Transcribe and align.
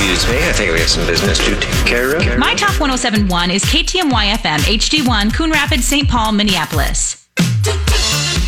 Excuse 0.00 0.28
me, 0.30 0.48
I 0.48 0.52
think 0.52 0.72
we 0.72 0.78
have 0.80 0.88
some 0.88 1.06
business 1.06 1.36
to 1.44 1.60
take 1.60 1.86
care 1.86 2.16
of. 2.16 2.38
My 2.38 2.54
Talk 2.54 2.80
1071 2.80 3.50
is 3.50 3.62
KTMY 3.64 4.32
FM, 4.32 4.58
HD1, 4.60 5.34
Coon 5.34 5.50
Rapids, 5.50 5.84
St. 5.84 6.08
Paul, 6.08 6.32
Minneapolis. 6.32 7.28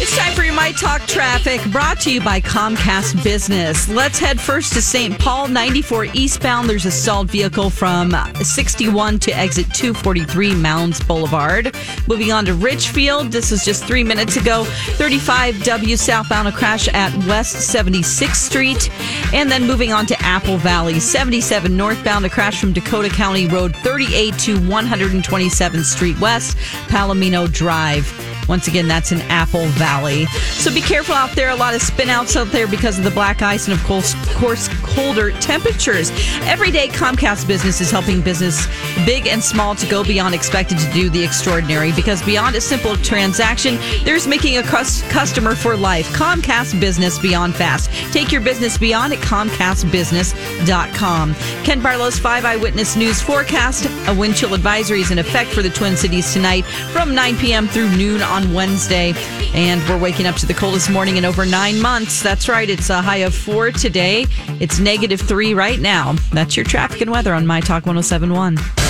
It's 0.03 0.19
time 0.19 0.33
for 0.33 0.43
your 0.43 0.53
My 0.53 0.73
Talk 0.73 1.03
Traffic, 1.03 1.61
brought 1.71 2.01
to 2.01 2.13
you 2.13 2.21
by 2.21 2.41
Comcast 2.41 3.23
Business. 3.23 3.89
Let's 3.89 4.19
head 4.19 4.41
first 4.41 4.73
to 4.73 4.83
St. 4.83 5.17
Paul, 5.17 5.47
94 5.47 6.07
eastbound. 6.07 6.69
There's 6.69 6.87
a 6.87 6.91
stalled 6.91 7.31
vehicle 7.31 7.71
from 7.71 8.13
61 8.35 9.21
to 9.21 9.31
exit 9.31 9.73
243 9.73 10.57
Mounds 10.57 10.99
Boulevard. 11.05 11.77
Moving 12.09 12.33
on 12.33 12.45
to 12.47 12.55
Richfield, 12.55 13.31
this 13.31 13.53
is 13.53 13.65
just 13.65 13.85
three 13.85 14.03
minutes 14.03 14.37
ago. 14.37 14.65
35W 14.97 15.97
southbound, 15.97 16.49
a 16.49 16.53
crash 16.53 16.89
at 16.89 17.17
West 17.29 17.73
76th 17.73 18.35
Street. 18.35 18.91
And 19.33 19.49
then 19.53 19.69
moving 19.69 19.93
on 19.93 20.07
to 20.07 20.21
Apple 20.23 20.57
Valley, 20.57 20.99
77 20.99 21.77
northbound, 21.77 22.27
a 22.27 22.29
crash 22.29 22.61
from 22.61 22.73
Dakota 22.73 23.09
County 23.09 23.47
Road 23.47 23.77
38 23.77 24.37
to 24.41 24.57
127th 24.57 25.85
Street 25.85 26.19
West, 26.19 26.57
Palomino 26.89 27.49
Drive. 27.53 28.32
Once 28.49 28.69
again, 28.69 28.89
that's 28.89 29.13
in 29.13 29.21
Apple 29.23 29.67
Valley. 29.69 30.27
So 30.27 30.73
be 30.73 30.81
careful 30.81 31.15
out 31.15 31.31
there. 31.33 31.51
A 31.51 31.57
lot 31.57 31.75
of 31.75 31.83
spinouts 31.83 32.37
out 32.37 32.51
there 32.53 32.67
because 32.67 32.99
of 32.99 33.05
the 33.05 33.11
black 33.11 33.43
ice 33.43 33.69
and, 33.69 33.79
of 33.79 33.85
course, 33.85 34.15
course 34.35 34.69
colder 34.83 35.33
temperatures. 35.41 36.11
Every 36.43 36.71
day, 36.71 36.89
Comcast 36.89 37.47
Business 37.47 37.81
is 37.81 37.91
helping 37.91 38.21
business, 38.21 38.67
big 39.07 39.27
and 39.27 39.43
small, 39.43 39.75
to 39.77 39.87
go 39.87 40.05
beyond 40.05 40.35
expected 40.35 40.79
to 40.79 40.93
do 40.93 41.09
the 41.09 41.23
extraordinary. 41.23 41.93
Because 41.93 42.23
beyond 42.23 42.57
a 42.57 42.61
simple 42.61 42.97
transaction, 42.97 43.79
there's 44.05 44.27
making 44.27 44.59
a 44.59 44.63
cus- 44.63 45.03
customer 45.11 45.55
for 45.55 45.77
life. 45.77 46.09
Comcast 46.13 46.79
Business 46.81 47.19
Beyond 47.19 47.55
Fast. 47.55 47.91
Take 48.13 48.33
your 48.33 48.41
business 48.41 48.79
beyond 48.79 49.13
at 49.13 49.19
ComcastBusiness.com. 49.21 51.35
Ken 51.65 51.83
Barlow's 51.83 52.19
five 52.19 52.45
eyewitness 52.45 52.97
news 52.97 53.23
forecast. 53.23 53.87
A 54.09 54.15
wind 54.15 54.37
chill 54.37 54.55
advisory 54.55 55.01
is 55.01 55.11
in 55.11 55.19
effect 55.19 55.51
for 55.51 55.63
the 55.63 55.71
Twin 55.71 55.97
Cities 55.97 56.33
tonight 56.33 56.65
from 56.93 57.15
9 57.15 57.37
p.m. 57.37 57.69
through 57.69 57.91
noon 57.97 58.23
on 58.33 58.53
Wednesday. 58.55 59.13
And 59.55 59.87
we're 59.89 60.01
waking 60.01 60.27
up 60.27 60.37
to 60.37 60.47
the 60.47 60.55
coldest 60.55 60.91
morning 60.91 61.19
in 61.19 61.25
over 61.25 61.45
nine 61.45 61.81
months. 61.81 62.23
That's 62.23 62.49
right. 62.49 62.69
It's 62.69 62.91
a 62.91 63.03
high 63.03 63.19
of 63.19 63.35
four 63.35 63.71
today. 63.71 64.27
It's 64.61 64.79
negative 64.79 65.21
three 65.21 65.55
right 65.55 65.79
now. 65.79 66.15
That's 66.33 66.57
your 66.57 66.65
traffic 66.65 67.03
and 67.03 67.11
weather 67.11 67.35
on 67.35 67.47
My 67.47 67.61
Talk 67.61 67.87
1071. 67.87 68.82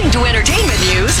Turning 0.00 0.12
to 0.12 0.24
entertainment 0.24 0.80
news. 0.80 1.14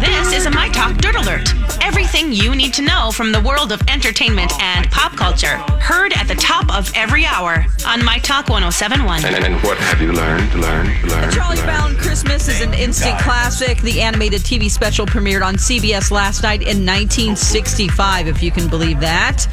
This 0.00 0.32
is 0.32 0.46
a 0.46 0.50
My 0.50 0.68
Talk 0.70 0.96
Dirt 0.96 1.14
Alert. 1.14 1.54
Everything 1.80 2.32
you 2.32 2.56
need 2.56 2.74
to 2.74 2.82
know 2.82 3.12
from 3.12 3.30
the 3.30 3.40
world 3.40 3.70
of 3.70 3.80
entertainment 3.86 4.50
and 4.60 4.90
pop 4.90 5.16
culture. 5.16 5.58
Heard 5.78 6.12
at 6.14 6.26
the 6.26 6.34
top 6.34 6.76
of 6.76 6.90
every 6.96 7.24
hour 7.24 7.64
on 7.86 8.04
My 8.04 8.18
Talk 8.18 8.48
1071. 8.48 9.24
And, 9.24 9.36
and 9.36 9.54
what 9.62 9.78
have 9.78 10.02
you 10.02 10.10
learned, 10.10 10.52
Learn. 10.54 10.86
learned? 11.08 11.32
Charlie 11.32 11.58
learned? 11.58 11.66
Brown 11.68 11.94
Christmas 11.94 12.48
is 12.48 12.60
an 12.60 12.74
instant 12.74 13.20
classic. 13.20 13.80
The 13.80 14.00
animated 14.00 14.40
TV 14.40 14.68
special 14.68 15.06
premiered 15.06 15.46
on 15.46 15.54
CBS 15.54 16.10
last 16.10 16.42
night 16.42 16.62
in 16.62 16.84
1965, 16.84 18.26
if 18.26 18.42
you 18.42 18.50
can 18.50 18.66
believe 18.66 18.98
that. 18.98 19.46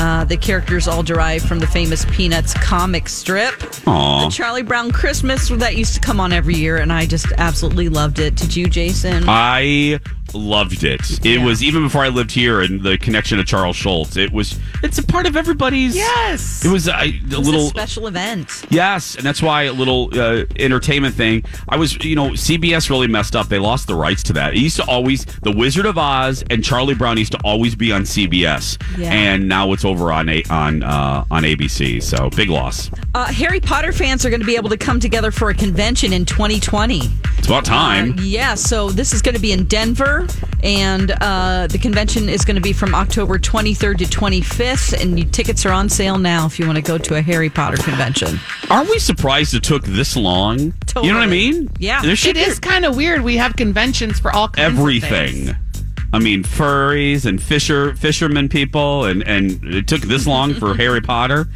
Uh, 0.00 0.24
the 0.24 0.36
characters 0.38 0.88
all 0.88 1.02
derived 1.02 1.46
from 1.46 1.58
the 1.58 1.66
famous 1.66 2.06
Peanuts 2.06 2.54
comic 2.54 3.06
strip. 3.06 3.52
Aw. 3.86 4.24
The 4.24 4.30
Charlie 4.30 4.62
Brown 4.62 4.90
Christmas 4.92 5.50
that 5.50 5.76
used 5.76 5.92
to 5.92 6.00
come 6.00 6.20
on 6.20 6.32
every 6.32 6.54
year, 6.54 6.78
and 6.78 6.90
I 6.90 7.04
just 7.04 7.26
absolutely 7.36 7.90
loved 7.90 8.18
it. 8.18 8.34
Did 8.34 8.56
you, 8.56 8.66
Jason? 8.66 9.24
I 9.28 10.00
loved 10.34 10.84
it. 10.84 11.24
It 11.24 11.40
was 11.42 11.62
even 11.62 11.82
before 11.84 12.04
I 12.04 12.08
lived 12.08 12.30
here, 12.32 12.60
and 12.60 12.80
the 12.82 12.98
connection 12.98 13.38
to 13.38 13.44
Charles 13.44 13.76
Schulz. 13.76 14.16
It 14.16 14.32
was. 14.32 14.58
It's 14.82 14.98
a 14.98 15.02
part 15.02 15.26
of 15.26 15.36
everybody's. 15.36 15.94
Yes. 15.96 16.64
It 16.64 16.70
was 16.70 16.88
a, 16.88 16.92
a 16.94 17.04
It 17.08 17.22
was 17.28 17.38
little. 17.48 17.66
a 17.66 17.70
special 17.70 18.06
event. 18.06 18.64
Yes, 18.70 19.14
and 19.16 19.24
that's 19.24 19.42
why 19.42 19.64
a 19.64 19.72
little 19.72 20.10
uh, 20.18 20.44
entertainment 20.56 21.14
thing. 21.14 21.44
I 21.68 21.76
was, 21.76 22.02
you 22.04 22.16
know, 22.16 22.30
CBS 22.30 22.90
really 22.90 23.06
messed 23.08 23.34
up. 23.36 23.48
They 23.48 23.58
lost 23.58 23.86
the 23.86 23.94
rights 23.94 24.22
to 24.24 24.32
that. 24.34 24.54
It 24.54 24.60
used 24.60 24.76
to 24.76 24.84
always, 24.86 25.24
The 25.24 25.52
Wizard 25.52 25.86
of 25.86 25.98
Oz 25.98 26.44
and 26.50 26.64
Charlie 26.64 26.94
Brown 26.94 27.18
used 27.18 27.32
to 27.32 27.38
always 27.44 27.74
be 27.74 27.92
on 27.92 28.02
CBS, 28.02 28.78
Yeah. 28.98 29.12
and 29.12 29.48
now 29.48 29.72
it's 29.72 29.84
over 29.84 30.12
on 30.12 30.28
a, 30.28 30.42
on 30.50 30.82
uh, 30.82 31.24
on 31.30 31.42
ABC. 31.42 32.02
So 32.02 32.30
big 32.30 32.48
loss. 32.50 32.90
Uh, 33.14 33.26
Harry 33.32 33.60
Potter 33.60 33.92
fans 33.92 34.24
are 34.24 34.30
going 34.30 34.40
to 34.40 34.46
be 34.46 34.56
able 34.56 34.70
to 34.70 34.76
come 34.76 35.00
together 35.00 35.30
for 35.30 35.50
a 35.50 35.54
convention 35.54 36.12
in 36.12 36.24
2020. 36.24 37.00
It's 37.38 37.46
about 37.46 37.64
time. 37.64 38.14
Yeah, 38.20 38.54
so 38.54 38.90
this 38.90 39.12
is 39.12 39.22
going 39.22 39.34
to 39.34 39.40
be 39.40 39.52
in 39.52 39.64
Denver, 39.64 40.19
and 40.62 41.10
uh, 41.20 41.66
the 41.68 41.78
convention 41.78 42.28
is 42.28 42.44
going 42.44 42.56
to 42.56 42.62
be 42.62 42.72
from 42.72 42.94
October 42.94 43.38
23rd 43.38 43.98
to 43.98 44.04
25th, 44.04 45.00
and 45.00 45.18
you, 45.18 45.24
tickets 45.24 45.64
are 45.66 45.72
on 45.72 45.88
sale 45.88 46.18
now 46.18 46.46
if 46.46 46.58
you 46.58 46.66
want 46.66 46.76
to 46.76 46.82
go 46.82 46.98
to 46.98 47.16
a 47.16 47.22
Harry 47.22 47.50
Potter 47.50 47.76
convention. 47.76 48.38
Aren't 48.70 48.90
we 48.90 48.98
surprised 48.98 49.54
it 49.54 49.62
took 49.62 49.84
this 49.84 50.16
long? 50.16 50.58
You 50.58 51.12
know 51.12 51.18
what 51.18 51.22
I 51.22 51.26
mean? 51.26 51.68
Yeah. 51.78 52.02
There 52.02 52.16
should 52.16 52.36
It 52.36 52.48
is 52.48 52.58
kind 52.58 52.84
of 52.84 52.96
weird. 52.96 53.22
We 53.22 53.36
have 53.36 53.56
conventions 53.56 54.18
for 54.18 54.32
all 54.32 54.48
kinds 54.48 54.78
everything. 54.78 55.48
Of 55.50 55.56
things. 55.56 55.66
I 56.12 56.18
mean, 56.18 56.42
furries 56.42 57.24
and 57.24 57.40
fisher 57.40 57.94
fishermen 57.94 58.48
people, 58.48 59.04
and 59.04 59.22
and 59.22 59.64
it 59.64 59.86
took 59.86 60.00
this 60.02 60.26
long 60.26 60.54
for 60.54 60.74
Harry 60.74 61.00
Potter. 61.00 61.48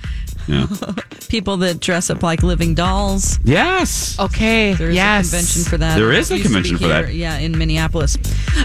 Yeah. 0.46 0.66
People 1.28 1.56
that 1.58 1.80
dress 1.80 2.10
up 2.10 2.22
like 2.22 2.42
living 2.42 2.74
dolls. 2.74 3.38
Yes. 3.44 4.18
Okay. 4.20 4.74
There's 4.74 4.94
yes. 4.94 5.28
a 5.28 5.30
convention 5.30 5.62
for 5.64 5.78
that. 5.78 5.96
There 5.96 6.12
is 6.12 6.30
a 6.30 6.34
Used 6.36 6.42
to 6.44 6.48
be 6.48 6.54
convention 6.54 6.78
for 6.78 6.88
that. 6.88 7.14
Yeah, 7.14 7.38
in 7.38 7.56
Minneapolis. 7.56 8.16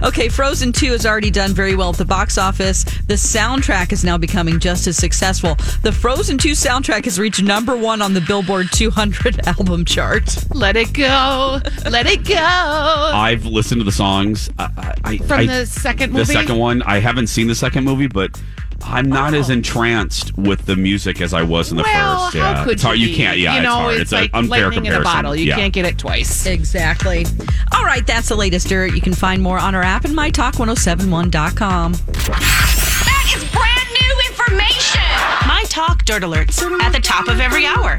Okay, 0.03 0.29
Frozen 0.29 0.73
2 0.73 0.91
has 0.91 1.05
already 1.05 1.31
done 1.31 1.51
very 1.53 1.75
well 1.75 1.89
at 1.89 1.97
the 1.97 2.05
box 2.05 2.37
office. 2.37 2.83
The 2.83 3.15
soundtrack 3.15 3.91
is 3.91 4.03
now 4.03 4.17
becoming 4.17 4.59
just 4.59 4.85
as 4.87 4.97
successful. 4.97 5.55
The 5.81 5.91
Frozen 5.91 6.37
2 6.37 6.51
soundtrack 6.51 7.05
has 7.05 7.17
reached 7.19 7.41
number 7.41 7.75
one 7.75 8.01
on 8.01 8.13
the 8.13 8.21
Billboard 8.21 8.67
200 8.71 9.47
album 9.47 9.85
chart. 9.85 10.45
Let 10.53 10.75
it 10.75 10.93
go. 10.93 11.59
Let 11.89 12.05
it 12.07 12.25
go. 12.27 12.35
I've 12.37 13.45
listened 13.45 13.81
to 13.81 13.85
the 13.85 13.91
songs. 13.91 14.49
I, 14.59 14.69
I, 14.77 14.93
I- 15.13 15.17
From 15.17 15.39
I- 15.39 15.45
the 15.47 15.65
second 15.65 16.11
movie? 16.13 16.25
the 16.25 16.33
second 16.33 16.57
one. 16.57 16.81
I 16.83 16.99
haven't 16.99 17.27
seen 17.27 17.47
the 17.47 17.55
second 17.55 17.83
movie, 17.85 18.07
but 18.07 18.39
I'm 18.83 19.09
not 19.09 19.33
as 19.33 19.49
entranced 19.49 20.35
with 20.37 20.65
the 20.65 20.75
music 20.75 21.21
as 21.21 21.33
I 21.33 21.43
was 21.43 21.71
in 21.71 21.77
the 21.77 21.83
Oh. 21.83 21.85
well, 21.85 22.25
first. 22.25 22.35
Yeah, 22.35 22.55
how 22.55 22.63
could 22.63 22.73
it's 22.73 22.83
hard. 22.83 22.97
you? 22.97 23.07
You 23.09 23.15
can't. 23.15 23.37
Yeah, 23.37 23.55
you 23.55 23.61
know, 23.61 23.69
it's 23.69 23.75
hard. 23.79 23.93
It's, 23.93 24.01
It's, 24.01 24.11
like 24.11 24.29
an 24.33 24.39
unfair 24.39 24.63
lightning 24.69 24.85
in 24.85 24.91
a 24.93 24.95
comparison. 24.95 25.03
bottle. 25.23 25.35
You 25.35 25.45
yeah. 25.45 25.55
can't 25.55 25.73
get 25.73 25.85
it 25.85 25.97
twice. 25.97 26.45
Exactly. 26.45 27.25
All 27.73 27.83
right, 27.83 28.05
that's 28.05 28.29
the 28.29 28.35
latest 28.35 28.67
dirt. 28.67 28.93
You 28.95 29.01
can 29.01 29.13
find 29.13 29.41
more 29.41 29.59
on 29.59 29.75
our 29.75 29.83
app 29.83 30.05
and 30.05 30.15
mytalk1071.com. 30.15 31.91
That 31.93 33.33
is 33.35 33.43
brand 33.51 33.89
new 34.01 34.21
information. 34.29 35.01
My 35.47 35.63
Talk 35.69 36.03
Dirt 36.05 36.23
Alerts 36.23 36.61
at 36.81 36.91
the 36.91 36.99
top 36.99 37.27
of 37.27 37.39
every 37.39 37.65
hour. 37.65 37.97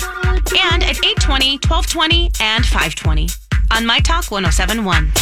And 0.72 0.82
at 0.82 0.96
820, 1.04 1.58
1220, 1.68 2.30
and 2.40 2.64
520 2.66 3.28
on 3.72 3.86
My 3.86 4.00
Talk 4.00 4.30
1071. 4.30 5.12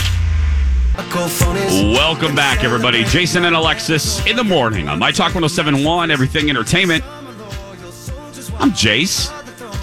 Welcome 1.95 2.35
back, 2.35 2.65
everybody. 2.65 3.05
Jason 3.05 3.45
and 3.45 3.55
Alexis 3.55 4.27
in 4.27 4.35
the 4.35 4.43
morning 4.43 4.89
on 4.89 4.99
My 4.99 5.12
Talk 5.12 5.27
1071, 5.27 6.11
Everything 6.11 6.50
Entertainment. 6.50 7.05
I'm 8.59 8.73
Jace 8.73 9.33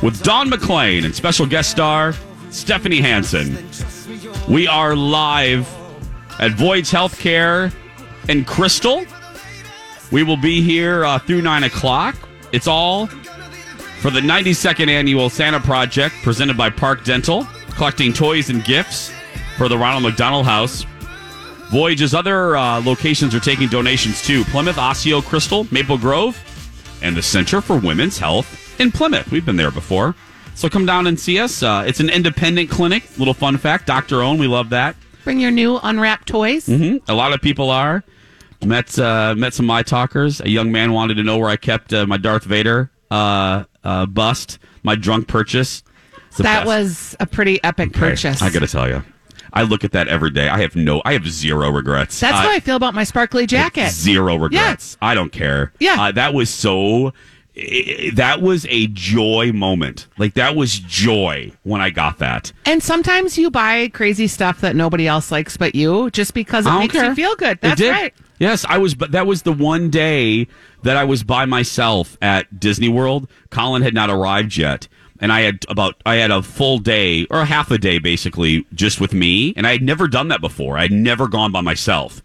with 0.04 0.22
Dawn 0.24 0.50
McClain 0.50 1.06
and 1.06 1.16
special 1.16 1.46
guest 1.46 1.72
star 1.72 2.14
Stephanie 2.50 3.00
Hansen. 3.00 3.58
We 4.50 4.68
are 4.68 4.94
live 4.94 5.66
at 6.40 6.52
Voyage 6.52 6.92
Healthcare 6.92 7.74
in 8.28 8.44
Crystal. 8.44 9.06
We 10.12 10.24
will 10.24 10.36
be 10.36 10.62
here 10.62 11.06
uh, 11.06 11.20
through 11.20 11.44
9 11.44 11.64
o'clock. 11.64 12.18
It's 12.52 12.68
all 12.68 13.08
for 14.02 14.12
the 14.12 14.20
92nd 14.20 14.90
annual 14.90 15.30
Santa 15.30 15.62
Project 15.62 16.16
presented 16.24 16.58
by 16.58 16.70
Park 16.70 17.06
Dental, 17.06 17.48
collecting 17.70 18.12
toys 18.12 18.50
and 18.50 18.66
gifts 18.66 19.14
for 19.58 19.70
the 19.70 19.78
Ronald 19.78 20.04
McDonald 20.04 20.46
House. 20.46 20.86
Voyage's 21.72 22.14
other 22.14 22.56
uh, 22.56 22.82
locations 22.82 23.34
are 23.36 23.40
taking 23.40 23.68
donations 23.68 24.22
too 24.22 24.44
Plymouth, 24.46 24.78
Osseo, 24.78 25.22
Crystal, 25.22 25.68
Maple 25.72 25.98
Grove, 25.98 26.38
and 27.02 27.16
the 27.16 27.22
Center 27.22 27.62
for 27.62 27.78
Women's 27.78 28.18
Health 28.18 28.80
in 28.80 28.92
Plymouth. 28.92 29.30
We've 29.32 29.46
been 29.46 29.56
there 29.58 29.72
before. 29.72 30.16
So 30.54 30.70
come 30.70 30.86
down 30.86 31.08
and 31.08 31.20
see 31.20 31.38
us. 31.40 31.62
Uh, 31.64 31.84
it's 31.86 32.00
an 32.00 32.10
independent 32.10 32.70
clinic. 32.70 33.04
Little 33.18 33.34
fun 33.34 33.58
fact 33.58 33.88
Dr. 33.88 34.22
Own, 34.22 34.38
we 34.38 34.48
love 34.48 34.70
that. 34.70 34.96
Bring 35.26 35.40
your 35.40 35.52
new 35.52 35.80
unwrapped 35.82 36.28
toys. 36.28 36.68
hmm 36.68 36.98
A 37.08 37.14
lot 37.14 37.34
of 37.34 37.42
people 37.42 37.70
are. 37.72 38.04
Met 38.64 38.98
uh, 38.98 39.36
met 39.36 39.54
some 39.54 39.66
my 39.66 39.84
talkers. 39.84 40.40
A 40.42 40.50
young 40.50 40.72
man 40.72 40.94
wanted 40.94 41.16
to 41.16 41.24
know 41.24 41.38
where 41.38 41.50
I 41.50 41.58
kept 41.58 41.94
uh, 41.94 42.08
my 42.08 42.18
Darth 42.18 42.46
Vader 42.46 42.90
uh, 43.12 43.66
uh, 43.84 44.06
bust, 44.06 44.60
my 44.82 44.96
drunk 44.96 45.28
purchase. 45.28 45.84
That 46.38 46.66
best. 46.66 46.68
was 46.68 47.16
a 47.20 47.26
pretty 47.28 47.62
epic 47.64 47.90
Okay, 47.90 48.00
purchase. 48.00 48.42
I 48.42 48.50
got 48.50 48.60
to 48.60 48.68
tell 48.68 48.88
you, 48.88 49.04
I 49.56 49.64
look 49.64 49.84
at 49.84 49.94
that 49.94 50.08
every 50.08 50.32
day. 50.32 50.50
I 50.50 50.62
have 50.62 50.76
no, 50.76 51.02
I 51.06 51.14
have 51.14 51.28
zero 51.28 51.70
regrets. 51.70 52.20
That's 52.20 52.38
I, 52.38 52.42
how 52.42 52.52
I 52.52 52.60
feel 52.60 52.76
about 52.76 52.94
my 52.94 53.06
sparkly 53.06 53.48
jacket. 53.48 53.90
Zero 53.90 54.36
regrets. 54.36 54.98
I 55.02 55.16
don't 55.16 55.32
care. 55.32 55.72
Yeah. 55.80 55.96
Uh, 56.00 56.12
that 56.12 56.34
was 56.34 56.50
so. 56.50 57.14
that 58.16 58.42
was 58.42 58.66
a 58.70 58.88
joy 58.88 59.54
moment. 59.54 60.08
Like 60.18 60.34
that 60.34 60.58
was 60.58 60.78
joy 60.78 61.54
when 61.64 61.80
I 61.80 61.90
got 61.90 62.18
that. 62.18 62.52
And 62.66 62.84
sometimes 62.84 63.38
you 63.38 63.50
buy 63.50 63.88
crazy 63.88 64.28
stuff 64.28 64.60
that 64.60 64.76
nobody 64.76 65.08
else 65.08 65.32
likes 65.32 65.56
but 65.56 65.74
you, 65.74 66.10
just 66.10 66.34
because 66.34 66.66
it 66.66 66.74
makes 66.74 66.94
care. 66.94 67.06
you 67.06 67.16
feel 67.16 67.36
good. 67.38 67.60
That's 67.62 67.82
right. 67.82 68.14
Yes, 68.40 68.66
I 68.68 68.78
was. 68.78 68.94
But 68.94 69.12
that 69.12 69.26
was 69.26 69.44
the 69.44 69.54
one 69.54 69.90
day 69.90 70.48
that 70.84 70.98
I 70.98 71.06
was 71.06 71.24
by 71.24 71.46
myself 71.46 72.18
at 72.22 72.60
Disney 72.60 72.90
World. 72.90 73.30
Colin 73.52 73.82
had 73.82 73.94
not 73.94 74.10
arrived 74.10 74.58
yet, 74.58 74.90
and 75.20 75.32
I 75.32 75.42
had 75.42 75.66
about 75.70 75.96
I 76.06 76.16
had 76.16 76.32
a 76.32 76.44
full 76.44 76.80
day 76.80 77.26
or 77.30 77.40
a 77.42 77.46
half 77.46 77.72
a 77.72 77.78
day 77.78 78.00
basically 78.00 78.66
just 78.74 79.00
with 79.00 79.14
me, 79.14 79.54
and 79.56 79.66
I 79.66 79.72
had 79.72 79.82
never 79.82 80.08
done 80.08 80.28
that 80.30 80.42
before. 80.42 80.78
I 80.78 80.84
had 80.84 80.92
never 80.92 81.28
gone 81.28 81.52
by 81.52 81.62
myself, 81.62 82.22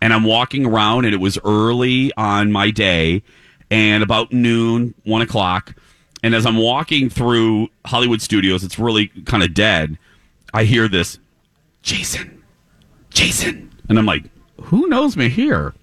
and 0.00 0.12
I'm 0.12 0.24
walking 0.24 0.66
around, 0.66 1.04
and 1.04 1.14
it 1.14 1.18
was 1.18 1.38
early 1.44 2.12
on 2.16 2.52
my 2.52 2.70
day, 2.70 3.22
and 3.70 4.02
about 4.02 4.32
noon, 4.32 4.94
one 5.04 5.22
o'clock, 5.22 5.74
and 6.22 6.34
as 6.34 6.46
I'm 6.46 6.56
walking 6.56 7.08
through 7.08 7.68
Hollywood 7.84 8.20
Studios, 8.20 8.64
it's 8.64 8.78
really 8.78 9.08
kind 9.24 9.42
of 9.42 9.54
dead. 9.54 9.98
I 10.52 10.64
hear 10.64 10.88
this, 10.88 11.18
Jason, 11.82 12.42
Jason, 13.10 13.70
and 13.88 13.98
I'm 13.98 14.06
like, 14.06 14.24
who 14.62 14.88
knows 14.88 15.16
me 15.16 15.28
here? 15.28 15.74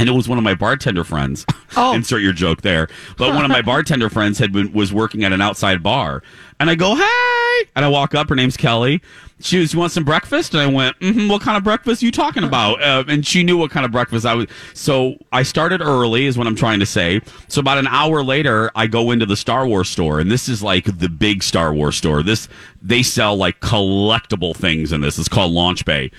And 0.00 0.08
it 0.08 0.12
was 0.12 0.26
one 0.26 0.38
of 0.38 0.44
my 0.44 0.54
bartender 0.54 1.04
friends. 1.04 1.44
Oh. 1.76 1.92
Insert 1.94 2.22
your 2.22 2.32
joke 2.32 2.62
there. 2.62 2.88
But 3.18 3.34
one 3.34 3.44
of 3.44 3.50
my 3.50 3.60
bartender 3.72 4.08
friends 4.08 4.38
had 4.38 4.50
been 4.50 4.72
was 4.72 4.94
working 4.94 5.24
at 5.24 5.32
an 5.34 5.42
outside 5.42 5.82
bar, 5.82 6.22
and 6.58 6.70
I 6.70 6.74
go, 6.74 6.96
"Hey!" 6.96 7.68
And 7.76 7.84
I 7.84 7.88
walk 7.88 8.14
up. 8.14 8.30
Her 8.30 8.34
name's 8.34 8.56
Kelly. 8.56 9.02
She 9.40 9.58
was, 9.58 9.74
"You 9.74 9.78
want 9.78 9.92
some 9.92 10.04
breakfast?" 10.04 10.54
And 10.54 10.62
I 10.62 10.66
went, 10.68 10.98
mm-hmm, 11.00 11.28
"What 11.28 11.42
kind 11.42 11.58
of 11.58 11.64
breakfast 11.64 12.02
are 12.02 12.06
you 12.06 12.12
talking 12.12 12.44
about?" 12.44 12.82
Uh, 12.82 13.04
and 13.08 13.26
she 13.26 13.42
knew 13.42 13.58
what 13.58 13.70
kind 13.70 13.84
of 13.84 13.92
breakfast 13.92 14.24
I 14.24 14.32
was. 14.32 14.46
So 14.72 15.16
I 15.32 15.42
started 15.42 15.82
early, 15.82 16.24
is 16.24 16.38
what 16.38 16.46
I'm 16.46 16.56
trying 16.56 16.80
to 16.80 16.86
say. 16.86 17.20
So 17.48 17.60
about 17.60 17.76
an 17.76 17.86
hour 17.86 18.22
later, 18.22 18.70
I 18.74 18.86
go 18.86 19.10
into 19.10 19.26
the 19.26 19.36
Star 19.36 19.66
Wars 19.66 19.90
store, 19.90 20.18
and 20.18 20.30
this 20.30 20.48
is 20.48 20.62
like 20.62 20.98
the 20.98 21.10
big 21.10 21.42
Star 21.42 21.74
Wars 21.74 21.98
store. 21.98 22.22
This 22.22 22.48
they 22.80 23.02
sell 23.02 23.36
like 23.36 23.60
collectible 23.60 24.56
things 24.56 24.92
in 24.92 25.02
this. 25.02 25.18
It's 25.18 25.28
called 25.28 25.52
Launch 25.52 25.84
Bay. 25.84 26.10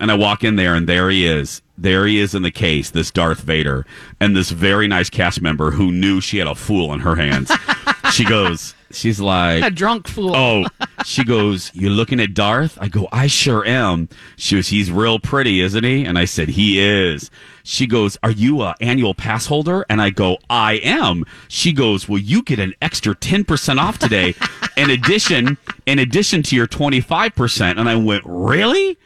And 0.00 0.10
I 0.10 0.14
walk 0.14 0.44
in 0.44 0.56
there, 0.56 0.74
and 0.74 0.88
there 0.88 1.08
he 1.10 1.26
is. 1.26 1.62
There 1.76 2.06
he 2.06 2.20
is 2.20 2.34
in 2.34 2.42
the 2.42 2.50
case, 2.50 2.90
this 2.90 3.10
Darth 3.10 3.40
Vader, 3.40 3.84
and 4.20 4.36
this 4.36 4.50
very 4.50 4.86
nice 4.86 5.10
cast 5.10 5.40
member 5.40 5.72
who 5.72 5.90
knew 5.90 6.20
she 6.20 6.38
had 6.38 6.46
a 6.46 6.54
fool 6.54 6.92
in 6.92 7.00
her 7.00 7.16
hands. 7.16 7.50
she 8.12 8.24
goes, 8.24 8.74
she's 8.92 9.18
like, 9.20 9.64
A 9.64 9.70
drunk 9.70 10.06
fool. 10.06 10.36
Oh, 10.36 10.66
she 11.04 11.24
goes, 11.24 11.72
You're 11.74 11.90
looking 11.90 12.20
at 12.20 12.32
Darth? 12.32 12.78
I 12.80 12.86
go, 12.86 13.08
I 13.10 13.26
sure 13.26 13.66
am. 13.66 14.08
She 14.36 14.54
goes, 14.54 14.68
He's 14.68 14.90
real 14.92 15.18
pretty, 15.18 15.60
isn't 15.60 15.82
he? 15.82 16.04
And 16.04 16.16
I 16.16 16.26
said, 16.26 16.50
He 16.50 16.78
is. 16.80 17.28
She 17.64 17.88
goes, 17.88 18.16
Are 18.22 18.30
you 18.30 18.62
a 18.62 18.76
annual 18.80 19.14
pass 19.14 19.46
holder? 19.46 19.84
And 19.90 20.00
I 20.00 20.10
go, 20.10 20.38
I 20.48 20.74
am. 20.74 21.24
She 21.48 21.72
goes, 21.72 22.08
Well, 22.08 22.20
you 22.20 22.42
get 22.42 22.60
an 22.60 22.74
extra 22.82 23.16
10% 23.16 23.78
off 23.78 23.98
today. 23.98 24.34
in 24.76 24.90
addition, 24.90 25.58
in 25.86 25.98
addition 25.98 26.44
to 26.44 26.54
your 26.56 26.68
25%. 26.68 27.80
And 27.80 27.88
I 27.88 27.96
went, 27.96 28.22
Really? 28.24 28.96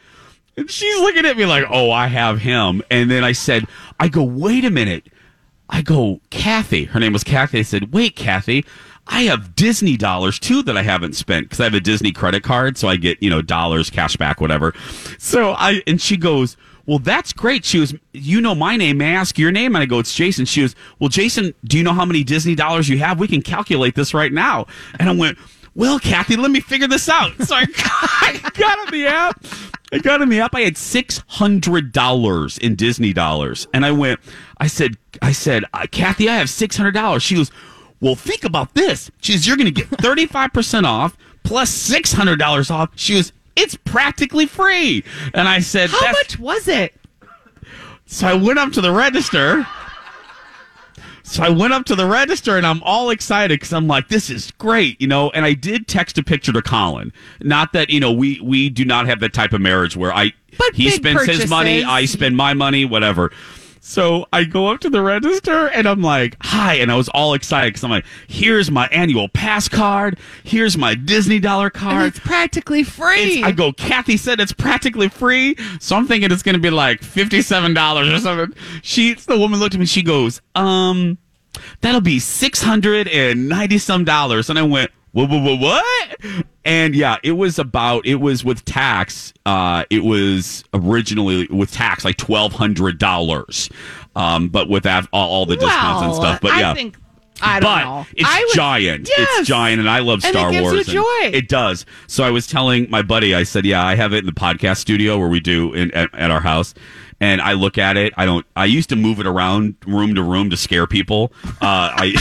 And 0.59 0.69
she's 0.69 1.01
looking 1.01 1.25
at 1.25 1.37
me 1.37 1.47
like, 1.47 1.65
oh, 1.71 1.93
I 1.93 2.09
have 2.09 2.41
him. 2.41 2.83
And 2.91 3.09
then 3.09 3.23
I 3.23 3.31
said, 3.31 3.65
I 4.01 4.09
go, 4.09 4.25
wait 4.25 4.65
a 4.65 4.71
minute. 4.71 5.07
I 5.71 5.83
go, 5.83 6.21
Kathy. 6.31 6.85
Her 6.85 6.99
name 6.99 7.13
was 7.13 7.23
Kathy. 7.23 7.61
I 7.61 7.63
said, 7.63 7.93
wait, 7.93 8.17
Kathy, 8.17 8.65
I 9.07 9.23
have 9.23 9.55
Disney 9.55 9.97
dollars 9.97 10.41
too 10.41 10.65
that 10.65 10.77
I 10.77 10.83
haven't 10.83 11.15
spent 11.15 11.47
because 11.47 11.61
I 11.61 11.65
have 11.65 11.75
a 11.75 11.81
Disney 11.81 12.11
credit 12.11 12.43
card. 12.43 12.77
So 12.77 12.89
I 12.89 12.97
get, 12.97 13.23
you 13.23 13.31
know, 13.31 13.41
dollars, 13.41 13.89
cash 13.89 14.17
back, 14.17 14.41
whatever. 14.41 14.75
So 15.17 15.53
I, 15.53 15.81
and 15.87 16.01
she 16.01 16.17
goes, 16.17 16.57
well, 16.87 16.99
that's 16.99 17.33
great. 17.33 17.65
She 17.65 17.79
was, 17.79 17.95
you 18.13 18.41
know 18.41 18.57
my 18.57 18.77
name. 18.77 18.99
May 18.99 19.13
I 19.13 19.21
ask 19.21 19.39
your 19.39 19.53
name? 19.53 19.77
And 19.77 19.83
I 19.83 19.87
go, 19.87 20.01
it's 20.01 20.13
Jason. 20.13 20.45
She 20.45 20.63
was, 20.63 20.75
well, 20.99 21.09
Jason, 21.09 21.55
do 21.65 21.79
you 21.79 21.85
know 21.85 21.93
how 21.93 22.05
many 22.05 22.25
Disney 22.25 22.57
dollars 22.57 22.89
you 22.89 22.99
have? 22.99 23.21
We 23.21 23.29
can 23.29 23.43
calculate 23.43 23.95
this 23.95 24.13
right 24.13 24.33
now. 24.33 24.67
And 24.99 25.09
I 25.09 25.15
went, 25.15 25.39
well, 25.77 26.01
Kathy, 26.01 26.35
let 26.35 26.51
me 26.51 26.59
figure 26.59 26.89
this 26.89 27.09
out. 27.09 27.31
So 27.43 27.55
I 27.55 27.67
got, 27.67 28.55
got 28.55 28.79
on 28.81 28.91
the 28.91 29.07
app. 29.07 29.45
I 29.93 29.99
got 29.99 30.21
in 30.21 30.29
the 30.29 30.41
app. 30.41 30.55
I 30.55 30.61
had 30.61 30.77
six 30.77 31.23
hundred 31.29 31.93
dollars 31.93 32.59
in 32.59 32.75
Disney 32.75 33.13
dollars, 33.13 33.67
and 33.73 33.87
I 33.87 33.91
went. 33.91 34.21
I 34.59 34.67
said, 34.67 34.97
I 35.23 35.33
said, 35.33 35.65
uh, 35.73 35.87
Kathy, 35.91 36.29
I 36.29 36.37
have 36.37 36.51
six 36.51 36.77
hundred 36.77 36.93
dollars. 36.93 37.23
She 37.23 37.35
goes, 37.37 37.51
Well, 38.01 38.15
think 38.15 38.45
about 38.45 38.75
this. 38.75 39.11
She 39.21 39.33
goes, 39.33 39.47
You're 39.47 39.57
going 39.57 39.73
to 39.73 39.83
get 39.83 39.87
thirty 40.01 40.27
five 40.27 40.53
percent 40.53 40.85
off 40.85 41.17
plus 41.43 41.71
six 41.71 42.13
hundred 42.13 42.39
dollars 42.39 42.71
off. 42.71 42.91
She 42.97 43.15
goes, 43.15 43.33
It's 43.57 43.77
practically 43.77 44.47
free. 44.47 45.05
And 45.33 45.49
I 45.49 45.61
said, 45.61 45.89
How 45.91 46.13
much 46.13 46.39
was 46.39 46.69
it? 46.69 46.95
So 48.07 48.27
I 48.27 48.35
went 48.35 48.59
up 48.59 48.73
to 48.73 48.81
the 48.81 48.93
register. 48.93 49.67
So 51.29 51.43
I 51.43 51.51
went 51.51 51.75
up 51.75 51.85
to 51.87 51.95
the 51.95 52.07
register 52.07 52.57
and 52.57 52.67
I'm 52.67 52.83
all 52.83 53.11
excited 53.11 53.61
because 53.61 53.73
I'm 53.75 53.87
like, 53.87 54.09
this 54.09 54.31
is 54.31 54.51
great, 54.53 54.99
you 55.01 55.07
know. 55.07 55.29
And 55.31 55.45
I 55.45 55.53
did 55.53 55.87
text 55.87 56.17
a 56.17 56.23
picture 56.23 56.53
to 56.53 56.63
Colin. 56.63 57.13
Not 57.43 57.73
that 57.75 57.91
you 57.91 58.01
know 58.01 58.11
we 58.13 58.41
we 58.41 58.71
do 58.71 58.85
not 58.85 59.07
have 59.07 59.21
that 59.21 59.35
type 59.35 59.53
of 59.53 59.61
marriage 59.61 59.95
where 59.97 60.13
I 60.13 60.33
But 60.57 60.75
he 60.75 60.91
spends 60.91 61.27
his 61.27 61.49
money. 61.51 61.85
I 61.85 62.07
spend 62.07 62.37
my 62.37 62.55
money, 62.55 62.85
whatever. 62.87 63.31
So 63.81 64.27
I 64.35 64.45
go 64.45 64.67
up 64.67 64.81
to 64.81 64.91
the 64.91 65.01
register 65.01 65.69
and 65.69 65.87
I'm 65.89 66.03
like, 66.03 66.37
hi. 66.43 66.75
And 66.75 66.93
I 66.93 66.97
was 66.97 67.09
all 67.09 67.33
excited 67.33 67.69
because 67.69 67.85
I'm 67.85 67.91
like, 67.91 68.05
here's 68.27 68.71
my 68.71 68.87
annual 68.89 69.29
pass 69.29 69.67
card. 69.69 70.19
Here's 70.45 70.77
my 70.77 70.95
Disney 70.95 71.39
dollar 71.39 71.67
And 71.67 71.75
card. 71.75 72.07
it's 72.09 72.19
practically 72.19 72.83
free. 72.83 73.39
It's, 73.39 73.47
I 73.47 73.53
go, 73.53 73.73
Kathy 73.73 74.19
said 74.19 74.41
it's 74.41 74.53
practically 74.53 75.09
free. 75.09 75.57
So 75.81 75.97
I'm 75.97 76.07
thinking 76.07 76.31
it's 76.31 76.43
going 76.43 76.57
to 76.57 76.61
be 76.61 76.69
like 76.71 77.01
$57 77.01 78.15
or 78.15 78.19
something. 78.19 78.55
She, 78.83 79.15
the 79.15 79.39
woman 79.39 79.59
looked 79.59 79.75
at 79.75 79.81
me, 79.81 79.87
she 79.87 80.03
goes, 80.03 80.43
um, 80.55 81.17
that'll 81.81 82.01
be 82.01 82.19
690 82.19 83.79
some 83.79 84.05
dollars. 84.05 84.51
And 84.51 84.59
I 84.59 84.63
went, 84.63 84.91
what, 85.13 85.31
what, 85.31 85.43
what, 85.43 85.59
what? 85.61 86.45
And 86.65 86.95
yeah, 86.95 87.17
it 87.23 87.33
was 87.33 87.59
about, 87.59 88.07
it 88.07 88.17
was 88.17 88.45
with 88.45 88.65
tax. 88.65 89.33
Uh, 89.47 89.85
it 89.91 90.05
was 90.05 90.65
originally 90.75 91.47
with 91.49 91.73
tax 91.73 92.05
like 92.05 92.17
$1,200. 92.19 93.73
Um, 94.15 94.49
but 94.49 94.69
with 94.69 94.83
that, 94.85 95.07
all, 95.13 95.29
all 95.31 95.47
the 95.47 95.57
discounts 95.57 96.05
and 96.05 96.15
stuff. 96.15 96.41
But 96.41 96.57
yeah. 96.59 96.73
I 96.73 96.75
think 96.75 96.97
I 97.41 97.61
don't 97.61 97.71
but 97.71 97.85
know. 97.85 98.07
it's 98.17 98.29
would- 98.45 98.55
giant. 98.55 99.09
Yes. 99.09 99.29
It's 99.39 99.49
giant, 99.49 99.79
and 99.81 99.89
I 99.89 100.01
love 100.01 100.23
Star 100.23 100.49
And 100.49 100.57
it 100.57 100.61
gives 100.61 100.67
you 100.67 100.75
Wars. 100.75 100.89
and 100.89 100.95
joy. 101.33 101.39
It 101.39 101.49
does. 101.49 101.87
So 102.09 102.25
I 102.25 102.31
was 102.31 102.47
telling 102.49 102.91
my 102.91 103.03
buddy, 103.03 103.33
I 103.35 103.45
said, 103.45 103.65
"Yeah, 103.65 103.85
I 103.85 103.95
have 103.95 104.13
it 104.13 104.19
in 104.19 104.27
the 104.27 104.33
podcast 104.33 104.79
studio 104.79 105.19
where 105.19 105.29
we 105.29 105.39
do 105.39 105.73
in, 105.73 105.93
at, 105.93 106.13
at 106.15 106.31
our 106.33 106.41
house." 106.41 106.75
And 107.21 107.41
I 107.41 107.55
look 107.55 107.79
at 107.79 107.97
it. 107.97 108.13
I 108.17 108.25
don't. 108.27 108.47
I 108.55 108.67
used 108.67 108.89
to 108.91 108.97
move 108.97 109.19
it 109.19 109.27
around 109.27 109.75
room 109.87 110.15
to 110.15 110.23
room 110.23 110.51
to 110.51 110.57
scare 110.57 110.87
people. 110.87 111.33
Uh, 111.45 111.51
I 111.61 112.15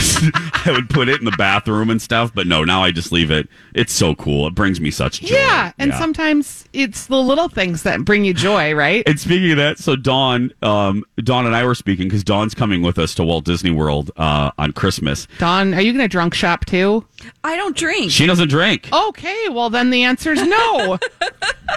I 0.66 0.72
would 0.72 0.90
put 0.90 1.08
it 1.08 1.20
in 1.20 1.24
the 1.24 1.34
bathroom 1.38 1.88
and 1.88 2.02
stuff. 2.02 2.34
But 2.34 2.48
no, 2.48 2.64
now 2.64 2.82
I 2.82 2.90
just 2.90 3.12
leave 3.12 3.30
it. 3.30 3.48
It's 3.74 3.92
so 3.92 4.16
cool. 4.16 4.48
It 4.48 4.56
brings 4.56 4.80
me 4.80 4.90
such 4.90 5.20
joy. 5.20 5.36
Yeah, 5.36 5.70
and 5.78 5.92
Yeah. 5.92 5.98
sometimes 6.00 6.64
it's 6.72 7.06
the 7.06 7.22
little 7.22 7.48
things 7.48 7.84
that 7.84 8.04
bring 8.04 8.24
you 8.24 8.34
joy, 8.34 8.74
right? 8.74 9.04
And 9.06 9.20
speaking 9.20 9.52
of 9.52 9.56
that, 9.58 9.78
so 9.78 9.94
Dawn, 9.94 10.52
um, 10.62 11.04
Dawn 11.18 11.46
and 11.46 11.54
I 11.54 11.64
were 11.64 11.76
speaking 11.76 12.08
because 12.08 12.24
Dawn's 12.24 12.54
coming 12.54 12.82
with 12.82 12.98
us 12.98 13.14
to 13.16 13.24
Walt 13.24 13.44
Disney 13.44 13.70
World 13.70 14.10
uh, 14.16 14.50
on 14.58 14.72
Christmas. 14.72 15.28
Dawn, 15.38 15.74
are 15.74 15.80
you 15.80 15.92
going 15.92 16.02
to 16.04 16.08
drunk 16.08 16.34
shop 16.34 16.64
too? 16.66 17.06
I 17.44 17.54
don't 17.54 17.76
drink. 17.76 18.10
She 18.10 18.26
doesn't 18.26 18.48
drink. 18.48 18.88
Okay, 18.92 19.48
well 19.50 19.70
then 19.70 19.90
the 19.90 20.02
answer 20.02 20.32
is 20.32 20.42
no. 20.42 20.98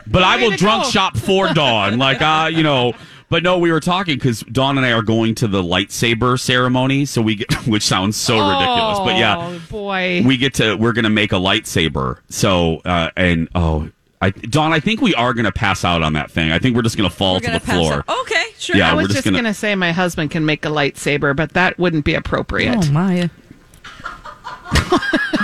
But 0.08 0.24
I 0.24 0.38
will 0.42 0.52
drunk 0.58 0.86
go. 0.86 0.90
shop 0.90 1.18
for 1.18 1.54
Dawn. 1.54 2.00
Like, 2.00 2.20
uh, 2.22 2.50
you 2.52 2.64
know. 2.64 2.94
But 3.32 3.44
no, 3.44 3.58
we 3.58 3.72
were 3.72 3.80
talking 3.80 4.16
because 4.18 4.42
Dawn 4.42 4.78
and 4.78 4.86
I 4.86 4.92
are 4.92 5.02
going 5.02 5.36
to 5.36 5.48
the 5.48 5.64
lightsaber 5.64 6.38
ceremony. 6.38 7.06
So 7.06 7.22
we 7.22 7.36
get, 7.36 7.52
which 7.66 7.84
sounds 7.84 8.18
so 8.18 8.34
ridiculous. 8.36 9.00
But 9.00 9.16
yeah, 9.18 9.38
Oh 9.40 9.62
boy. 9.70 10.22
we 10.26 10.36
get 10.36 10.54
to, 10.56 10.76
we're 10.76 10.92
going 10.92 11.06
to 11.06 11.10
make 11.10 11.32
a 11.32 11.38
lightsaber. 11.38 12.18
So, 12.30 12.82
uh, 12.84 13.10
and 13.16 13.48
oh, 13.56 13.90
I, 14.22 14.32
Dawn, 14.32 14.74
I 14.74 14.82
think 14.82 15.00
we 15.02 15.16
are 15.16 15.34
going 15.34 15.46
to 15.46 15.52
pass 15.54 15.86
out 15.86 16.04
on 16.04 16.12
that 16.14 16.30
thing. 16.30 16.52
I 16.52 16.60
think 16.60 16.76
we're 16.76 16.82
just 16.82 16.98
going 16.98 17.10
to 17.10 17.16
fall 17.16 17.36
We're 17.36 17.40
to 17.40 17.46
gonna 17.48 17.60
the 17.60 17.66
floor. 17.66 17.94
out. 18.08 18.20
Okay, 18.24 18.44
sure. 18.60 18.76
Yeah, 18.76 18.92
I 18.92 18.96
we're 18.96 19.04
was 19.04 19.08
just 19.08 19.16
just 19.20 19.26
gonna- 19.26 19.36
going 19.42 19.46
to 19.46 19.58
say 19.58 19.76
my 19.76 19.94
husband 19.94 20.30
can 20.32 20.46
make 20.46 20.66
a 20.66 20.70
lightsaber, 20.70 21.34
but 21.34 21.54
that 21.54 21.80
wouldn't 21.80 22.04
be 22.04 22.14
appropriate. 22.16 22.90
Oh 22.90 22.92
my. 22.92 23.30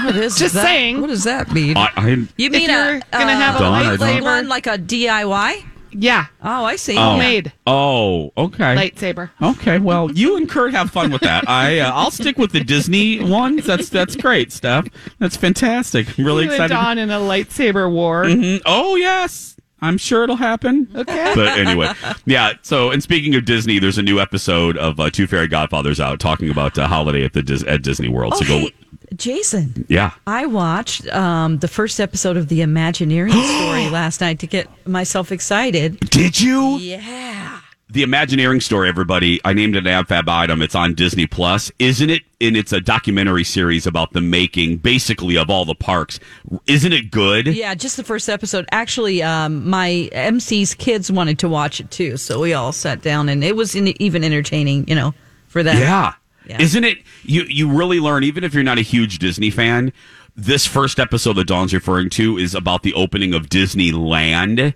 What 0.03 0.15
is 0.15 0.38
Just 0.38 0.53
that? 0.53 0.62
saying. 0.63 1.01
What 1.01 1.08
does 1.08 1.24
that 1.25 1.51
mean? 1.51 1.75
I, 1.75 1.89
I 1.98 2.27
you 2.38 2.50
mean 2.50 2.70
you're 2.70 2.96
a, 2.96 3.00
gonna 3.12 3.36
have 3.36 3.56
a 3.56 3.60
Dawn, 3.60 3.74
I 3.86 3.96
like 3.96 4.22
one 4.24 4.48
like 4.48 4.67
a 4.67 4.77
DIY? 4.77 5.65
Yeah, 6.00 6.27
Oh, 6.44 6.63
I 6.63 6.75
see. 6.75 6.96
Oh. 6.98 7.01
homemade 7.01 7.54
oh, 7.66 8.32
okay. 8.38 8.75
lightsaber. 8.75 9.32
Okay, 9.42 9.80
well, 9.80 10.12
you 10.12 10.38
and 10.38 10.48
Kurt 10.48 10.72
have 10.74 10.92
fun 10.92 11.12
with 11.12 11.22
that. 11.22 11.50
I 11.50 11.80
uh, 11.80 11.92
I'll 11.92 12.12
stick 12.12 12.38
with 12.38 12.51
the 12.51 12.63
Disney 12.63 13.20
ones. 13.24 13.66
That's 13.66 13.89
that's 13.89 14.16
great, 14.16 14.51
stuff. 14.51 14.88
That's 15.20 15.36
fantastic. 15.36 16.18
I'm 16.20 16.25
really 16.25 16.44
you 16.46 16.51
excited. 16.51 16.75
and 16.75 16.84
Dawn 16.86 16.98
in 17.00 17.10
a 17.10 17.20
lightsaber 17.20 17.92
war. 17.92 18.25
Mhm. 18.25 18.62
Oh 18.66 18.96
yes, 18.96 19.56
I'm 19.82 19.98
sure 19.98 20.24
it'll 20.24 20.36
happen. 20.36 20.88
Okay. 20.96 21.32
But 21.36 21.58
anyway, 21.58 21.92
yeah. 22.25 22.54
So, 22.62 22.92
and 22.92 23.01
speaking 23.01 23.34
of 23.36 23.46
Disney, 23.46 23.80
there's 23.80 23.98
a 23.98 24.04
new 24.04 24.20
episode 24.20 24.77
of 24.77 25.00
uh, 25.00 25.10
Two 25.10 25.25
Fairy 25.27 25.48
Godfathers 25.48 26.00
out 26.00 26.20
talking 26.20 26.50
about 26.50 26.77
uh, 26.77 26.88
holiday 26.88 27.24
at 27.25 27.34
the 27.34 27.42
Dis- 27.42 27.63
at 27.68 27.82
Disney 27.82 28.08
World. 28.10 28.34
Oh, 28.36 28.42
so 28.42 28.48
go, 28.48 28.58
hey, 28.60 28.74
Jason. 29.16 29.86
yeah. 29.88 30.12
I 30.26 30.46
watched 30.46 31.08
um, 31.10 31.60
the 31.60 31.68
first 31.68 32.00
episode 32.00 32.38
of 32.38 32.50
the 32.50 32.62
Imagineering 32.62 33.32
story 33.32 33.90
last 33.90 34.22
night 34.22 34.40
to 34.40 34.48
get 34.48 34.68
myself 34.88 35.32
excited. 35.32 36.00
Did 36.00 36.40
you? 36.40 36.78
Yeah. 36.78 37.62
The 37.90 38.04
Imagineering 38.04 38.60
story, 38.60 38.90
everybody. 38.90 39.40
I 39.46 39.54
named 39.54 39.78
it 39.78 39.88
an 39.88 40.04
AbFab 40.04 40.28
item. 40.28 40.62
It's 40.62 40.76
on 40.76 40.94
Disney 40.94 41.26
Plus, 41.26 41.72
isn't 41.80 42.10
it? 42.10 42.24
And 42.42 42.58
it's 42.58 42.74
a 42.74 42.82
documentary 42.82 43.46
series 43.46 43.88
about 43.88 44.12
the 44.12 44.20
making, 44.20 44.78
basically, 44.78 45.38
of 45.38 45.50
all 45.50 45.64
the 45.64 45.74
parks. 45.74 46.20
Isn't 46.68 46.92
it 46.92 47.12
good? 47.12 47.48
Yeah, 47.48 47.74
just 47.76 47.96
the 47.96 48.04
first 48.04 48.28
episode. 48.28 48.68
Actually, 48.74 49.24
um, 49.24 49.70
my 49.70 50.10
MC's 50.12 50.74
kids 50.74 51.10
wanted 51.10 51.40
to 51.40 51.48
watch 51.48 51.80
it 51.80 51.90
too, 51.90 52.18
so 52.18 52.42
we 52.42 52.54
all 52.54 52.74
sat 52.74 53.02
down, 53.02 53.30
and 53.30 53.42
it 53.42 53.56
was 53.56 53.74
in, 53.74 53.88
even 54.02 54.22
entertaining, 54.22 54.86
you 54.90 54.96
know, 54.96 55.14
for 55.48 55.64
them. 55.64 55.78
Yeah. 55.78 56.14
Yeah. 56.48 56.62
Isn't 56.62 56.84
it? 56.84 57.00
You 57.24 57.44
you 57.44 57.70
really 57.70 58.00
learn, 58.00 58.24
even 58.24 58.44
if 58.44 58.54
you're 58.54 58.63
not 58.63 58.77
a 58.77 58.82
huge 58.84 59.20
Disney 59.20 59.50
fan. 59.50 59.92
This 60.36 60.66
first 60.68 61.00
episode 61.00 61.34
that 61.34 61.48
Dawn's 61.48 61.74
referring 61.74 62.10
to 62.12 62.38
is 62.38 62.54
about 62.54 62.84
the 62.84 62.94
opening 62.94 63.34
of 63.34 63.48
Disneyland, 63.50 64.74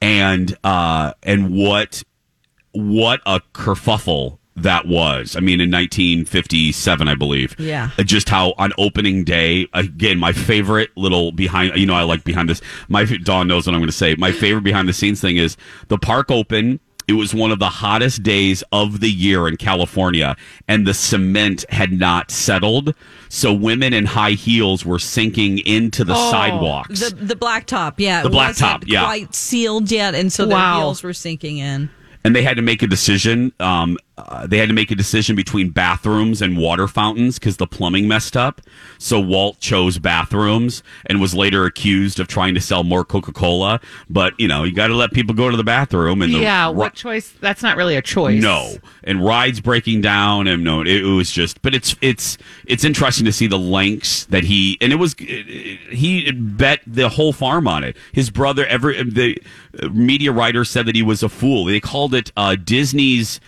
and 0.00 0.56
uh, 0.64 1.12
and 1.22 1.54
what 1.54 2.02
what 2.72 3.20
a 3.24 3.40
kerfuffle 3.54 4.38
that 4.56 4.86
was. 4.88 5.36
I 5.36 5.40
mean, 5.40 5.60
in 5.60 5.70
1957, 5.70 7.08
I 7.08 7.14
believe. 7.14 7.54
Yeah. 7.58 7.90
Uh, 7.98 8.02
Just 8.02 8.28
how 8.28 8.54
on 8.58 8.72
opening 8.78 9.22
day, 9.22 9.68
again, 9.74 10.18
my 10.18 10.32
favorite 10.32 10.90
little 10.96 11.30
behind. 11.32 11.76
You 11.76 11.86
know, 11.86 11.94
I 11.94 12.02
like 12.02 12.24
behind 12.24 12.48
this. 12.48 12.60
My 12.88 13.04
Dawn 13.04 13.48
knows 13.48 13.66
what 13.66 13.74
I'm 13.74 13.80
going 13.80 13.88
to 13.88 13.96
say. 13.96 14.14
My 14.16 14.32
favorite 14.32 14.64
behind 14.64 14.88
the 14.88 14.92
scenes 14.92 15.20
thing 15.20 15.36
is 15.36 15.56
the 15.88 15.98
park 15.98 16.30
open. 16.30 16.80
It 17.08 17.12
was 17.12 17.32
one 17.32 17.52
of 17.52 17.58
the 17.60 17.68
hottest 17.68 18.22
days 18.24 18.64
of 18.72 18.98
the 19.00 19.10
year 19.10 19.46
in 19.46 19.56
California, 19.56 20.36
and 20.66 20.86
the 20.86 20.94
cement 20.94 21.64
had 21.70 21.92
not 21.92 22.30
settled. 22.32 22.94
So 23.28 23.52
women 23.52 23.92
in 23.92 24.06
high 24.06 24.32
heels 24.32 24.84
were 24.84 24.98
sinking 24.98 25.58
into 25.58 26.02
the 26.04 26.14
sidewalks. 26.30 27.02
Oh, 27.02 27.08
The 27.10 27.24
the 27.26 27.36
blacktop, 27.36 27.94
yeah, 27.98 28.22
The 28.22 28.28
it 28.30 28.34
wasn't 28.34 28.82
blacktop, 28.82 28.84
yeah. 28.88 29.04
quite 29.04 29.34
sealed 29.34 29.90
yet, 29.92 30.14
and 30.16 30.32
so 30.32 30.46
Wow. 30.48 30.74
the 30.74 30.80
wheels 30.86 31.02
were 31.04 31.12
sinking 31.12 31.58
in. 31.58 31.90
and 32.24 32.34
they 32.34 32.42
had 32.42 32.56
to 32.56 32.62
make 32.62 32.82
a 32.82 32.88
decision. 32.88 33.52
Um, 33.60 33.96
uh, 34.18 34.46
they 34.46 34.58
had 34.58 34.68
to 34.68 34.74
make 34.74 34.90
a 34.90 34.94
decision 34.94 35.36
between 35.36 35.68
bathrooms 35.68 36.40
and 36.40 36.56
water 36.56 36.88
fountains 36.88 37.38
because 37.38 37.58
the 37.58 37.66
plumbing 37.66 38.08
messed 38.08 38.36
up. 38.36 38.62
So 38.98 39.20
Walt 39.20 39.60
chose 39.60 39.98
bathrooms 39.98 40.82
and 41.04 41.20
was 41.20 41.34
later 41.34 41.66
accused 41.66 42.18
of 42.18 42.26
trying 42.26 42.54
to 42.54 42.60
sell 42.60 42.82
more 42.82 43.04
Coca 43.04 43.32
Cola. 43.32 43.78
But 44.08 44.38
you 44.40 44.48
know, 44.48 44.64
you 44.64 44.72
got 44.72 44.86
to 44.86 44.94
let 44.94 45.12
people 45.12 45.34
go 45.34 45.50
to 45.50 45.56
the 45.56 45.64
bathroom. 45.64 46.22
And 46.22 46.32
the 46.32 46.38
yeah, 46.38 46.68
ri- 46.68 46.74
what 46.74 46.94
choice? 46.94 47.30
That's 47.40 47.62
not 47.62 47.76
really 47.76 47.96
a 47.96 48.02
choice. 48.02 48.42
no, 48.42 48.76
and 49.04 49.22
rides 49.22 49.60
breaking 49.60 50.00
down, 50.00 50.46
and 50.46 50.64
no, 50.64 50.80
it, 50.80 50.88
it 50.88 51.02
was 51.04 51.30
just. 51.30 51.60
But 51.60 51.74
it's 51.74 51.94
it's 52.00 52.38
it's 52.66 52.84
interesting 52.84 53.26
to 53.26 53.32
see 53.32 53.46
the 53.46 53.58
lengths 53.58 54.24
that 54.26 54.44
he 54.44 54.78
and 54.80 54.92
it 54.92 54.96
was 54.96 55.14
he 55.18 56.30
bet 56.32 56.80
the 56.86 57.10
whole 57.10 57.34
farm 57.34 57.68
on 57.68 57.84
it. 57.84 57.96
His 58.12 58.30
brother, 58.30 58.64
every 58.66 59.02
the 59.02 59.38
uh, 59.82 59.88
media 59.88 60.32
writer 60.32 60.64
said 60.64 60.86
that 60.86 60.94
he 60.94 61.02
was 61.02 61.22
a 61.22 61.28
fool. 61.28 61.66
They 61.66 61.80
called 61.80 62.14
it 62.14 62.32
uh, 62.34 62.56
Disney's 62.56 63.40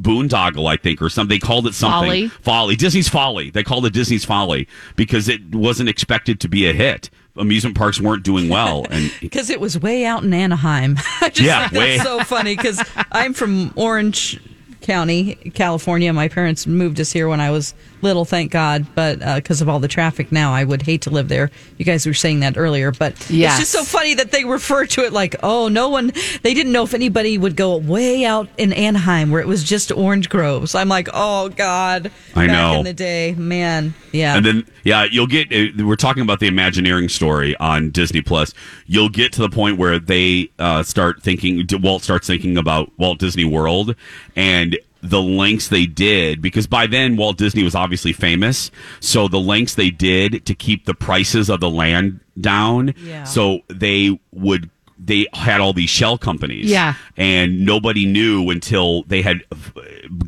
boondoggle, 0.00 0.66
I 0.70 0.76
think, 0.76 1.00
or 1.02 1.08
something. 1.08 1.34
They 1.34 1.38
called 1.38 1.66
it 1.66 1.74
something 1.74 2.08
Folly? 2.08 2.28
folly. 2.28 2.76
Disney's 2.76 3.08
folly. 3.08 3.50
They 3.50 3.62
called 3.62 3.86
it 3.86 3.92
Disney's 3.92 4.24
folly 4.24 4.68
because 4.96 5.28
it 5.28 5.54
wasn't 5.54 5.88
expected 5.88 6.40
to 6.40 6.48
be 6.48 6.66
a 6.68 6.72
hit. 6.72 7.10
Amusement 7.36 7.76
parks 7.76 7.98
weren't 8.00 8.24
doing 8.24 8.48
well, 8.50 8.84
and 8.90 9.10
Because 9.20 9.48
it 9.48 9.58
was 9.60 9.78
way 9.78 10.04
out 10.04 10.22
in 10.22 10.34
Anaheim. 10.34 10.96
I 11.22 11.30
just 11.30 11.40
Yeah, 11.40 11.68
think 11.68 11.80
way- 11.80 11.96
that's 11.96 12.08
so 12.08 12.22
funny 12.24 12.54
because 12.56 12.82
I'm 13.10 13.32
from 13.32 13.72
Orange 13.74 14.38
County, 14.82 15.36
California. 15.54 16.12
My 16.12 16.28
parents 16.28 16.66
moved 16.66 17.00
us 17.00 17.10
here 17.12 17.28
when 17.28 17.40
I 17.40 17.50
was 17.50 17.72
little, 18.02 18.24
thank 18.24 18.50
God. 18.50 18.86
But 18.94 19.20
because 19.36 19.60
of 19.62 19.68
all 19.68 19.78
the 19.78 19.88
traffic 19.88 20.30
now, 20.32 20.52
I 20.52 20.64
would 20.64 20.82
hate 20.82 21.02
to 21.02 21.10
live 21.10 21.28
there. 21.28 21.50
You 21.78 21.84
guys 21.84 22.06
were 22.06 22.14
saying 22.14 22.40
that 22.40 22.56
earlier, 22.58 22.92
but 22.92 23.14
Yes. 23.30 23.52
it's 23.60 23.70
just 23.70 23.72
so 23.72 23.84
funny 23.84 24.14
that 24.14 24.30
they 24.32 24.44
refer 24.44 24.86
to 24.86 25.04
it 25.04 25.12
like, 25.12 25.36
oh, 25.42 25.68
no 25.68 25.88
one, 25.88 26.12
they 26.42 26.54
didn't 26.54 26.72
know 26.72 26.82
if 26.84 26.94
anybody 26.94 27.38
would 27.38 27.56
go 27.56 27.76
way 27.76 28.24
out 28.24 28.48
in 28.58 28.72
Anaheim 28.72 29.30
where 29.30 29.40
it 29.40 29.46
was 29.48 29.64
just 29.64 29.90
orange 29.92 30.28
groves. 30.28 30.74
I'm 30.74 30.88
like, 30.88 31.08
oh, 31.14 31.48
God. 31.50 32.10
I 32.34 32.46
Back 32.46 32.50
know. 32.56 32.78
in 32.80 32.84
the 32.84 32.92
day, 32.94 33.34
man. 33.36 33.94
Yeah. 34.12 34.36
And 34.36 34.44
then, 34.44 34.66
yeah, 34.84 35.04
you'll 35.04 35.26
get. 35.26 35.52
uh, 35.52 35.84
We're 35.86 35.96
talking 35.96 36.22
about 36.22 36.40
the 36.40 36.46
Imagineering 36.48 37.08
story 37.08 37.56
on 37.56 37.90
Disney 37.90 38.20
Plus. 38.20 38.52
You'll 38.86 39.08
get 39.08 39.32
to 39.34 39.40
the 39.40 39.48
point 39.48 39.78
where 39.78 39.98
they 39.98 40.50
uh, 40.58 40.82
start 40.82 41.22
thinking. 41.22 41.66
Walt 41.82 42.02
starts 42.02 42.26
thinking 42.26 42.56
about 42.58 42.90
Walt 42.98 43.18
Disney 43.18 43.44
World 43.44 43.94
and 44.36 44.78
the 45.02 45.20
lengths 45.20 45.68
they 45.68 45.84
did 45.84 46.40
because 46.40 46.66
by 46.66 46.86
then 46.86 47.16
Walt 47.16 47.36
Disney 47.36 47.62
was 47.62 47.74
obviously 47.74 48.12
famous. 48.12 48.70
So 49.00 49.28
the 49.28 49.40
lengths 49.40 49.74
they 49.74 49.90
did 49.90 50.46
to 50.46 50.54
keep 50.54 50.86
the 50.86 50.94
prices 50.94 51.50
of 51.50 51.60
the 51.60 51.68
land 51.70 52.20
down. 52.40 52.94
Yeah. 52.98 53.24
So 53.24 53.60
they 53.68 54.18
would. 54.32 54.70
They 55.04 55.26
had 55.32 55.60
all 55.60 55.72
these 55.72 55.90
shell 55.90 56.16
companies. 56.16 56.70
Yeah. 56.70 56.94
And 57.16 57.66
nobody 57.66 58.06
knew 58.06 58.50
until 58.50 59.02
they 59.02 59.20
had 59.20 59.42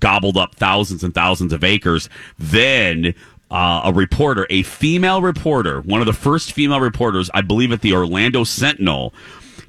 gobbled 0.01 0.37
up 0.37 0.57
thousands 0.57 1.05
and 1.05 1.15
thousands 1.15 1.53
of 1.53 1.63
acres. 1.63 2.09
Then 2.41 3.15
uh, 3.53 3.83
a 3.85 3.93
reporter, 3.93 4.49
a 4.51 4.65
female 4.65 5.23
reporter, 5.23 5.81
one 5.83 6.01
of 6.01 6.07
the 6.07 6.13
first 6.13 6.51
female 6.51 6.81
reporters, 6.81 7.31
I 7.33 7.43
believe 7.43 7.71
at 7.71 7.83
the 7.83 7.93
Orlando 7.95 8.43
Sentinel, 8.43 9.15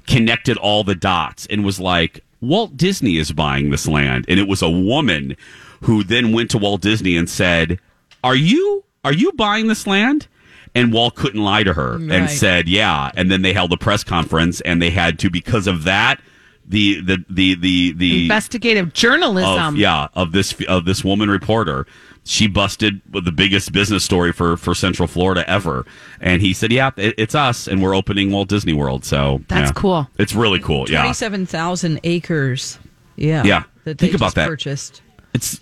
connected 0.08 0.58
all 0.58 0.84
the 0.84 0.96
dots 0.96 1.46
and 1.52 1.64
was 1.64 1.80
like, 1.80 2.25
Walt 2.48 2.78
Disney 2.78 3.18
is 3.18 3.32
buying 3.32 3.70
this 3.70 3.88
land. 3.88 4.26
And 4.28 4.40
it 4.40 4.48
was 4.48 4.62
a 4.62 4.70
woman 4.70 5.36
who 5.82 6.04
then 6.04 6.32
went 6.32 6.50
to 6.52 6.58
Walt 6.58 6.82
Disney 6.82 7.18
and 7.18 7.30
said, 7.30 7.80
Are 8.24 8.36
you 8.36 8.84
are 9.04 9.14
you 9.14 9.32
buying 9.34 9.68
this 9.68 9.86
land? 9.86 10.28
And 10.74 10.92
Walt 10.92 11.16
couldn't 11.16 11.42
lie 11.42 11.64
to 11.64 11.74
her 11.74 11.96
and 11.96 12.30
said, 12.30 12.68
Yeah. 12.68 13.12
And 13.16 13.32
then 13.32 13.42
they 13.42 13.54
held 13.54 13.72
a 13.72 13.78
press 13.78 14.04
conference 14.04 14.62
and 14.62 14.82
they 14.82 14.90
had 14.90 15.20
to, 15.20 15.30
because 15.30 15.68
of 15.68 15.84
that, 15.86 16.20
the 16.68 17.00
the 17.02 17.24
the 17.30 17.56
the 17.56 17.94
the 17.94 18.24
Investigative 18.24 18.94
journalism. 18.94 19.76
of, 19.76 19.78
yeah 19.78 20.08
of 20.16 20.32
this 20.32 20.56
of 20.68 20.86
this 20.86 21.04
woman 21.04 21.30
reporter 21.30 21.86
she 22.26 22.48
busted 22.48 23.02
the 23.12 23.32
biggest 23.32 23.72
business 23.72 24.04
story 24.04 24.34
for 24.34 24.58
for 24.58 24.74
central 24.74 25.08
florida 25.08 25.48
ever 25.50 25.86
and 26.20 26.42
he 26.42 26.54
said 26.54 26.72
yeah 26.72 26.90
it, 26.98 27.14
it's 27.18 27.36
us 27.36 27.68
and 27.68 27.82
we're 27.82 27.96
opening 27.96 28.32
walt 28.32 28.50
disney 28.50 28.74
world 28.74 29.06
so 29.06 29.42
That's 29.48 29.70
yeah. 29.70 29.74
cool. 29.74 30.10
it's 30.18 30.34
really 30.34 30.60
cool 30.60 30.90
yeah 30.90 31.02
27,000 31.02 32.00
acres. 32.04 32.80
Yeah. 33.16 33.44
Yeah. 33.46 33.64
That 33.86 33.98
Think 34.00 34.12
they 34.12 34.16
about 34.16 34.36
that. 34.36 34.48
Purchased. 34.48 35.02
it's 35.34 35.62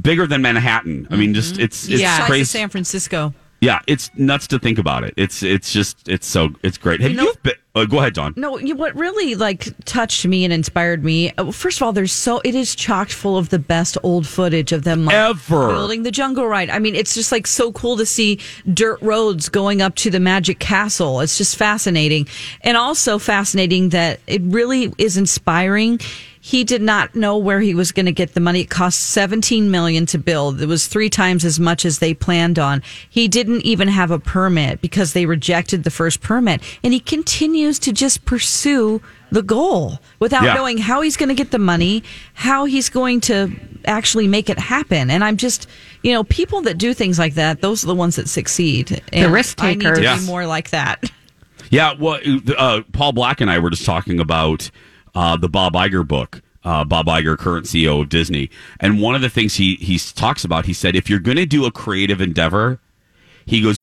bigger 0.00 0.26
than 0.26 0.40
manhattan 0.42 1.06
i 1.10 1.16
mean 1.16 1.34
just 1.34 1.54
mm-hmm. 1.54 1.62
it's 1.64 1.88
it's 1.88 2.00
Yeah. 2.00 2.12
Size 2.16 2.20
of 2.20 2.26
crazy 2.26 2.44
San 2.44 2.68
Francisco. 2.70 3.34
Yeah 3.60 3.80
it's 3.86 4.10
nuts 4.16 4.46
to 4.48 4.58
think 4.58 4.78
about 4.78 5.02
it 5.04 5.14
it's 5.16 5.42
it's 5.42 5.72
just 5.72 6.08
it's 6.08 6.26
so 6.26 6.50
it's 6.62 6.78
great 6.78 7.00
have 7.00 7.10
you, 7.10 7.16
know- 7.16 7.32
been 7.42 7.54
uh, 7.74 7.84
go 7.84 7.98
ahead 7.98 8.12
Dawn 8.14 8.34
No, 8.36 8.58
you, 8.58 8.74
what 8.74 8.94
really 8.96 9.34
like 9.36 9.68
touched 9.84 10.26
me 10.26 10.42
and 10.44 10.52
inspired 10.52 11.04
me. 11.04 11.30
uh, 11.38 11.52
First 11.52 11.78
of 11.78 11.82
all, 11.84 11.92
there's 11.92 12.10
so 12.12 12.40
it 12.44 12.56
is 12.56 12.74
chocked 12.74 13.12
full 13.12 13.36
of 13.36 13.50
the 13.50 13.58
best 13.58 13.96
old 14.02 14.26
footage 14.26 14.72
of 14.72 14.82
them 14.82 15.04
like, 15.04 15.14
Ever. 15.14 15.68
building 15.68 16.02
the 16.02 16.10
jungle 16.10 16.46
ride. 16.48 16.70
I 16.70 16.80
mean, 16.80 16.96
it's 16.96 17.14
just 17.14 17.30
like 17.30 17.46
so 17.46 17.70
cool 17.72 17.96
to 17.98 18.06
see 18.06 18.40
dirt 18.72 19.00
roads 19.00 19.48
going 19.48 19.80
up 19.80 19.94
to 19.96 20.10
the 20.10 20.18
Magic 20.18 20.58
Castle. 20.58 21.20
It's 21.20 21.38
just 21.38 21.54
fascinating, 21.56 22.26
and 22.62 22.76
also 22.76 23.16
fascinating 23.18 23.90
that 23.90 24.18
it 24.26 24.42
really 24.42 24.92
is 24.98 25.16
inspiring. 25.16 26.00
He 26.48 26.64
did 26.64 26.80
not 26.80 27.14
know 27.14 27.36
where 27.36 27.60
he 27.60 27.74
was 27.74 27.92
going 27.92 28.06
to 28.06 28.12
get 28.12 28.32
the 28.32 28.40
money. 28.40 28.62
It 28.62 28.70
cost 28.70 29.00
17 29.10 29.70
million 29.70 30.06
to 30.06 30.16
build. 30.18 30.62
It 30.62 30.66
was 30.66 30.86
three 30.86 31.10
times 31.10 31.44
as 31.44 31.60
much 31.60 31.84
as 31.84 31.98
they 31.98 32.14
planned 32.14 32.58
on. 32.58 32.82
He 33.10 33.28
didn't 33.28 33.66
even 33.66 33.86
have 33.88 34.10
a 34.10 34.18
permit 34.18 34.80
because 34.80 35.12
they 35.12 35.26
rejected 35.26 35.84
the 35.84 35.90
first 35.90 36.22
permit. 36.22 36.62
And 36.82 36.94
he 36.94 37.00
continues 37.00 37.78
to 37.80 37.92
just 37.92 38.24
pursue 38.24 39.02
the 39.30 39.42
goal 39.42 39.98
without 40.20 40.42
Yeah. 40.44 40.54
knowing 40.54 40.78
how 40.78 41.02
he's 41.02 41.18
going 41.18 41.28
to 41.28 41.34
get 41.34 41.50
the 41.50 41.58
money, 41.58 42.02
how 42.32 42.64
he's 42.64 42.88
going 42.88 43.20
to 43.22 43.52
actually 43.84 44.26
make 44.26 44.48
it 44.48 44.58
happen. 44.58 45.10
And 45.10 45.22
I'm 45.22 45.36
just, 45.36 45.68
you 46.02 46.14
know, 46.14 46.24
people 46.24 46.62
that 46.62 46.78
do 46.78 46.94
things 46.94 47.18
like 47.18 47.34
that, 47.34 47.60
those 47.60 47.84
are 47.84 47.88
the 47.88 47.94
ones 47.94 48.16
that 48.16 48.26
succeed. 48.26 49.02
And 49.12 49.30
risk 49.34 49.62
I 49.62 49.74
need 49.74 49.80
to 49.80 49.88
takers. 49.88 50.02
Yes. 50.02 50.20
be 50.22 50.26
more 50.26 50.46
like 50.46 50.70
that. 50.70 51.10
Yeah, 51.70 51.92
well, 51.92 52.18
uh, 52.56 52.80
Paul 52.92 53.12
Black 53.12 53.42
and 53.42 53.50
I 53.50 53.58
were 53.58 53.68
just 53.68 53.84
talking 53.84 54.18
about 54.18 54.70
uh, 55.18 55.36
the 55.36 55.48
Bob 55.48 55.72
Iger 55.74 56.06
book. 56.06 56.42
Uh, 56.62 56.84
Bob 56.84 57.06
Iger, 57.06 57.36
current 57.36 57.66
CEO 57.66 58.02
of 58.02 58.08
Disney, 58.08 58.50
and 58.78 59.00
one 59.00 59.14
of 59.14 59.20
the 59.20 59.30
things 59.30 59.54
he 59.54 59.76
he 59.76 59.98
talks 59.98 60.44
about, 60.44 60.66
he 60.66 60.72
said, 60.72 60.94
if 60.94 61.08
you're 61.08 61.18
going 61.18 61.36
to 61.36 61.46
do 61.46 61.64
a 61.64 61.72
creative 61.72 62.20
endeavor, 62.20 62.78
he 63.46 63.62
goes, 63.62 63.76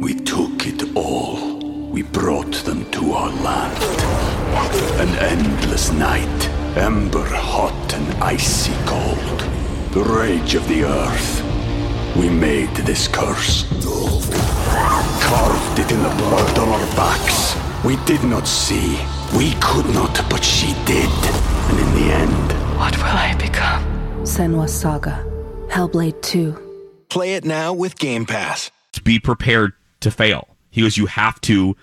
We 0.00 0.14
took 0.14 0.66
it 0.66 0.96
all. 0.96 1.58
We 1.90 2.02
brought 2.02 2.54
them 2.64 2.90
to 2.92 3.12
our 3.12 3.30
land. 3.42 3.82
An 5.00 5.08
endless 5.18 5.90
night, 5.92 6.48
ember 6.76 7.26
hot 7.26 7.92
and 7.92 8.22
icy 8.22 8.72
cold. 8.86 9.40
The 9.92 10.02
rage 10.02 10.54
of 10.54 10.66
the 10.68 10.84
earth. 10.84 12.16
We 12.16 12.30
made 12.30 12.74
this 12.76 13.08
curse. 13.08 13.64
Carved 15.22 15.78
it 15.78 15.90
in 15.90 16.02
the 16.02 16.14
blood 16.16 16.58
on 16.58 16.68
our 16.68 16.86
backs. 16.96 17.56
We 17.84 17.96
did 18.04 18.22
not 18.24 18.46
see. 18.46 18.98
We 19.36 19.52
could 19.60 19.86
not, 19.94 20.14
but 20.28 20.42
she 20.44 20.74
did. 20.84 21.08
And 21.70 21.78
in 21.78 21.94
the 21.94 22.12
end, 22.12 22.52
What 22.78 22.96
will 22.96 23.04
I 23.04 23.34
become? 23.38 23.84
Senua's 24.24 24.72
Saga. 24.78 25.24
Hellblade 25.68 26.20
2. 26.22 27.04
Play 27.10 27.34
it 27.34 27.44
now 27.44 27.72
with 27.72 27.98
Game 27.98 28.26
Pass. 28.26 28.70
be 29.04 29.18
prepared 29.18 29.72
to 30.00 30.10
fail. 30.10 30.48
He 30.70 30.82
goes, 30.82 30.96
you 30.96 31.06
have 31.06 31.40
to. 31.42 31.76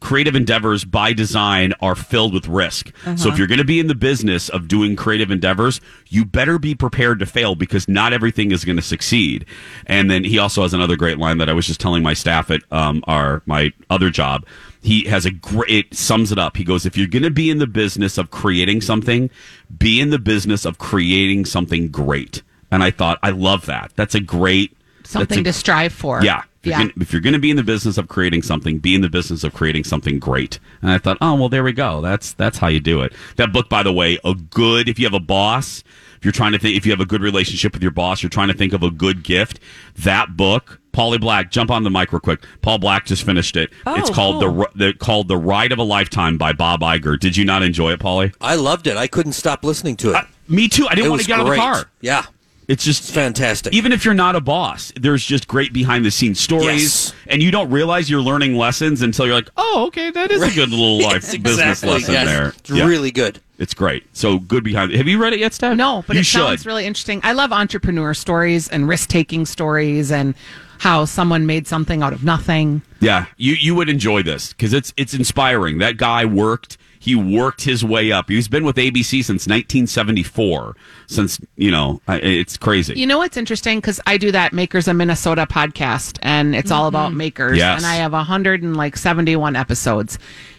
Creative 0.00 0.34
endeavors 0.34 0.84
by 0.86 1.12
design 1.12 1.74
are 1.80 1.94
filled 1.94 2.32
with 2.32 2.48
risk. 2.48 2.92
So 3.16 3.28
if 3.28 3.36
you're 3.36 3.46
going 3.46 3.58
to 3.58 3.64
be 3.64 3.78
in 3.78 3.88
the 3.88 3.94
business 3.94 4.48
of 4.48 4.68
doing 4.68 4.96
creative 4.96 5.30
endeavors, 5.30 5.82
you 6.08 6.24
better 6.24 6.58
be 6.58 6.74
prepared 6.74 7.18
to 7.18 7.26
fail 7.26 7.54
because 7.56 7.86
not 7.86 8.14
everything 8.14 8.52
is 8.52 8.64
going 8.64 8.76
to 8.76 8.82
succeed. 8.82 9.44
And 9.84 10.10
then 10.10 10.24
he 10.24 10.38
also 10.38 10.62
has 10.62 10.72
another 10.72 10.96
great 10.96 11.18
line 11.18 11.36
that 11.38 11.50
I 11.50 11.52
was 11.52 11.66
just 11.66 11.78
telling 11.80 12.02
my 12.02 12.14
staff 12.14 12.50
at 12.50 12.62
um, 12.72 13.04
our 13.06 13.42
my 13.44 13.70
other 13.90 14.08
job. 14.08 14.46
He 14.80 15.04
has 15.04 15.26
a 15.26 15.30
great 15.30 15.70
it 15.70 15.94
sums 15.94 16.30
it 16.32 16.38
up. 16.38 16.56
He 16.56 16.64
goes, 16.64 16.86
if 16.86 16.96
you're 16.96 17.06
going 17.08 17.22
to 17.22 17.30
be 17.30 17.50
in 17.50 17.58
the 17.58 17.66
business 17.66 18.18
of 18.18 18.30
creating 18.30 18.80
something, 18.80 19.30
be 19.78 20.00
in 20.00 20.10
the 20.10 20.18
business 20.18 20.64
of 20.64 20.78
creating 20.78 21.44
something 21.44 21.88
great. 21.88 22.42
And 22.70 22.82
I 22.82 22.90
thought, 22.90 23.18
I 23.22 23.30
love 23.30 23.66
that. 23.66 23.92
That's 23.96 24.14
a 24.14 24.20
great 24.20 24.76
Something 25.04 25.44
that's 25.44 25.56
to 25.56 25.60
strive 25.60 25.92
for. 25.92 26.22
yeah. 26.24 26.42
If 26.62 26.70
you're, 26.70 26.72
Yeah. 26.72 26.78
gonna, 26.80 26.92
if 27.00 27.12
you're 27.12 27.22
gonna 27.22 27.38
be 27.38 27.50
in 27.50 27.56
the 27.56 27.62
business 27.62 27.96
of 27.96 28.08
creating 28.08 28.42
something, 28.42 28.78
be 28.78 28.94
in 28.96 29.00
the 29.00 29.08
business 29.08 29.44
of 29.44 29.54
creating 29.54 29.84
something 29.84 30.18
great. 30.18 30.58
And 30.82 30.90
I 30.90 30.98
thought, 30.98 31.16
oh 31.20 31.34
well, 31.36 31.48
there 31.48 31.62
we 31.62 31.72
go. 31.72 32.00
That's 32.00 32.32
that's 32.32 32.58
how 32.58 32.66
you 32.66 32.80
do 32.80 33.02
it. 33.02 33.12
That 33.36 33.52
book, 33.52 33.68
by 33.68 33.84
the 33.84 33.92
way, 33.92 34.18
a 34.24 34.34
good. 34.34 34.88
If 34.88 34.98
you 34.98 35.06
have 35.06 35.14
a 35.14 35.20
boss, 35.20 35.84
you're 36.26 36.32
trying 36.32 36.52
to 36.52 36.58
think, 36.58 36.76
if 36.76 36.84
you 36.84 36.90
have 36.90 37.00
a 37.00 37.06
good 37.06 37.22
relationship 37.22 37.72
with 37.72 37.82
your 37.82 37.92
boss, 37.92 38.20
you're 38.20 38.28
trying 38.28 38.48
to 38.48 38.54
think 38.54 38.72
of 38.72 38.82
a 38.82 38.90
good 38.90 39.22
gift. 39.22 39.60
That 39.94 40.36
book, 40.36 40.80
Paulie 40.92 41.20
Black, 41.20 41.52
jump 41.52 41.70
on 41.70 41.84
the 41.84 41.90
mic 41.90 42.12
real 42.12 42.18
quick. 42.18 42.44
Paul 42.62 42.78
Black 42.78 43.06
just 43.06 43.22
finished 43.22 43.56
it. 43.56 43.70
it's 43.86 44.10
called 44.10 44.42
the 44.42 44.68
the 44.74 44.92
called 44.94 45.28
the 45.28 45.36
Ride 45.36 45.70
of 45.70 45.78
a 45.78 45.84
Lifetime 45.84 46.36
by 46.36 46.52
Bob 46.52 46.80
Iger. 46.80 47.18
Did 47.18 47.36
you 47.36 47.44
not 47.44 47.62
enjoy 47.62 47.92
it, 47.92 48.00
Paulie? 48.00 48.34
I 48.40 48.56
loved 48.56 48.88
it. 48.88 48.96
I 48.96 49.06
couldn't 49.06 49.32
stop 49.34 49.64
listening 49.64 49.96
to 49.98 50.10
it. 50.10 50.16
Uh, 50.16 50.22
me 50.48 50.68
too. 50.68 50.86
I 50.88 50.94
didn't 50.96 51.06
it 51.06 51.10
want 51.10 51.22
to 51.22 51.28
get 51.28 51.38
out 51.38 51.46
of 51.46 51.52
the 51.52 51.56
car. 51.56 51.88
Yeah, 52.00 52.26
It's 52.68 52.84
just 52.84 53.04
it's 53.04 53.10
fantastic. 53.12 53.72
even 53.72 53.92
if 53.92 54.04
you're 54.04 54.14
not 54.14 54.34
a 54.34 54.40
boss, 54.40 54.92
there's 54.96 55.24
just 55.24 55.46
great 55.46 55.72
behind 55.72 56.04
the 56.04 56.10
scenes 56.10 56.40
stories, 56.40 56.66
Yes. 57.10 57.14
and 57.28 57.42
you 57.42 57.50
don't 57.52 57.70
realize 57.70 58.10
you're 58.10 58.20
learning 58.20 58.56
lessons 58.56 59.02
until 59.02 59.26
you're 59.26 59.36
like, 59.36 59.50
oh, 59.56 59.84
okay, 59.88 60.10
that 60.10 60.30
is 60.32 60.42
a 60.42 60.50
good 60.54 60.70
little 60.70 60.98
life 61.02 61.22
Yes, 61.22 61.36
business 61.36 61.82
exactly. 61.82 61.90
lesson 61.90 62.14
Yes. 62.14 62.26
there. 62.26 62.48
It's 62.48 62.70
really 62.70 63.10
good. 63.12 63.40
It's 63.58 63.72
great. 63.72 64.04
So 64.14 64.38
good 64.38 64.64
behind. 64.64 64.92
Have 64.92 65.06
you 65.06 65.18
read 65.18 65.32
it 65.32 65.38
yet, 65.38 65.54
Steph? 65.54 65.76
No, 65.76 66.04
but 66.06 66.14
you 66.14 66.20
it 66.20 66.26
should. 66.26 66.40
sounds 66.40 66.66
really 66.66 66.84
interesting. 66.86 67.20
I 67.22 67.32
love 67.32 67.52
entrepreneur 67.52 68.12
stories 68.14 68.68
and 68.68 68.88
risk 68.88 69.08
taking 69.08 69.46
stories 69.46 70.10
and 70.12 70.34
how 70.78 71.06
someone 71.06 71.46
made 71.46 71.66
something 71.66 72.02
out 72.02 72.12
of 72.12 72.22
nothing. 72.24 72.82
Yeah, 73.00 73.26
you 73.38 73.54
you 73.54 73.74
would 73.74 73.88
enjoy 73.88 74.22
this 74.24 74.52
because 74.52 74.72
it's 74.74 74.92
it's 74.96 75.14
inspiring. 75.14 75.78
That 75.78 75.96
guy 75.96 76.24
worked. 76.26 76.76
He 77.06 77.14
worked 77.14 77.62
his 77.62 77.84
way 77.84 78.10
up. 78.10 78.28
He's 78.28 78.48
been 78.48 78.64
with 78.64 78.74
ABC 78.74 79.22
since 79.22 79.46
1974. 79.46 80.74
Since 81.06 81.40
you 81.54 81.70
know, 81.70 82.02
it's 82.08 82.56
crazy. 82.56 82.98
You 82.98 83.06
know 83.06 83.18
what's 83.18 83.36
interesting? 83.36 83.78
Because 83.78 84.00
I 84.08 84.18
do 84.18 84.32
that 84.32 84.52
Makers 84.52 84.88
of 84.88 84.96
Minnesota 84.96 85.46
podcast, 85.46 86.18
and 86.22 86.56
it's 86.56 86.72
all 86.72 86.88
about 86.88 87.10
mm-hmm. 87.10 87.18
makers. 87.18 87.58
Yes. 87.58 87.78
And 87.78 87.86
I 87.86 87.94
have 87.94 88.10
171 88.10 89.54
episodes, 89.54 90.18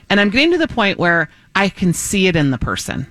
and 0.10 0.21
I'm 0.21 0.29
getting 0.29 0.51
to 0.51 0.57
the 0.57 0.69
point 0.69 0.97
where 0.97 1.27
I 1.53 1.67
can 1.67 1.91
see 1.91 2.27
it 2.27 2.38
in 2.38 2.51
the 2.51 2.57
person. 2.57 3.07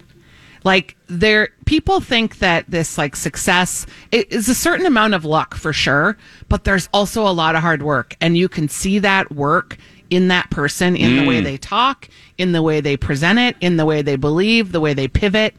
Like 0.64 0.96
there, 1.06 1.50
people 1.66 2.00
think 2.00 2.38
that 2.38 2.64
this 2.70 2.96
like 2.96 3.16
success 3.16 3.84
it 4.12 4.32
is 4.32 4.48
a 4.48 4.54
certain 4.54 4.86
amount 4.86 5.12
of 5.12 5.26
luck 5.26 5.54
for 5.54 5.74
sure, 5.74 6.16
but 6.48 6.64
there's 6.64 6.88
also 6.94 7.28
a 7.28 7.30
lot 7.30 7.54
of 7.54 7.60
hard 7.60 7.82
work, 7.82 8.16
and 8.22 8.34
you 8.34 8.48
can 8.48 8.70
see 8.70 8.98
that 9.00 9.30
work 9.30 9.76
in 10.10 10.28
that 10.28 10.50
person, 10.50 10.96
in 10.96 11.16
the 11.16 11.24
way 11.24 11.40
they 11.40 11.56
talk, 11.56 12.08
in 12.38 12.52
the 12.52 12.62
way 12.62 12.80
they 12.80 12.96
present 12.96 13.38
it, 13.38 13.56
in 13.60 13.76
the 13.76 13.84
way 13.84 14.02
they 14.02 14.16
believe, 14.16 14.72
the 14.72 14.80
way 14.80 14.94
they 14.94 15.08
pivot 15.08 15.54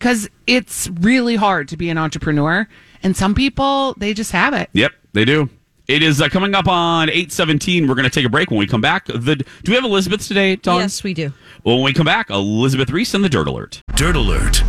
because 0.00 0.30
it's 0.46 0.88
really 1.00 1.36
hard 1.36 1.68
to 1.68 1.76
be 1.76 1.90
an 1.90 1.98
entrepreneur 1.98 2.66
and 3.02 3.16
some 3.16 3.34
people 3.34 3.94
they 3.98 4.14
just 4.14 4.32
have 4.32 4.54
it 4.54 4.68
Yep, 4.72 4.92
they 5.12 5.24
do. 5.24 5.48
It 5.86 6.02
is 6.04 6.20
uh, 6.22 6.28
coming 6.28 6.54
up 6.54 6.68
on 6.68 7.08
817. 7.08 7.88
We're 7.88 7.96
going 7.96 8.04
to 8.04 8.10
take 8.10 8.24
a 8.24 8.28
break. 8.28 8.48
When 8.48 8.60
we 8.60 8.66
come 8.68 8.80
back, 8.80 9.06
the 9.06 9.34
do 9.34 9.72
we 9.72 9.74
have 9.74 9.82
Elizabeth 9.82 10.24
today, 10.24 10.54
Dawn? 10.54 10.82
Yes, 10.82 11.02
we 11.02 11.14
do. 11.14 11.32
Well, 11.64 11.76
when 11.76 11.84
we 11.84 11.92
come 11.92 12.06
back, 12.06 12.30
Elizabeth 12.30 12.90
Reese 12.90 13.12
and 13.12 13.24
the 13.24 13.28
Dirt 13.28 13.48
Alert. 13.48 13.82
Dirt 13.96 14.14
Alert. 14.14 14.62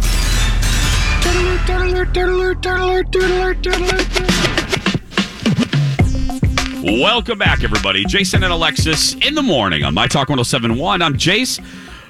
Welcome 6.83 7.37
back, 7.37 7.63
everybody. 7.63 8.05
Jason 8.05 8.43
and 8.43 8.51
Alexis 8.51 9.13
in 9.13 9.35
the 9.35 9.43
morning 9.43 9.83
on 9.83 9.93
My 9.93 10.07
Talk 10.07 10.29
1071. 10.29 11.03
I'm 11.03 11.13
Jace 11.13 11.63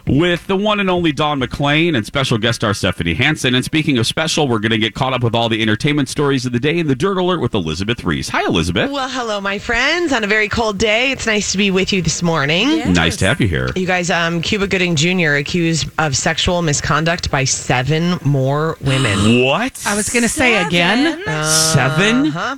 with 0.08 0.48
the 0.48 0.56
one 0.56 0.80
and 0.80 0.90
only 0.90 1.12
Dawn 1.12 1.42
McClain 1.42 1.96
and 1.96 2.06
special 2.06 2.38
guest 2.38 2.58
star 2.62 2.74
Stephanie 2.74 3.14
Hansen. 3.14 3.54
And 3.54 3.66
speaking 3.66 3.98
of 3.98 4.08
special, 4.08 4.48
we're 4.48 4.60
going 4.60 4.72
to 4.72 4.78
get 4.78 4.94
caught 4.94 5.14
up 5.14 5.24
with 5.24 5.36
all 5.36 5.50
the 5.50 5.62
entertainment 5.62 6.08
stories 6.08 6.46
of 6.46 6.54
the 6.54 6.60
day 6.60 6.80
in 6.80 6.88
the 6.88 6.96
Dirt 6.96 7.18
Alert 7.18 7.42
with 7.42 7.54
Elizabeth 7.54 8.06
Reese. 8.06 8.30
Hi, 8.30 8.46
Elizabeth. 8.46 8.90
Well, 8.92 9.10
hello, 9.10 9.42
my 9.42 9.60
friends. 9.60 10.14
On 10.14 10.24
a 10.24 10.28
very 10.28 10.48
cold 10.48 10.78
day, 10.78 11.12
it's 11.12 11.26
nice 11.26 11.52
to 11.52 11.58
be 11.58 11.70
with 11.70 11.92
you 11.92 12.02
this 12.02 12.24
morning. 12.24 12.94
Nice 12.94 13.18
to 13.18 13.26
have 13.26 13.42
you 13.42 13.50
here. 13.50 13.70
You 13.76 13.86
guys, 13.86 14.10
um, 14.10 14.42
Cuba 14.42 14.68
Gooding 14.68 14.96
Jr. 14.96 15.34
accused 15.34 15.90
of 16.00 16.16
sexual 16.16 16.62
misconduct 16.62 17.30
by 17.30 17.44
seven 17.44 18.18
more 18.24 18.78
women. 18.80 19.44
What? 19.44 19.84
i 19.86 19.96
was 19.96 20.10
gonna 20.10 20.30
say 20.30 20.66
again 20.66 21.22
Seven? 21.44 22.26
Huh? 22.28 22.56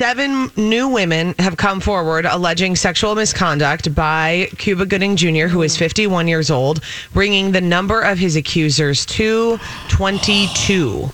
Seven 0.00 0.50
new 0.56 0.88
women 0.88 1.34
have 1.38 1.58
come 1.58 1.78
forward 1.78 2.24
alleging 2.24 2.74
sexual 2.74 3.14
misconduct 3.14 3.94
by 3.94 4.48
Cuba 4.56 4.86
Gooding 4.86 5.14
Jr., 5.14 5.46
who 5.46 5.60
is 5.60 5.76
51 5.76 6.26
years 6.26 6.50
old, 6.50 6.80
bringing 7.12 7.52
the 7.52 7.60
number 7.60 8.00
of 8.00 8.16
his 8.16 8.34
accusers 8.34 9.04
to 9.04 9.60
22. 9.90 11.10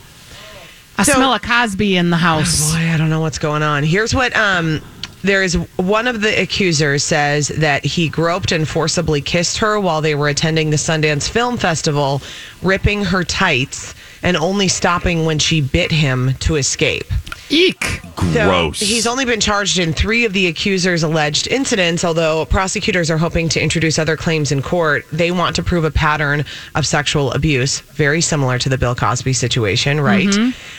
i 0.98 1.02
So- 1.02 1.14
smell 1.14 1.34
a 1.34 1.40
cosby 1.40 1.96
in 1.96 2.10
the 2.10 2.16
house 2.16 2.70
Boy, 2.70 2.78
I 2.78 2.96
don't 2.96 3.10
know 3.10 3.18
what's 3.20 3.38
going 3.38 3.64
on. 3.64 3.82
Here's 3.82 4.14
what 4.14 4.36
um 4.36 4.80
there 5.24 5.42
is 5.42 5.54
one 5.74 6.06
of 6.06 6.20
the 6.20 6.40
accusers 6.40 7.02
says 7.02 7.48
that 7.48 7.84
he 7.84 8.08
groped 8.08 8.52
and 8.52 8.68
forcibly 8.68 9.20
kissed 9.20 9.58
her 9.58 9.80
while 9.80 10.00
they 10.00 10.14
were 10.14 10.28
attending 10.28 10.70
the 10.70 10.76
Sundance 10.76 11.28
Film 11.28 11.56
Festival, 11.56 12.22
ripping 12.62 13.04
her 13.04 13.24
tights 13.24 13.95
and 14.22 14.36
only 14.36 14.68
stopping 14.68 15.24
when 15.24 15.38
she 15.38 15.60
bit 15.60 15.90
him 15.90 16.34
to 16.40 16.56
escape. 16.56 17.06
eek 17.48 18.00
So 18.32 18.48
Gross. 18.48 18.80
he's 18.80 19.06
only 19.06 19.24
been 19.24 19.40
charged 19.40 19.78
in 19.78 19.92
three 19.92 20.24
of 20.24 20.32
the 20.32 20.46
accusers' 20.46 21.02
alleged 21.02 21.46
incidents, 21.48 22.04
although 22.04 22.44
prosecutors 22.46 23.10
are 23.10 23.18
hoping 23.18 23.48
to 23.50 23.62
introduce 23.62 23.98
other 23.98 24.16
claims 24.16 24.50
in 24.50 24.62
court. 24.62 25.04
They 25.12 25.30
want 25.30 25.54
to 25.56 25.62
prove 25.62 25.84
a 25.84 25.90
pattern 25.90 26.44
of 26.74 26.86
sexual 26.86 27.30
abuse, 27.32 27.80
very 27.80 28.20
similar 28.20 28.58
to 28.58 28.68
the 28.68 28.78
Bill 28.78 28.94
Cosby 28.94 29.32
situation, 29.32 30.00
right? 30.00 30.34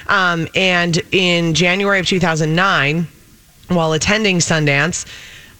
Um, 0.08 0.48
and 0.56 1.02
in 1.12 1.54
January 1.54 2.00
of 2.00 2.08
2009, 2.08 3.08
while 3.70 3.94
attending 3.94 4.40
Sundance, 4.40 5.06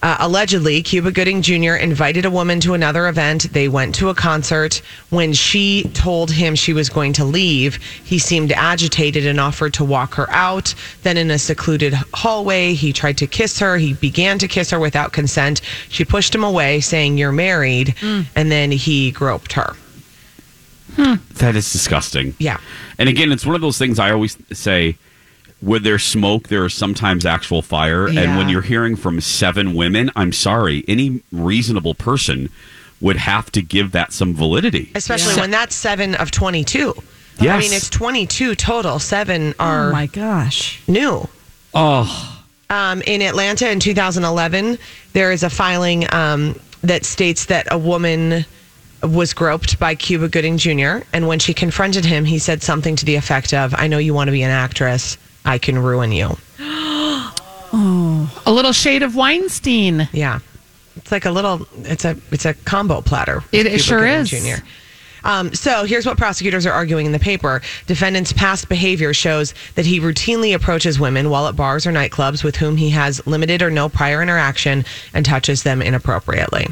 uh, 0.04 0.18
allegedly, 0.20 0.82
Cuba 0.84 1.12
Gooding 1.12 1.42
Jr. 1.42 1.74
invited 1.74 2.26
a 2.26 2.30
woman 2.30 2.60
to 2.60 2.74
another 2.74 3.08
event. 3.08 3.52
They 3.54 3.68
went 3.68 3.96
to 3.96 4.10
a 4.10 4.16
concert. 4.16 4.82
When 5.10 5.34
she 5.34 5.90
told 5.94 6.32
him 6.32 6.56
she 6.56 6.74
was 6.74 6.88
going 6.90 7.14
to 7.14 7.26
leave, 7.26 7.78
he 8.04 8.20
seemed 8.20 8.52
agitated 8.52 9.26
and 9.26 9.40
offered 9.40 9.74
to 9.76 9.84
walk 9.84 10.14
her 10.14 10.30
out. 10.30 10.76
Then, 11.02 11.18
in 11.18 11.32
a 11.32 11.40
secluded 11.40 11.94
hallway, 12.14 12.74
he 12.74 12.94
tried 12.94 13.18
to 13.18 13.28
kiss 13.28 13.58
her. 13.60 13.78
He 13.78 13.94
began 13.94 14.38
to 14.40 14.48
kiss 14.48 14.70
her 14.70 14.80
without 14.80 15.14
consent. 15.14 15.62
She 15.90 16.06
pushed 16.06 16.34
him 16.36 16.44
away, 16.44 16.80
saying, 16.80 17.18
You're 17.18 17.32
married. 17.32 17.96
And 18.36 18.52
then 18.52 18.72
he 18.72 19.12
groped 19.12 19.54
her. 19.54 19.76
That 20.96 21.56
is 21.56 21.72
disgusting. 21.72 22.36
Yeah. 22.40 22.60
And 22.98 23.08
again, 23.10 23.32
it's 23.32 23.46
one 23.46 23.56
of 23.56 23.62
those 23.62 23.78
things 23.78 24.00
I 24.00 24.12
always 24.12 24.38
say 24.52 24.98
where 25.62 25.80
there's 25.80 26.04
smoke, 26.04 26.50
there 26.50 26.66
is 26.66 26.74
sometimes 26.74 27.26
actual 27.26 27.62
fire. 27.62 28.08
And 28.08 28.38
when 28.38 28.48
you're 28.50 28.62
hearing 28.62 28.96
from 28.96 29.20
seven 29.22 29.74
women, 29.74 30.12
I'm 30.16 30.32
sorry, 30.32 30.84
any 30.88 31.22
reasonable 31.32 31.96
person 31.96 32.50
would 33.02 33.18
have 33.18 33.52
to 33.52 33.62
give 33.62 33.92
that 33.92 34.14
some 34.14 34.34
validity. 34.34 34.92
Especially 34.96 35.36
when 35.40 35.52
that's 35.52 35.76
seven 35.76 36.16
of 36.16 36.32
22. 36.32 36.94
I 37.40 37.60
mean, 37.60 37.72
it's 37.74 37.90
22 37.90 38.56
total. 38.56 38.98
Seven 39.00 39.54
are 39.60 39.90
Oh 39.90 39.92
my 39.92 40.08
gosh. 40.08 40.82
new. 40.88 41.28
Oh, 41.74 42.44
Um, 42.70 43.02
in 43.04 43.22
Atlanta 43.22 43.70
in 43.70 43.80
2011, 43.80 44.78
there 45.14 45.32
is 45.32 45.44
a 45.44 45.50
filing 45.50 46.12
um, 46.14 46.60
that 46.82 47.06
states 47.06 47.46
that 47.46 47.68
a 47.72 47.78
woman 47.78 48.46
was 49.04 49.34
groped 49.34 49.78
by 49.80 49.94
Cuba 49.94 50.28
Gooding 50.28 50.58
Jr. 50.58 51.06
And 51.14 51.28
when 51.28 51.38
she 51.40 51.54
confronted 51.54 52.04
him, 52.04 52.26
he 52.26 52.40
said 52.40 52.64
something 52.64 52.96
to 52.96 53.06
the 53.06 53.16
effect 53.16 53.54
of, 53.54 53.76
I 53.78 53.88
know 53.88 54.00
you 54.00 54.14
want 54.16 54.28
to 54.30 54.32
be 54.32 54.42
an 54.42 54.50
actress. 54.50 55.18
I 55.48 55.58
can 55.58 55.80
ruin 55.80 56.12
you. 56.12 56.38
oh, 56.60 58.42
a 58.46 58.52
little 58.52 58.74
shade 58.74 59.02
of 59.04 59.16
Weinstein. 59.16 60.08
Yeah. 60.12 60.40
It's 60.98 61.12
like 61.12 61.26
a 61.26 61.32
little 61.32 61.68
it's 61.84 62.06
a 62.06 62.18
it's 62.32 62.46
a 62.46 62.54
combo 62.54 63.02
platter. 63.02 63.38
with 63.38 63.54
It- 63.54 63.66
it 63.68 63.82
sure 63.82 64.06
is. 64.06 64.30
Jr. 64.30 64.64
Um, 65.24 65.54
so 65.54 65.84
here's 65.84 66.06
what 66.06 66.18
prosecutors 66.18 66.66
are 66.66 66.72
arguing 66.72 67.06
in 67.06 67.12
the 67.12 67.20
paper. 67.20 67.62
Defendant's 67.86 68.32
past 68.32 68.70
behavior 68.70 69.14
shows 69.14 69.54
that 69.76 69.86
he 69.86 70.00
routinely 70.00 70.54
approaches 70.56 71.00
women 71.00 71.30
while 71.30 71.48
at 71.48 71.56
bars 71.56 71.86
or 71.88 71.92
nightclubs 71.92 72.44
with 72.44 72.56
whom 72.56 72.78
he 72.78 72.90
has 72.92 73.26
limited 73.28 73.62
or 73.62 73.70
no 73.70 73.90
prior 73.90 74.22
interaction 74.22 74.86
and 75.14 75.26
touches 75.26 75.64
them 75.64 75.82
inappropriately. 75.82 76.68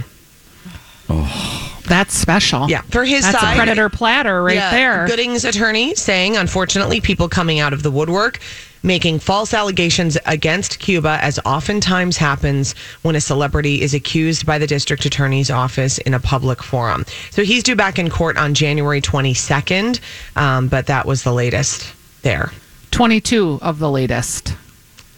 That's 1.88 2.14
special. 2.14 2.70
Yeah, 2.70 2.82
for 2.82 3.06
his 3.06 3.24
That's 3.24 3.40
side, 3.40 3.54
a 3.54 3.56
predator 3.56 3.90
platter 3.90 4.44
right 4.44 4.56
Yeah, 4.56 4.72
there. 4.72 5.08
Gooding's 5.08 5.46
attorney 5.46 5.96
saying, 5.96 6.36
unfortunately, 6.38 7.02
people 7.02 7.30
coming 7.30 7.60
out 7.60 7.74
of 7.74 7.84
the 7.84 7.92
woodwork 7.92 8.40
making 8.86 9.18
false 9.20 9.54
allegations 9.54 10.16
against 10.28 10.80
Cuba, 10.80 11.18
as 11.22 11.40
oftentimes 11.44 12.18
happens 12.18 12.74
when 13.02 13.16
a 13.16 13.22
celebrity 13.22 13.82
is 13.82 13.94
accused 13.96 14.46
by 14.46 14.60
the 14.60 14.68
district 14.68 15.04
attorney's 15.06 15.50
office 15.50 15.98
in 16.00 16.14
a 16.14 16.20
public 16.20 16.62
forum. 16.62 17.04
So 17.32 17.44
he's 17.44 17.64
due 17.64 17.76
back 17.76 17.98
in 17.98 18.10
court 18.10 18.38
on 18.38 18.54
January 18.54 19.02
22nd, 19.02 20.00
um, 20.36 20.68
but 20.68 20.86
that 20.86 21.06
was 21.08 21.24
the 21.24 21.34
latest 21.34 21.94
there. 22.22 22.52
22 22.92 23.60
of 23.62 23.80
the 23.80 23.90
latest. 23.90 24.56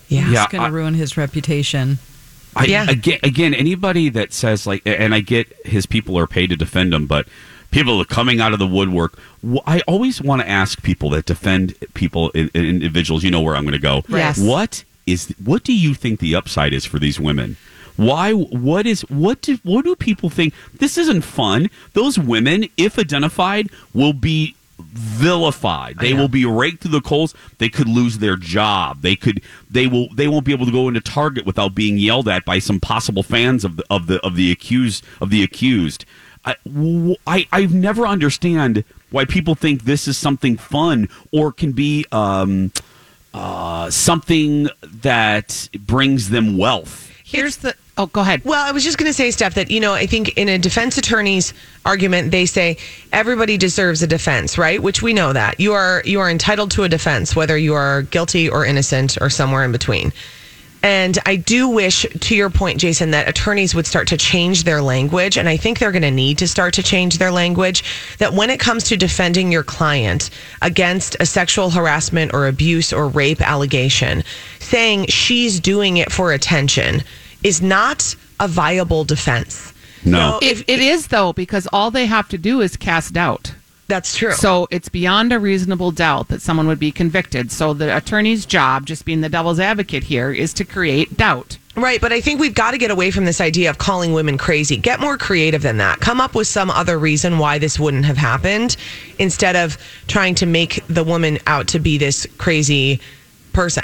Yeah, 0.08 0.30
Yeah, 0.30 0.44
it's 0.44 0.52
going 0.54 0.64
to 0.64 0.72
ruin 0.72 0.94
his 0.94 1.18
reputation. 1.18 2.00
I, 2.58 2.66
Yeah. 2.66 2.90
Again, 2.90 3.20
again, 3.24 3.54
anybody 3.54 4.10
that 4.10 4.34
says 4.34 4.68
like, 4.68 4.82
and 4.86 5.14
I 5.14 5.20
get 5.20 5.48
his 5.66 5.86
people 5.86 6.18
are 6.18 6.28
paid 6.28 6.50
to 6.50 6.56
defend 6.56 6.94
him, 6.94 7.06
but 7.08 7.28
people 7.72 8.02
are 8.02 8.06
coming 8.06 8.42
out 8.42 8.54
of 8.54 8.60
the 8.60 8.68
woodwork. 8.68 9.18
I 9.66 9.82
always 9.88 10.22
want 10.22 10.42
to 10.42 10.50
ask 10.50 10.82
people 10.82 11.10
that 11.12 11.26
defend 11.26 11.76
people, 11.94 12.32
individuals. 12.32 13.24
You 13.24 13.32
know 13.32 13.42
where 13.42 13.56
I'm 13.56 13.64
going 13.64 13.74
to 13.74 13.80
go. 13.80 14.04
Yes. 14.10 14.40
What 14.40 14.84
is? 15.06 15.34
What 15.44 15.64
do 15.64 15.74
you 15.74 15.94
think 15.94 16.20
the 16.20 16.36
upside 16.36 16.74
is 16.74 16.86
for 16.86 17.00
these 17.00 17.20
women? 17.20 17.58
Why? 17.96 18.34
What 18.34 18.86
is? 18.86 19.02
What 19.10 19.42
do? 19.42 19.58
What 19.64 19.86
do 19.86 19.96
people 19.96 20.30
think? 20.30 20.54
This 20.74 20.98
isn't 20.98 21.22
fun. 21.22 21.70
Those 21.94 22.20
women, 22.20 22.68
if 22.78 23.00
identified, 23.00 23.70
will 23.94 24.14
be 24.14 24.56
vilified. 24.80 25.98
They 26.00 26.14
will 26.14 26.28
be 26.28 26.46
raked 26.46 26.82
through 26.82 26.92
the 26.92 27.02
coals. 27.02 27.34
They 27.58 27.70
could 27.70 27.88
lose 27.88 28.20
their 28.20 28.36
job. 28.36 29.02
They 29.02 29.16
could. 29.16 29.42
They 29.70 29.88
will. 29.88 30.14
They 30.14 30.28
won't 30.28 30.46
be 30.46 30.54
able 30.54 30.66
to 30.66 30.72
go 30.72 30.88
into 30.88 31.02
Target 31.02 31.46
without 31.46 31.76
being 31.76 31.98
yelled 31.98 32.28
at 32.28 32.46
by 32.46 32.60
some 32.60 32.80
possible 32.80 33.24
fans 33.24 33.66
of 33.66 33.78
the 33.78 33.86
of 33.90 34.08
the 34.08 34.20
of 34.26 34.36
the 34.36 34.52
accused 34.52 35.04
of 35.22 35.30
the 35.30 35.44
accused. 35.44 36.06
I, 36.46 36.56
I 37.26 37.48
I've 37.52 37.74
never 37.74 38.08
understand 38.08 38.84
why 39.10 39.26
people 39.26 39.56
think 39.56 39.84
this 39.84 40.08
is 40.08 40.18
something 40.18 40.58
fun 40.58 41.10
or 41.32 41.52
can 41.52 41.72
be 41.72 42.06
um, 42.12 42.72
uh, 43.34 43.90
something 43.90 44.70
that 44.82 45.70
brings 45.80 46.30
them 46.30 46.58
wealth. 46.58 47.07
Here's 47.30 47.58
the. 47.58 47.76
Oh, 47.98 48.06
go 48.06 48.22
ahead. 48.22 48.46
Well, 48.46 48.66
I 48.66 48.72
was 48.72 48.86
just 48.86 48.98
going 48.98 49.10
to 49.10 49.14
say, 49.14 49.32
Steph, 49.32 49.56
that, 49.56 49.70
you 49.70 49.82
know, 49.82 49.94
I 49.94 50.06
think 50.06 50.38
in 50.38 50.48
a 50.48 50.58
defense 50.58 50.98
attorney's 50.98 51.54
argument, 51.86 52.32
they 52.32 52.46
say 52.46 52.78
everybody 53.12 53.58
deserves 53.58 54.02
a 54.02 54.08
defense, 54.08 54.58
right? 54.58 54.82
Which 54.82 55.02
we 55.02 55.12
know 55.12 55.34
that. 55.34 55.60
You 55.60 55.74
are 55.74 56.02
you 56.06 56.22
are 56.22 56.30
entitled 56.30 56.72
to 56.72 56.84
a 56.84 56.90
defense, 56.90 57.36
whether 57.36 57.58
you 57.58 57.74
are 57.74 58.04
guilty 58.04 58.48
or 58.48 58.64
innocent 58.64 59.18
or 59.20 59.30
somewhere 59.30 59.66
in 59.66 59.74
between. 59.74 60.14
And 60.84 61.18
I 61.26 61.36
do 61.36 61.68
wish, 61.68 62.06
to 62.06 62.36
your 62.36 62.50
point, 62.50 62.80
Jason, 62.80 63.12
that 63.12 63.28
attorneys 63.28 63.74
would 63.74 63.88
start 63.88 64.08
to 64.10 64.18
change 64.18 64.64
their 64.64 64.82
language. 64.82 65.38
And 65.38 65.50
I 65.50 65.58
think 65.58 65.80
they're 65.80 65.92
going 65.92 66.02
to 66.04 66.12
need 66.12 66.38
to 66.38 66.48
start 66.48 66.74
to 66.76 66.84
change 66.84 67.18
their 67.18 67.32
language. 67.32 67.84
That 68.20 68.34
when 68.34 68.50
it 68.50 68.60
comes 68.60 68.84
to 68.86 68.98
defending 68.98 69.52
your 69.52 69.64
client 69.64 70.30
against 70.62 71.16
a 71.20 71.26
sexual 71.26 71.72
harassment 71.72 72.34
or 72.34 72.48
abuse 72.48 72.94
or 72.94 73.08
rape 73.08 73.42
allegation, 73.42 74.24
saying 74.60 75.08
she's 75.08 75.60
doing 75.60 75.98
it 75.98 76.12
for 76.12 76.32
attention 76.32 77.04
is 77.44 77.62
not 77.62 78.16
a 78.40 78.48
viable 78.48 79.04
defense. 79.04 79.74
No. 80.06 80.40
It, 80.42 80.64
it 80.70 80.80
is, 80.80 81.08
though, 81.08 81.34
because 81.34 81.68
all 81.74 81.92
they 81.92 82.06
have 82.06 82.30
to 82.30 82.38
do 82.38 82.62
is 82.62 82.78
cast 82.78 83.14
doubt. 83.14 83.54
That's 83.88 84.16
true. 84.16 84.34
So 84.34 84.68
it's 84.70 84.90
beyond 84.90 85.32
a 85.32 85.40
reasonable 85.40 85.92
doubt 85.92 86.28
that 86.28 86.42
someone 86.42 86.68
would 86.68 86.80
be 86.80 86.92
convicted. 86.92 87.52
So 87.52 87.74
the 87.74 87.96
attorney's 87.96 88.46
job, 88.46 88.86
just 88.86 89.06
being 89.06 89.22
the 89.22 89.30
devil's 89.30 89.60
advocate 89.60 90.04
here, 90.04 90.32
is 90.32 90.54
to 90.56 90.66
create 90.66 91.16
doubt. 91.16 91.58
Right, 91.76 92.02
but 92.02 92.12
I 92.12 92.20
think 92.22 92.40
we've 92.40 92.56
got 92.56 92.72
to 92.72 92.80
get 92.80 92.90
away 92.90 93.12
from 93.12 93.26
this 93.26 93.40
idea 93.40 93.70
of 93.70 93.78
calling 93.78 94.12
women 94.12 94.38
crazy. 94.38 94.78
Get 94.78 95.00
more 95.00 95.16
creative 95.16 95.62
than 95.62 95.78
that. 95.78 96.00
Come 96.00 96.20
up 96.20 96.34
with 96.34 96.48
some 96.48 96.72
other 96.72 96.98
reason 96.98 97.38
why 97.38 97.60
this 97.60 97.80
wouldn't 97.80 98.06
have 98.06 98.18
happened 98.18 98.76
instead 99.20 99.56
of 99.56 99.78
trying 100.08 100.34
to 100.36 100.48
make 100.48 100.84
the 100.88 101.04
woman 101.04 101.38
out 101.46 101.68
to 101.70 101.80
be 101.80 101.98
this 102.00 102.26
crazy 102.40 103.00
person. 103.54 103.84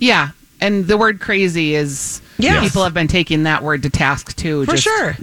Yeah. 0.00 0.30
And 0.60 0.88
the 0.88 0.98
word 0.98 1.20
crazy 1.20 1.74
is, 1.76 2.20
Yes. 2.38 2.64
people 2.64 2.82
have 2.82 2.94
been 2.94 3.08
taking 3.08 3.44
that 3.44 3.62
word 3.62 3.82
to 3.84 3.90
task 3.90 4.34
too. 4.36 4.64
For 4.64 4.76
sure. 4.76 5.16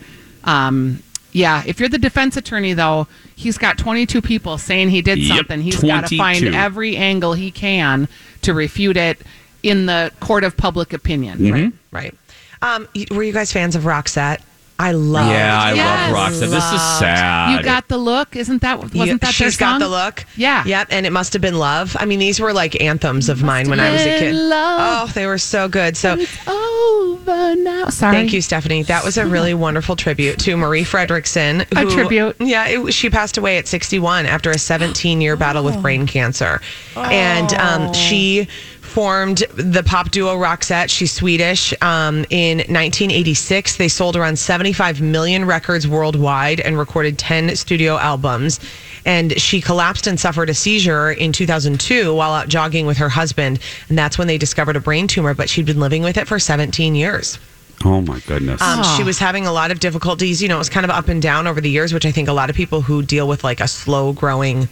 Um, 0.45 1.03
yeah. 1.35 1.63
If 1.65 1.79
you're 1.79 1.89
the 1.89 1.97
defense 1.97 2.37
attorney, 2.37 2.73
though, 2.73 3.07
he's 3.35 3.57
got 3.57 3.77
22 3.77 4.21
people 4.21 4.57
saying 4.57 4.89
he 4.89 5.01
did 5.01 5.19
Yep, 5.19 5.37
something. 5.37 5.61
He's 5.61 5.81
got 5.81 6.07
to 6.07 6.17
find 6.17 6.55
every 6.55 6.95
angle 6.95 7.33
he 7.33 7.51
can 7.51 8.07
to 8.43 8.53
refute 8.53 8.95
it 8.95 9.21
in 9.61 9.85
the 9.85 10.11
court 10.21 10.45
of 10.45 10.55
public 10.55 10.93
opinion. 10.93 11.39
Mm-hmm. 11.39 11.53
Right. 11.53 11.73
Right. 11.91 12.15
Um, 12.61 12.87
were 13.11 13.23
you 13.23 13.33
guys 13.33 13.51
fans 13.51 13.75
of 13.75 13.83
Roxette? 13.83 14.41
I 14.77 14.91
love. 14.91 15.29
Yeah, 15.31 15.57
I 15.61 15.73
Yes. 15.73 16.11
love 16.11 16.31
Roxette. 16.33 16.49
This 16.51 16.71
is 16.73 16.81
sad. 16.99 17.57
You 17.57 17.63
got 17.63 17.87
the 17.87 17.97
look, 17.97 18.35
isn't 18.35 18.61
that? 18.61 18.79
Wasn't 18.93 19.21
that 19.21 19.21
their 19.21 19.31
She's 19.31 19.55
got 19.57 19.79
the 19.79 19.87
look. 19.87 20.25
Yeah. 20.35 20.63
Yep. 20.65 20.87
And 20.91 21.05
it 21.05 21.11
must 21.11 21.31
have 21.33 21.41
been 21.41 21.57
love. 21.57 21.95
I 21.99 22.05
mean, 22.05 22.19
these 22.19 22.39
were 22.41 22.51
like 22.51 22.81
anthems 22.81 23.29
of 23.29 23.41
mine 23.41 23.69
when 23.69 23.79
I 23.79 23.91
was 23.91 24.01
a 24.01 24.19
kid. 24.19 24.35
love. 24.35 25.09
Oh, 25.09 25.11
they 25.13 25.27
were 25.27 25.37
so 25.37 25.69
good. 25.69 25.95
So 25.95 26.17
It's 26.19 26.37
over 26.47 27.55
now. 27.55 27.87
Sorry. 27.89 28.15
Thank 28.17 28.33
you, 28.33 28.41
Stephanie. 28.41 28.83
That 28.83 29.03
was 29.05 29.17
a 29.17 29.25
really 29.25 29.53
wonderful 29.53 29.95
tribute 29.95 30.39
to 30.39 30.57
Marie 30.57 30.83
Fredriksson. 30.83 31.61
A 31.71 31.89
tribute. 31.91 32.35
Yeah, 32.39 32.67
it, 32.67 32.93
she 32.93 33.09
passed 33.09 33.37
away 33.37 33.57
at 33.57 33.67
61 33.67 34.25
after 34.25 34.51
a 34.51 34.57
17 34.57 35.21
year 35.21 35.37
battle 35.37 35.63
with 35.63 35.81
brain 35.81 36.05
cancer. 36.05 36.61
And 36.95 37.53
um, 37.53 37.93
she 37.93 38.47
formed 38.95 39.39
the 39.55 39.83
pop 39.83 40.09
duo 40.09 40.37
Roxette. 40.37 40.89
She's 40.89 41.11
Swedish. 41.11 41.73
Um, 41.81 42.25
in 42.29 42.59
1986, 42.59 43.75
they 43.75 43.89
sold 43.89 44.15
around 44.15 44.39
75 44.39 45.01
million 45.01 45.43
records 45.43 45.85
worldwide 45.85 46.61
and 46.61 46.77
recorded 46.77 47.19
10 47.19 47.57
studio 47.57 47.97
albums. 47.97 48.61
And 49.05 49.37
she 49.37 49.59
collapsed 49.59 50.07
and 50.07 50.17
suffered 50.17 50.49
a 50.49 50.53
seizure 50.53 51.11
in 51.11 51.33
2002 51.33 52.15
while 52.15 52.31
out 52.31 52.47
jogging 52.47 52.85
with 52.85 52.95
her 52.95 53.09
husband. 53.09 53.59
And 53.89 53.97
that's 53.97 54.17
when 54.17 54.27
they 54.27 54.37
discovered 54.37 54.77
a 54.77 54.79
brain 54.79 55.07
tumor, 55.07 55.33
but 55.33 55.49
she'd 55.49 55.65
been 55.65 55.81
living 55.81 56.01
with 56.01 56.15
it 56.15 56.25
for 56.25 56.39
17 56.39 56.95
years. 56.95 57.37
Oh 57.83 57.99
my 57.99 58.21
goodness. 58.21 58.61
Um, 58.61 58.81
She 58.95 59.03
was 59.03 59.19
having 59.19 59.45
a 59.45 59.51
lot 59.51 59.71
of 59.71 59.81
difficulties. 59.81 60.41
You 60.41 60.47
know, 60.47 60.55
it 60.55 60.59
was 60.59 60.69
kind 60.69 60.85
of 60.85 60.89
up 60.89 61.09
and 61.09 61.21
down 61.21 61.47
over 61.47 61.59
the 61.59 61.69
years, 61.69 61.93
which 61.93 62.05
I 62.05 62.11
think 62.11 62.29
a 62.29 62.33
lot 62.33 62.49
of 62.49 62.55
people 62.55 62.79
who 62.79 63.03
deal 63.03 63.27
with 63.27 63.43
like 63.43 63.59
a 63.59 63.67
slow 63.67 64.13
growing 64.13 64.69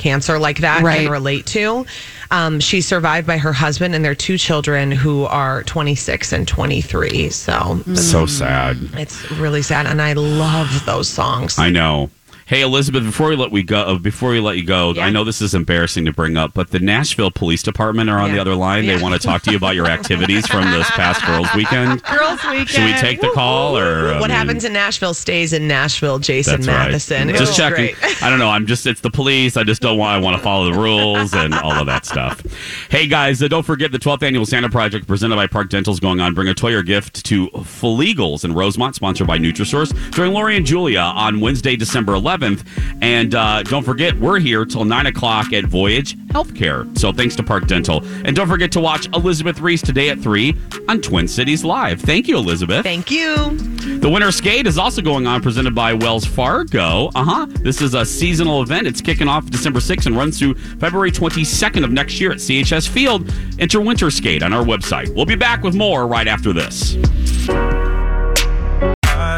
cancer 0.00 0.38
like 0.38 0.58
that 0.58 0.82
Right. 0.82 1.02
can 1.02 1.10
relate 1.12 1.46
to. 1.46 1.86
Um, 2.32 2.58
she's 2.60 2.86
survived 2.86 3.26
by 3.26 3.38
her 3.38 3.52
husband 3.52 3.94
and 3.94 4.04
their 4.04 4.14
two 4.14 4.38
children 4.38 4.90
who 4.90 5.24
are 5.26 5.62
26 5.64 6.32
and 6.32 6.48
23. 6.48 7.28
So 7.30 7.80
so 7.94 8.26
sad. 8.26 8.78
it's 8.94 9.30
really 9.32 9.62
sad. 9.62 9.86
And 9.86 10.00
I 10.02 10.14
love 10.14 10.84
those 10.86 11.08
songs. 11.08 11.58
I 11.58 11.70
know. 11.70 12.10
Hey 12.50 12.62
Elizabeth, 12.62 13.04
before 13.04 13.28
we 13.28 13.36
let 13.36 13.52
we 13.52 13.62
go, 13.62 13.78
uh, 13.80 13.94
before 13.96 14.30
we 14.30 14.40
let 14.40 14.56
you 14.56 14.64
go, 14.64 14.92
Yeah. 14.92 15.04
I 15.06 15.10
know 15.10 15.22
this 15.22 15.40
is 15.40 15.54
embarrassing 15.54 16.04
to 16.06 16.12
bring 16.12 16.36
up, 16.36 16.52
but 16.52 16.70
the 16.72 16.80
Nashville 16.80 17.30
Police 17.30 17.62
Department 17.62 18.10
are 18.10 18.18
on 18.18 18.32
the 18.32 18.40
other 18.40 18.56
line. 18.56 18.82
Yeah. 18.82 18.96
They 18.96 19.02
want 19.04 19.14
to 19.14 19.24
talk 19.24 19.42
to 19.42 19.52
you 19.52 19.56
about 19.56 19.76
your 19.76 19.86
activities 19.86 20.48
from 20.48 20.68
this 20.72 20.90
past 20.90 21.24
girls' 21.24 21.46
weekend. 21.54 22.02
Girls 22.02 22.42
Weekend. 22.42 22.68
Should 22.68 22.84
we 22.86 22.92
take 22.94 23.20
the 23.20 23.30
call 23.34 23.78
or 23.78 24.14
I 24.14 24.18
what 24.18 24.30
mean, 24.30 24.36
happens 24.36 24.64
in 24.64 24.72
Nashville 24.72 25.14
stays 25.14 25.52
in 25.52 25.68
Nashville, 25.68 26.18
Jason 26.18 26.66
Matheson. 26.66 27.28
right. 27.28 27.36
Just 27.36 27.56
checking. 27.56 27.94
great. 27.94 28.20
I 28.20 28.28
don't 28.28 28.40
know. 28.40 28.50
I'm 28.50 28.66
just 28.66 28.84
it's 28.84 29.00
the 29.00 29.12
police. 29.12 29.56
I 29.56 29.62
just 29.62 29.80
don't 29.80 29.96
want. 29.96 30.16
I 30.16 30.18
want 30.18 30.36
to 30.36 30.42
follow 30.42 30.72
the 30.72 30.76
rules 30.80 31.32
and 31.32 31.54
all 31.54 31.74
of 31.78 31.86
that 31.86 32.04
stuff. 32.04 32.42
Hey 32.90 33.06
guys, 33.06 33.40
uh, 33.44 33.46
don't 33.46 33.62
forget 33.64 33.92
the 33.92 33.98
12th 34.00 34.24
annual 34.24 34.44
Santa 34.44 34.68
Project 34.68 35.06
presented 35.06 35.36
by 35.36 35.46
Park 35.46 35.68
Dental 35.68 35.92
is 35.92 36.00
going 36.00 36.18
on. 36.18 36.34
Bring 36.34 36.48
a 36.48 36.54
toy 36.54 36.74
or 36.74 36.82
gift 36.82 37.24
to 37.26 37.46
Fluegel's 37.50 38.44
in 38.44 38.54
Rosemount, 38.54 38.96
sponsored 38.96 39.28
by 39.28 39.38
Nutrisource. 39.38 39.94
Join 40.10 40.32
Lori 40.32 40.56
and 40.56 40.66
Julia 40.66 40.98
on 40.98 41.38
Wednesday, 41.38 41.76
December 41.76 42.14
11th, 42.14 42.39
and 42.42 43.34
uh, 43.34 43.62
don't 43.64 43.84
forget 43.84 44.18
we're 44.18 44.38
here 44.38 44.64
till 44.64 44.84
nine 44.84 45.06
o'clock 45.06 45.52
at 45.52 45.64
Voyage 45.64 46.16
Healthcare. 46.28 46.96
So 46.98 47.12
thanks 47.12 47.36
to 47.36 47.42
Park 47.42 47.66
Dental, 47.66 48.04
and 48.24 48.34
don't 48.34 48.48
forget 48.48 48.72
to 48.72 48.80
watch 48.80 49.06
Elizabeth 49.14 49.60
Reese 49.60 49.82
today 49.82 50.10
at 50.10 50.18
three 50.18 50.56
on 50.88 51.00
Twin 51.00 51.28
Cities 51.28 51.64
Live. 51.64 52.00
Thank 52.00 52.28
you, 52.28 52.36
Elizabeth. 52.36 52.82
Thank 52.82 53.10
you. 53.10 53.56
The 53.98 54.08
Winter 54.08 54.32
Skate 54.32 54.66
is 54.66 54.78
also 54.78 55.02
going 55.02 55.26
on, 55.26 55.42
presented 55.42 55.74
by 55.74 55.92
Wells 55.92 56.24
Fargo. 56.24 57.10
Uh 57.14 57.24
huh. 57.24 57.46
This 57.48 57.80
is 57.82 57.94
a 57.94 58.04
seasonal 58.04 58.62
event. 58.62 58.86
It's 58.86 59.00
kicking 59.00 59.28
off 59.28 59.50
December 59.50 59.80
6th 59.80 60.06
and 60.06 60.16
runs 60.16 60.38
through 60.38 60.54
February 60.54 61.10
22nd 61.10 61.84
of 61.84 61.90
next 61.90 62.20
year 62.20 62.32
at 62.32 62.38
CHS 62.38 62.88
Field. 62.88 63.32
Enter 63.58 63.80
Winter 63.80 64.10
Skate 64.10 64.42
on 64.42 64.52
our 64.52 64.64
website. 64.64 65.14
We'll 65.14 65.26
be 65.26 65.36
back 65.36 65.62
with 65.62 65.74
more 65.74 66.06
right 66.06 66.28
after 66.28 66.52
this. 66.52 66.96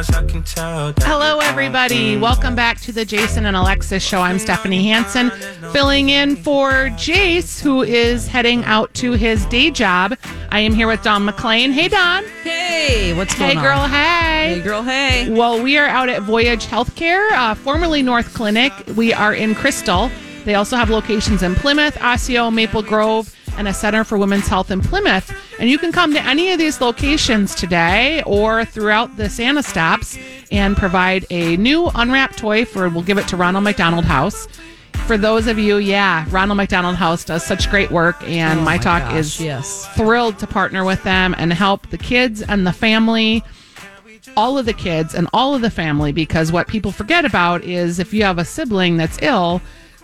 Hello, 0.05 1.39
everybody. 1.39 2.17
Welcome 2.17 2.57
back 2.57 2.81
to 2.81 2.91
the 2.93 3.05
Jason 3.05 3.47
and 3.47 3.57
Alexis 3.57 4.03
show. 4.03 4.21
I'm 4.21 4.41
Stephanie 4.41 4.89
Hansen, 4.89 5.31
filling 5.73 6.09
in 6.09 6.35
for 6.35 6.89
Jace, 6.97 7.61
who 7.61 7.83
is 7.83 8.27
heading 8.27 8.65
out 8.65 8.93
to 8.95 9.13
his 9.13 9.47
day 9.47 9.71
job. 9.71 10.19
I 10.51 10.59
am 10.59 10.75
here 10.75 10.89
with 10.89 11.05
Dawn 11.05 11.25
McClain. 11.25 11.73
Hey, 11.73 11.87
Dawn. 11.87 12.25
Hey, 12.43 13.15
what's 13.17 13.35
Hey, 13.35 13.55
going 13.55 13.59
on? 13.59 13.63
Hey, 13.63 13.69
girl. 13.69 13.87
Hey. 13.87 14.55
Hey, 14.55 14.61
girl. 14.61 14.83
Hey. 14.83 15.31
Well, 15.31 15.63
we 15.63 15.79
are 15.79 15.87
out 15.87 16.09
at 16.09 16.23
Voyage 16.23 16.67
Healthcare, 16.67 17.31
uh, 17.31 17.55
formerly 17.55 18.03
North 18.03 18.35
Clinic. 18.35 18.73
We 18.97 19.13
are 19.13 19.35
in 19.35 19.55
Crystal. 19.55 20.11
They 20.45 20.57
also 20.57 20.75
have 20.75 20.91
locations 20.91 21.45
in 21.45 21.55
Plymouth, 21.55 21.97
Osseo, 22.03 22.51
Maple 22.51 22.83
Grove, 22.83 23.33
and 23.57 23.69
a 23.69 23.73
Center 23.73 24.03
for 24.03 24.19
Women's 24.19 24.49
Health 24.49 24.73
in 24.73 24.81
Plymouth. 24.81 25.33
And 25.63 25.71
you 25.71 25.79
can 25.79 25.93
come 25.93 26.13
to 26.13 26.21
any 26.21 26.51
of 26.51 26.59
these 26.59 26.81
locations 26.81 27.55
today 27.55 28.21
or 28.27 28.65
throughout 28.65 29.17
the 29.17 29.31
Santa 29.31 29.63
stops 29.63 30.19
and 30.51 30.77
provide 30.77 31.25
a 31.31 31.57
new 31.57 31.89
unwrapped 31.95 32.37
toy 32.37 32.65
for, 32.65 32.89
we'll 32.89 33.05
give 33.05 33.17
it 33.17 33.29
to 33.29 33.37
Ronald 33.37 33.63
McDonald 33.63 34.05
House. 34.05 34.49
For 35.07 35.17
those 35.17 35.47
of 35.47 35.61
you, 35.61 35.77
yeah, 35.77 36.27
Ronald 36.31 36.57
McDonald 36.57 36.97
House 36.97 37.25
does 37.25 37.45
such 37.45 37.71
great 37.71 37.93
work, 37.93 38.21
and 38.25 38.59
Oh 38.59 38.63
My 38.65 38.77
my 38.77 38.79
Talk 38.79 39.03
gosh, 39.03 39.15
is 39.15 39.41
yes. 39.41 39.87
thrilled 39.95 40.41
to 40.41 40.49
partner 40.49 40.85
with 40.85 41.01
them 41.05 41.33
and 41.39 41.53
help 41.53 41.89
the 41.91 41.99
kids 41.99 42.43
and 42.43 42.67
the 42.67 42.73
family 42.73 43.45
all 44.37 44.59
of 44.59 44.67
the 44.67 44.73
kids 44.73 45.15
and 45.15 45.29
all 45.33 45.55
of 45.55 45.63
the 45.63 45.71
family 45.71 46.11
because 46.11 46.51
what 46.51 46.67
people 46.67 46.91
forget 46.91 47.25
about 47.25 47.63
is 47.63 47.99
if 48.01 48.13
you 48.13 48.25
have 48.25 48.39
a 48.39 48.45
sibling 48.45 48.97
that's 48.97 49.19
ill, 49.23 49.63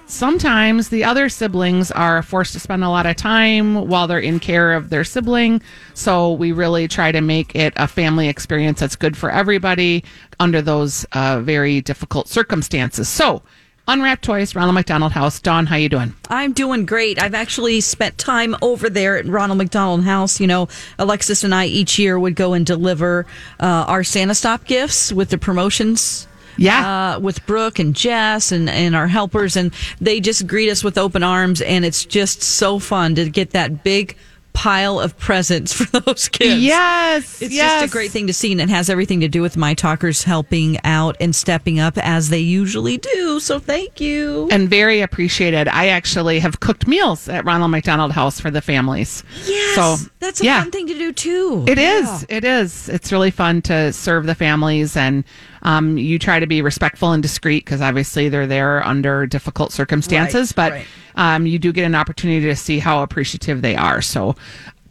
sometimes 0.09 0.88
the 0.88 1.05
other 1.05 1.29
siblings 1.29 1.90
are 1.92 2.23
forced 2.23 2.53
to 2.55 2.61
spend 2.61 2.83
a 2.83 2.88
lot 2.88 3.07
of 3.07 3.16
time 3.16 3.87
while 3.88 4.07
they're 4.07 4.18
in 4.18 4.40
care 4.40 4.73
of 4.73 4.90
their 4.90 5.05
sibling. 5.05 5.62
So 5.94 6.33
we 6.33 6.53
really 6.53 6.88
try 6.88 7.12
to 7.12 7.21
make 7.21 7.55
it 7.55 7.73
a 7.77 7.87
family 7.87 8.29
experience 8.29 8.81
that's 8.81 8.97
good 8.97 9.16
for 9.16 9.31
everybody 9.31 10.05
under 10.40 10.61
those 10.62 11.05
uh, 11.12 11.40
very 11.40 11.81
difficult 11.81 12.29
circumstances. 12.29 13.09
So, 13.09 13.42
Unwrapped 13.90 14.23
Toys, 14.23 14.55
Ronald 14.55 14.75
McDonald 14.75 15.12
House. 15.12 15.40
Dawn, 15.40 15.64
how 15.64 15.77
you 15.77 15.88
doing? 15.88 16.14
I'm 16.29 16.53
doing 16.53 16.85
great. 16.85 17.18
I've 17.18 17.33
actually 17.33 17.81
spent 17.81 18.18
time 18.18 18.55
over 18.61 18.90
there 18.90 19.16
at 19.16 19.25
Ronald 19.25 19.57
McDonald 19.57 20.05
House. 20.05 20.40
You 20.40 20.47
know, 20.47 20.68
Alexis 20.99 21.42
and 21.42 21.55
I 21.55 21.64
each 21.64 21.99
year 21.99 22.18
would 22.18 22.35
go 22.35 22.53
and 22.53 22.66
deliver 22.66 23.25
uh, 23.59 23.64
our 23.88 24.05
Santa 24.05 24.35
Stop 24.35 24.66
gifts 24.66 25.11
with 25.11 25.31
the 25.31 25.38
promotions. 25.38 26.28
Yeah. 26.59 27.14
Uh, 27.14 27.21
with 27.21 27.44
Brooke 27.47 27.79
and 27.79 27.94
Jess 27.94 28.53
and, 28.53 28.68
and 28.68 28.94
our 28.94 29.07
helpers. 29.09 29.57
And 29.57 29.73
they 30.01 30.21
just 30.21 30.47
greet 30.47 30.71
us 30.71 30.85
with 30.85 30.99
open 30.99 31.23
arms. 31.23 31.61
And 31.61 31.85
it's 31.85 32.05
just 32.05 32.42
so 32.42 32.79
fun 32.79 33.14
to 33.14 33.31
get 33.31 33.51
that 33.51 33.85
big 33.85 34.16
pile 34.59 34.99
of 34.99 35.16
presents 35.16 35.73
for 35.85 36.01
those 36.01 36.29
kids. 36.29 36.61
Yes. 36.61 37.40
It's 37.40 37.55
yes. 37.55 37.83
just 37.83 37.92
a 37.92 37.97
great 37.97 38.11
thing 38.11 38.27
to 38.27 38.33
see, 38.33 38.51
and 38.51 38.61
it 38.61 38.68
has 38.68 38.90
everything 38.90 39.21
to 39.21 39.29
do 39.29 39.40
with 39.40 39.57
my 39.57 39.73
talkers 39.73 40.25
helping 40.25 40.79
out 40.83 41.16
and 41.21 41.35
stepping 41.35 41.79
up 41.79 41.97
as 41.99 42.31
they 42.31 42.40
usually 42.40 42.99
do. 42.99 43.38
So 43.38 43.61
thank 43.61 44.01
you. 44.01 44.49
and 44.51 44.68
very 44.68 45.01
appreciated. 45.01 45.68
I 45.68 45.88
actually 45.88 46.40
have 46.40 46.59
cooked 46.59 46.88
meals 46.88 47.29
at 47.29 47.44
Ronald 47.44 47.71
McDonald 47.71 48.11
House 48.11 48.40
for 48.40 48.51
the 48.51 48.61
families. 48.61 49.23
Yes, 49.47 49.77
so 49.77 50.11
that's 50.18 50.40
a 50.40 50.44
yeah, 50.44 50.62
fun 50.62 50.73
thing 50.73 50.88
to 50.88 50.94
do 50.94 51.12
too. 51.12 51.64
It 51.68 51.79
is. 51.79 52.27
Yeah. 52.29 52.37
It 52.37 52.44
is. 52.44 52.88
It's 52.88 53.12
really 53.12 53.31
fun 53.31 53.62
to 53.62 53.92
serve 53.92 54.27
the 54.27 54.35
families, 54.35 54.97
and 54.97 55.23
um, 55.62 55.99
you 55.99 56.18
try 56.18 56.40
to 56.40 56.47
be 56.47 56.62
respectful 56.62 57.12
and 57.12 57.23
discreet 57.23 57.64
because 57.64 57.81
obviously 57.81 58.29
they're 58.29 58.47
there 58.47 58.85
under 58.87 59.27
difficult 59.27 59.73
circumstances. 59.73 60.55
Right, 60.57 60.71
but 60.71 60.73
right. 60.73 60.87
um, 61.16 61.47
you 61.47 61.59
do 61.59 61.73
get 61.73 61.85
an 61.85 61.94
opportunity 61.94 62.47
to 62.47 62.57
see 62.57 62.79
how 62.79 63.03
appreciative 63.03 63.62
they 63.62 63.77
are. 63.77 64.03
So. 64.03 64.37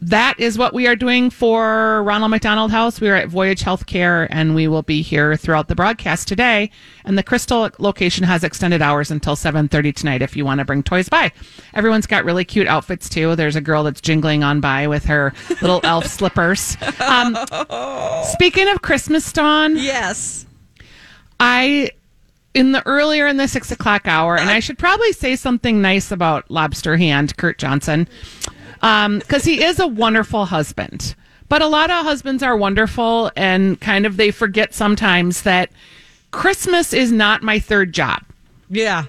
That 0.00 0.38
is 0.38 0.56
what 0.56 0.74
we 0.74 0.86
are 0.86 0.94
doing 0.94 1.28
for 1.28 2.04
Ronald 2.04 2.30
McDonald 2.30 2.70
House. 2.70 3.00
We 3.00 3.08
are 3.08 3.16
at 3.16 3.28
Voyage 3.28 3.62
Healthcare, 3.64 4.28
and 4.30 4.54
we 4.54 4.68
will 4.68 4.82
be 4.84 5.02
here 5.02 5.34
throughout 5.34 5.66
the 5.66 5.74
broadcast 5.74 6.28
today. 6.28 6.70
And 7.04 7.18
the 7.18 7.24
Crystal 7.24 7.68
location 7.80 8.22
has 8.22 8.44
extended 8.44 8.80
hours 8.80 9.10
until 9.10 9.34
7:30 9.34 9.92
tonight. 9.92 10.22
If 10.22 10.36
you 10.36 10.44
want 10.44 10.60
to 10.60 10.64
bring 10.64 10.84
toys 10.84 11.08
by, 11.08 11.32
everyone's 11.74 12.06
got 12.06 12.24
really 12.24 12.44
cute 12.44 12.68
outfits 12.68 13.08
too. 13.08 13.34
There's 13.34 13.56
a 13.56 13.60
girl 13.60 13.82
that's 13.82 14.00
jingling 14.00 14.44
on 14.44 14.60
by 14.60 14.86
with 14.86 15.04
her 15.06 15.34
little 15.60 15.80
elf 15.84 16.06
slippers. 16.06 16.76
Um, 17.00 17.36
speaking 18.22 18.68
of 18.68 18.82
Christmas, 18.82 19.32
Dawn, 19.32 19.76
Yes. 19.76 20.46
I 21.40 21.90
in 22.54 22.72
the 22.72 22.84
earlier 22.86 23.26
in 23.26 23.36
the 23.36 23.48
six 23.48 23.70
o'clock 23.70 24.06
hour, 24.06 24.36
and 24.36 24.50
I 24.50 24.60
should 24.60 24.78
probably 24.78 25.12
say 25.12 25.36
something 25.36 25.80
nice 25.80 26.10
about 26.10 26.50
Lobster 26.50 26.96
Hand, 26.96 27.36
Kurt 27.36 27.58
Johnson, 27.58 28.08
um, 28.82 29.20
because 29.20 29.44
he 29.44 29.62
is 29.62 29.78
a 29.78 29.86
wonderful 29.86 30.46
husband. 30.46 31.14
But 31.48 31.62
a 31.62 31.66
lot 31.66 31.90
of 31.90 32.04
husbands 32.04 32.42
are 32.42 32.56
wonderful, 32.56 33.30
and 33.36 33.80
kind 33.80 34.06
of 34.06 34.16
they 34.16 34.30
forget 34.30 34.74
sometimes 34.74 35.42
that 35.42 35.70
Christmas 36.30 36.92
is 36.92 37.12
not 37.12 37.42
my 37.42 37.58
third 37.58 37.92
job. 37.92 38.22
Yeah. 38.68 39.04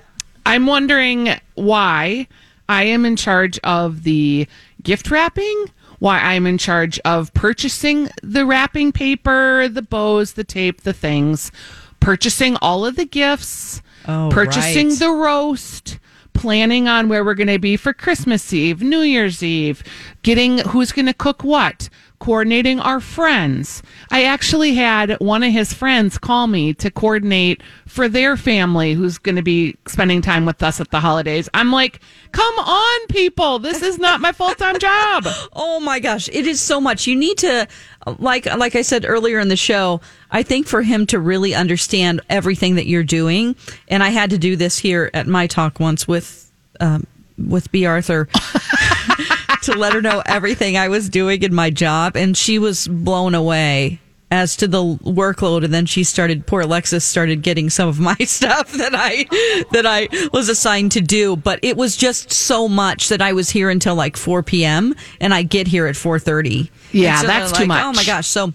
I'm 0.45 0.65
wondering 0.65 1.29
why 1.55 2.27
I 2.69 2.83
am 2.83 3.05
in 3.05 3.15
charge 3.15 3.59
of 3.59 4.03
the 4.03 4.47
gift 4.83 5.11
wrapping, 5.11 5.65
why 5.99 6.19
I'm 6.19 6.45
in 6.47 6.57
charge 6.57 6.99
of 6.99 7.33
purchasing 7.33 8.09
the 8.23 8.45
wrapping 8.45 8.91
paper, 8.91 9.67
the 9.67 9.81
bows, 9.81 10.33
the 10.33 10.43
tape, 10.43 10.81
the 10.81 10.93
things, 10.93 11.51
purchasing 11.99 12.55
all 12.61 12.85
of 12.85 12.95
the 12.95 13.05
gifts, 13.05 13.81
Oh, 14.07 14.29
purchasing 14.31 14.89
right. 14.89 14.99
the 14.99 15.11
roast, 15.11 15.99
planning 16.33 16.87
on 16.87 17.09
where 17.09 17.23
we're 17.23 17.33
going 17.33 17.47
to 17.47 17.59
be 17.59 17.75
for 17.77 17.93
Christmas 17.93 18.53
Eve, 18.53 18.81
New 18.81 19.01
Year's 19.01 19.43
Eve, 19.43 19.83
getting 20.23 20.59
who's 20.59 20.91
going 20.91 21.05
to 21.05 21.13
cook 21.13 21.43
what, 21.43 21.89
coordinating 22.19 22.79
our 22.79 22.99
friends. 22.99 23.81
I 24.11 24.23
actually 24.23 24.75
had 24.75 25.17
one 25.19 25.41
of 25.41 25.51
his 25.51 25.73
friends 25.73 26.17
call 26.17 26.47
me 26.47 26.73
to 26.75 26.91
coordinate 26.91 27.63
for 27.87 28.09
their 28.09 28.35
family 28.35 28.93
who's 28.93 29.17
going 29.17 29.37
to 29.37 29.41
be 29.41 29.77
spending 29.87 30.21
time 30.21 30.45
with 30.45 30.61
us 30.61 30.81
at 30.81 30.91
the 30.91 30.99
holidays. 30.99 31.49
I'm 31.53 31.71
like, 31.71 32.01
come 32.31 32.55
on, 32.59 33.07
people. 33.07 33.59
This 33.59 33.81
is 33.81 33.97
not 33.97 34.21
my 34.21 34.31
full 34.31 34.53
time 34.55 34.77
job. 34.79 35.25
Oh 35.61 35.79
my 35.79 35.99
gosh, 35.99 36.29
it 36.29 36.45
is 36.45 36.61
so 36.61 36.79
much. 36.79 37.07
You 37.07 37.15
need 37.15 37.37
to 37.39 37.67
like 38.17 38.45
like 38.45 38.75
I 38.75 38.81
said 38.81 39.05
earlier 39.07 39.39
in 39.39 39.47
the 39.49 39.57
show, 39.57 40.01
I 40.31 40.43
think 40.43 40.67
for 40.67 40.81
him 40.81 41.05
to 41.07 41.19
really 41.19 41.53
understand 41.53 42.21
everything 42.29 42.75
that 42.75 42.87
you're 42.87 43.03
doing, 43.03 43.55
and 43.87 44.03
I 44.03 44.09
had 44.09 44.29
to 44.31 44.37
do 44.37 44.55
this 44.55 44.77
here 44.77 45.09
at 45.13 45.27
my 45.27 45.47
talk 45.47 45.79
once 45.79 46.07
with 46.07 46.51
um, 46.79 47.05
with 47.37 47.71
B. 47.71 47.85
Arthur 47.85 48.27
to 49.63 49.73
let 49.73 49.93
her 49.93 50.01
know 50.01 50.21
everything 50.25 50.77
I 50.77 50.89
was 50.89 51.09
doing 51.09 51.43
in 51.43 51.53
my 51.53 51.69
job, 51.69 52.15
and 52.15 52.35
she 52.35 52.59
was 52.59 52.87
blown 52.87 53.35
away 53.35 53.99
as 54.31 54.55
to 54.57 54.67
the 54.67 54.83
workload. 54.83 55.63
And 55.63 55.73
then 55.73 55.85
she 55.85 56.03
started, 56.03 56.45
poor 56.45 56.61
Alexis 56.61 57.03
started 57.03 57.41
getting 57.41 57.69
some 57.69 57.89
of 57.89 57.99
my 57.99 58.15
stuff 58.19 58.71
that 58.73 58.93
I 58.93 59.25
that 59.71 59.85
I 59.85 60.07
was 60.31 60.49
assigned 60.49 60.91
to 60.93 61.01
do. 61.01 61.35
But 61.35 61.59
it 61.63 61.77
was 61.77 61.95
just 61.95 62.31
so 62.31 62.67
much 62.67 63.09
that 63.09 63.21
I 63.21 63.33
was 63.33 63.49
here 63.49 63.69
until 63.69 63.95
like 63.95 64.17
4 64.17 64.43
p.m. 64.43 64.93
and 65.19 65.33
I 65.33 65.43
get 65.43 65.67
here 65.67 65.87
at 65.87 65.95
4:30. 65.95 66.69
Yeah, 66.91 67.21
so 67.21 67.27
that's 67.27 67.51
they're 67.51 67.61
too 67.61 67.67
much. 67.67 67.83
Oh 67.83 67.93
my 67.93 68.03
gosh! 68.03 68.27
So 68.27 68.53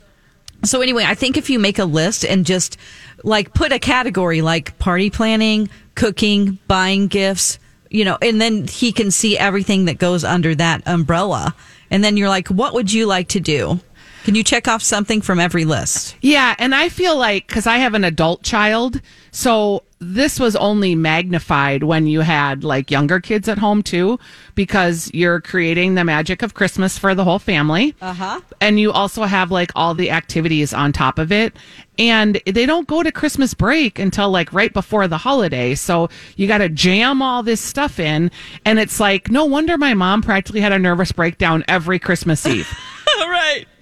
so 0.64 0.81
anyway, 0.81 1.05
I 1.07 1.14
think 1.14 1.37
if 1.37 1.51
you 1.51 1.59
make 1.59 1.79
a 1.79 1.85
list 1.85 2.25
and 2.25 2.47
just 2.47 2.77
like 3.23 3.55
put 3.55 3.73
a 3.73 3.79
category 3.79 4.43
like 4.43 4.79
party 4.79 5.11
planning, 5.11 5.69
cooking, 5.95 6.59
buying 6.69 7.09
gifts, 7.09 7.59
you 7.95 8.05
know, 8.05 8.19
and 8.21 8.41
then 8.41 8.67
he 8.67 8.91
can 8.91 9.13
see 9.13 9.39
everything 9.39 9.85
that 9.85 9.99
goes 9.99 10.25
under 10.25 10.53
that 10.57 10.83
umbrella. 10.85 11.55
And 11.93 12.03
then 12.03 12.17
you're 12.17 12.29
like, 12.29 12.49
what 12.49 12.75
would 12.75 12.93
you 12.93 13.07
like 13.07 13.29
to 13.29 13.41
do? 13.41 13.79
Can 14.25 14.35
you 14.35 14.43
check 14.43 14.67
off 14.67 14.83
something 14.83 15.21
from 15.21 15.39
every 15.39 15.65
list? 15.65 16.17
Yeah, 16.21 16.57
and 16.59 16.75
I 16.75 16.89
feel 16.89 17.17
like 17.17 17.47
because 17.47 17.69
I 17.69 17.79
have 17.79 17.95
an 17.95 18.03
adult 18.03 18.43
child, 18.43 19.01
so 19.31 19.85
this 20.12 20.38
was 20.38 20.55
only 20.57 20.95
magnified 20.95 21.83
when 21.83 22.07
you 22.07 22.21
had 22.21 22.64
like 22.64 22.90
younger 22.90 23.21
kids 23.21 23.49
at 23.49 23.59
home 23.59 23.83
too, 23.83 24.19
because 24.55 25.11
you're 25.14 25.40
creating 25.40 25.95
the 25.95 26.05
magic 26.05 26.43
of 26.43 26.55
Christmas 26.55 26.99
for 26.99 27.14
the 27.14 27.25
whole 27.25 27.38
family. 27.38 27.95
Uh 28.01 28.12
huh. 28.12 28.40
And 28.61 28.79
you 28.79 28.93
also 28.93 29.23
have 29.23 29.51
like 29.51 29.73
all 29.75 29.95
the 29.95 30.11
activities 30.11 30.75
on 30.75 30.93
top 30.93 31.19
of 31.19 31.33
it. 31.33 31.57
And 31.99 32.40
they 32.45 32.67
don't 32.67 32.88
go 32.88 33.03
to 33.03 33.12
Christmas 33.12 33.55
break 33.55 33.99
until 33.99 34.31
like 34.31 34.53
right 34.53 34.73
before 34.73 35.07
the 35.09 35.19
holiday. 35.19 35.75
So 35.75 36.09
you 36.37 36.47
got 36.49 36.59
to 36.59 36.69
jam 36.69 37.23
all 37.23 37.43
this 37.43 37.61
stuff 37.61 37.99
in. 38.01 38.31
And 38.64 38.79
it's 38.79 38.99
like, 38.99 39.31
no 39.31 39.45
wonder 39.45 39.79
my 39.79 39.95
mom 39.95 40.21
practically 40.23 40.61
had 40.61 40.73
a 40.73 40.79
nervous 40.79 41.12
breakdown 41.12 41.64
every 41.69 41.99
Christmas 41.99 42.45
Eve. 42.47 42.69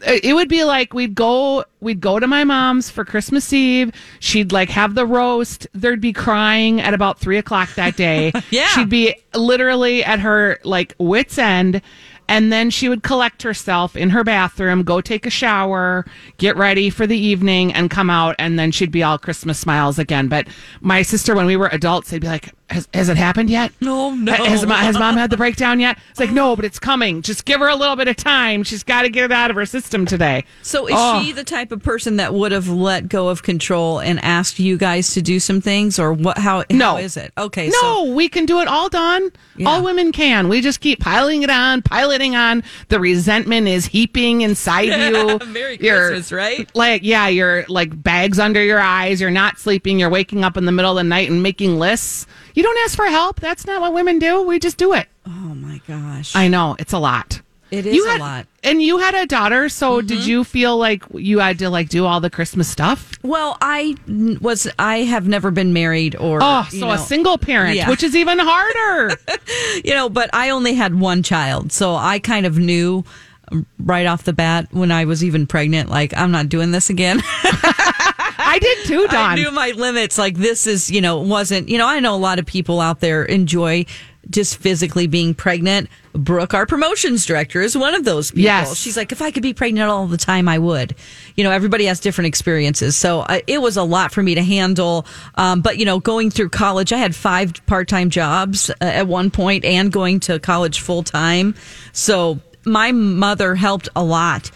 it 0.06 0.34
would 0.34 0.48
be 0.48 0.64
like 0.64 0.92
we'd 0.94 1.14
go 1.14 1.64
we'd 1.80 2.00
go 2.00 2.18
to 2.18 2.26
my 2.26 2.44
mom's 2.44 2.90
for 2.90 3.04
christmas 3.04 3.52
eve. 3.52 3.92
She'd 4.20 4.52
like 4.52 4.68
have 4.70 4.94
the 4.94 5.06
roast. 5.06 5.66
There'd 5.72 6.00
be 6.00 6.12
crying 6.12 6.80
at 6.80 6.94
about 6.94 7.18
three 7.18 7.38
o'clock 7.38 7.74
that 7.74 7.96
day. 7.96 8.32
Yeah. 8.50 8.66
she'd 8.68 8.88
be 8.90 9.14
literally 9.34 10.04
at 10.04 10.20
her 10.20 10.58
like 10.64 10.94
wits 10.98 11.38
end 11.38 11.80
And 12.28 12.52
then 12.52 12.70
she 12.70 12.88
would 12.88 13.02
collect 13.02 13.42
herself 13.42 13.94
in 13.96 14.10
her 14.10 14.24
bathroom, 14.24 14.84
go 14.84 15.00
take 15.00 15.26
a 15.26 15.30
shower, 15.30 16.06
get 16.38 16.56
ready 16.56 16.88
for 16.88 17.06
the 17.06 17.18
evening, 17.18 17.74
and 17.74 17.90
come 17.90 18.08
out. 18.08 18.36
And 18.38 18.58
then 18.58 18.70
she'd 18.72 18.90
be 18.92 19.02
all 19.02 19.18
Christmas 19.18 19.58
smiles 19.58 19.98
again. 19.98 20.28
But 20.28 20.48
my 20.80 21.02
sister, 21.02 21.34
when 21.34 21.46
we 21.46 21.56
were 21.56 21.68
adults, 21.68 22.10
they'd 22.10 22.20
be 22.22 22.28
like, 22.28 22.50
has, 22.70 22.88
has 22.94 23.10
it 23.10 23.18
happened 23.18 23.50
yet? 23.50 23.70
No, 23.82 24.14
no. 24.14 24.32
Has, 24.32 24.62
has 24.62 24.98
mom 24.98 25.16
had 25.18 25.28
the 25.28 25.36
breakdown 25.36 25.78
yet? 25.78 25.98
It's 26.10 26.18
like, 26.20 26.30
no, 26.30 26.56
but 26.56 26.64
it's 26.64 26.78
coming. 26.78 27.20
Just 27.20 27.44
give 27.44 27.60
her 27.60 27.68
a 27.68 27.76
little 27.76 27.96
bit 27.96 28.08
of 28.08 28.16
time. 28.16 28.62
She's 28.62 28.82
got 28.82 29.02
to 29.02 29.10
get 29.10 29.24
it 29.24 29.32
out 29.32 29.50
of 29.50 29.56
her 29.56 29.66
system 29.66 30.06
today. 30.06 30.44
So 30.62 30.86
is 30.86 30.94
Oh. 30.96 31.22
she 31.22 31.32
the 31.32 31.44
type 31.44 31.70
of 31.70 31.82
person 31.82 32.16
that 32.16 32.32
would 32.32 32.50
have 32.52 32.68
let 32.70 33.10
go 33.10 33.28
of 33.28 33.42
control 33.42 33.98
and 33.98 34.18
asked 34.24 34.58
you 34.58 34.78
guys 34.78 35.12
to 35.12 35.20
do 35.20 35.38
some 35.38 35.60
things, 35.60 35.98
or 35.98 36.14
what? 36.14 36.38
How, 36.38 36.64
No. 36.70 36.92
how 36.92 36.96
is 36.96 37.18
it? 37.18 37.30
Okay, 37.36 37.66
No, 37.68 37.72
so 37.82 38.12
we 38.14 38.30
can 38.30 38.46
do 38.46 38.60
it 38.60 38.68
all, 38.68 38.88
Dawn. 38.88 39.30
All 39.66 39.84
women 39.84 40.10
can. 40.12 40.48
We 40.48 40.62
just 40.62 40.80
keep 40.80 41.00
piling 41.00 41.42
it 41.42 41.50
on, 41.50 41.82
piloting 42.22 42.36
on. 42.36 42.62
The 42.88 43.00
resentment 43.00 43.68
is 43.68 43.86
heaping 43.86 44.42
inside 44.42 44.82
you. 44.88 45.38
Merry 45.48 45.78
You're- 45.80 46.08
Christmas, 46.08 46.32
right? 46.32 46.70
Like, 46.74 47.02
yeah, 47.02 47.28
you're 47.28 47.64
like 47.68 48.00
bags 48.02 48.38
under 48.38 48.62
your 48.62 48.80
eyes. 48.80 49.20
You're 49.20 49.30
not 49.30 49.58
sleeping. 49.58 49.98
You're 49.98 50.10
waking 50.10 50.44
up 50.44 50.56
in 50.56 50.64
the 50.64 50.72
middle 50.72 50.92
of 50.92 50.96
the 50.96 51.04
night 51.04 51.30
and 51.30 51.42
making 51.42 51.78
lists. 51.78 52.26
You 52.54 52.62
don't 52.62 52.78
ask 52.84 52.96
for 52.96 53.06
help. 53.06 53.40
That's 53.40 53.66
not 53.66 53.80
what 53.80 53.92
women 53.94 54.18
do. 54.18 54.42
We 54.42 54.58
just 54.58 54.76
do 54.78 54.92
it. 54.94 55.08
Oh 55.26 55.30
my 55.30 55.80
gosh, 55.86 56.34
I 56.36 56.48
know. 56.48 56.76
It's 56.78 56.92
a 56.92 56.98
lot. 56.98 57.40
It 57.72 57.86
is 57.86 57.96
You 57.96 58.06
had, 58.06 58.18
a 58.18 58.22
lot. 58.22 58.46
And 58.62 58.82
you 58.82 58.98
had 58.98 59.14
a 59.14 59.26
daughter, 59.26 59.68
so 59.70 59.98
Mm-hmm. 59.98 60.06
did 60.06 60.26
you 60.26 60.44
feel 60.44 60.76
like 60.76 61.02
you 61.14 61.38
had 61.40 61.58
to 61.60 61.70
like 61.70 61.88
do 61.88 62.04
all 62.04 62.20
the 62.20 62.30
Christmas 62.30 62.68
stuff? 62.68 63.12
Well, 63.22 63.56
I 63.62 63.96
was. 64.40 64.68
I 64.78 64.98
have 64.98 65.26
never 65.26 65.50
been 65.50 65.72
married 65.72 66.14
or. 66.16 66.40
Oh, 66.42 66.66
so 66.70 66.78
know, 66.78 66.90
a 66.92 66.98
single 66.98 67.38
parent, 67.38 67.76
Yeah. 67.76 67.88
which 67.88 68.02
is 68.02 68.14
even 68.14 68.38
harder. 68.38 69.16
you 69.84 69.94
know, 69.94 70.08
but 70.08 70.28
I 70.34 70.50
only 70.50 70.74
had 70.74 70.94
one 71.00 71.22
child, 71.22 71.72
so 71.72 71.94
I 71.96 72.18
kind 72.18 72.44
of 72.46 72.58
knew 72.58 73.04
um, 73.50 73.64
right 73.78 74.06
off 74.06 74.24
the 74.24 74.32
bat 74.34 74.68
when 74.72 74.92
I 74.92 75.04
was 75.06 75.24
even 75.24 75.46
pregnant, 75.46 75.88
like 75.88 76.12
I'm 76.16 76.30
not 76.30 76.48
doing 76.50 76.72
this 76.72 76.90
again. 76.90 77.22
I 77.74 78.58
did 78.60 78.86
too, 78.86 79.06
Dawn. 79.08 79.32
I 79.32 79.34
knew 79.36 79.50
my 79.50 79.70
limits. 79.70 80.18
Like 80.18 80.36
this 80.36 80.66
is, 80.66 80.90
you 80.90 81.00
know, 81.00 81.20
wasn't. 81.20 81.68
You 81.68 81.78
know, 81.78 81.86
I 81.88 82.00
know 82.00 82.14
a 82.14 82.16
lot 82.18 82.38
of 82.38 82.44
people 82.46 82.80
out 82.80 83.00
there 83.00 83.24
enjoy 83.24 83.86
just 84.30 84.56
physically 84.56 85.06
being 85.06 85.34
pregnant. 85.34 85.88
Brooke, 86.14 86.54
our 86.54 86.66
promotions 86.66 87.26
director, 87.26 87.60
is 87.60 87.76
one 87.76 87.94
of 87.94 88.04
those 88.04 88.30
people. 88.30 88.44
Yes. 88.44 88.76
She's 88.76 88.96
like, 88.96 89.12
if 89.12 89.22
I 89.22 89.30
could 89.30 89.42
be 89.42 89.54
pregnant 89.54 89.90
all 89.90 90.06
the 90.06 90.16
time, 90.16 90.48
I 90.48 90.58
would. 90.58 90.94
You 91.36 91.44
know, 91.44 91.50
everybody 91.50 91.86
has 91.86 92.00
different 92.00 92.28
experiences. 92.28 92.96
So 92.96 93.20
uh, 93.20 93.40
it 93.46 93.60
was 93.60 93.76
a 93.76 93.82
lot 93.82 94.12
for 94.12 94.22
me 94.22 94.34
to 94.34 94.42
handle. 94.42 95.06
Um, 95.34 95.60
but, 95.60 95.78
you 95.78 95.84
know, 95.84 95.98
going 95.98 96.30
through 96.30 96.50
college, 96.50 96.92
I 96.92 96.98
had 96.98 97.14
five 97.14 97.64
part 97.66 97.88
time 97.88 98.10
jobs 98.10 98.70
uh, 98.70 98.74
at 98.80 99.06
one 99.06 99.30
point 99.30 99.64
and 99.64 99.90
going 99.90 100.20
to 100.20 100.38
college 100.38 100.80
full 100.80 101.02
time. 101.02 101.54
So 101.92 102.40
my 102.64 102.92
mother 102.92 103.54
helped 103.54 103.88
a 103.96 104.04
lot. 104.04 104.50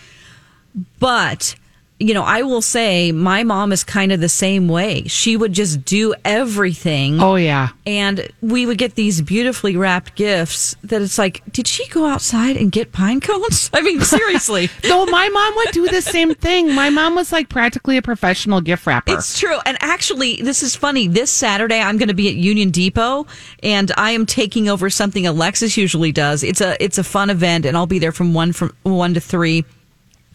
But, 0.98 1.57
you 1.98 2.12
know, 2.12 2.22
I 2.22 2.42
will 2.42 2.61
say 2.61 3.11
my 3.11 3.42
mom 3.42 3.72
is 3.72 3.82
kind 3.82 4.12
of 4.12 4.20
the 4.20 4.28
same 4.28 4.68
way. 4.68 5.04
She 5.04 5.37
would 5.37 5.52
just 5.54 5.85
do 5.85 6.14
everything. 6.24 7.20
oh 7.20 7.37
yeah. 7.37 7.70
And 7.87 8.28
we 8.42 8.66
would 8.66 8.78
get 8.78 8.96
these 8.96 9.22
beautifully 9.22 9.76
wrapped 9.76 10.14
gifts 10.14 10.74
that 10.82 11.00
it's 11.00 11.18
like, 11.18 11.42
did 11.52 11.66
she 11.66 11.87
go 11.88 12.04
outside 12.04 12.56
and 12.56 12.70
get 12.70 12.92
pine 12.92 13.20
cones? 13.20 13.70
I 13.74 13.80
mean, 13.80 14.00
seriously. 14.00 14.68
No, 14.87 15.04
my 15.06 15.28
mom 15.28 15.56
would 15.56 15.72
do 15.72 15.88
the 15.88 16.00
same 16.02 16.35
thing. 16.35 16.72
My 16.72 16.90
mom 16.90 17.14
was 17.16 17.32
like 17.32 17.48
practically 17.48 17.96
a 17.96 18.02
professional 18.02 18.61
gift 18.61 18.87
wrapper. 18.87 19.14
It's 19.14 19.38
true. 19.38 19.59
And 19.66 19.76
actually, 19.80 20.37
this 20.42 20.62
is 20.62 20.76
funny. 20.76 21.09
This 21.09 21.30
Saturday, 21.30 21.80
I'm 21.80 21.98
going 21.98 22.09
to 22.09 22.14
be 22.14 22.28
at 22.28 22.35
Union 22.35 22.70
Depot 22.70 23.26
and 23.62 23.90
I 23.96 24.12
am 24.12 24.26
taking 24.26 24.68
over 24.68 24.88
something 24.90 25.26
Alexis 25.26 25.76
usually 25.76 26.12
does. 26.12 26.42
It's 26.44 26.61
a, 26.61 26.82
it's 26.82 26.98
a 26.98 27.04
fun 27.04 27.30
event 27.30 27.66
and 27.66 27.76
I'll 27.76 27.87
be 27.87 27.98
there 27.98 28.12
from 28.12 28.32
one, 28.32 28.52
from 28.52 28.72
one 28.85 29.14
to 29.14 29.20
three. 29.20 29.64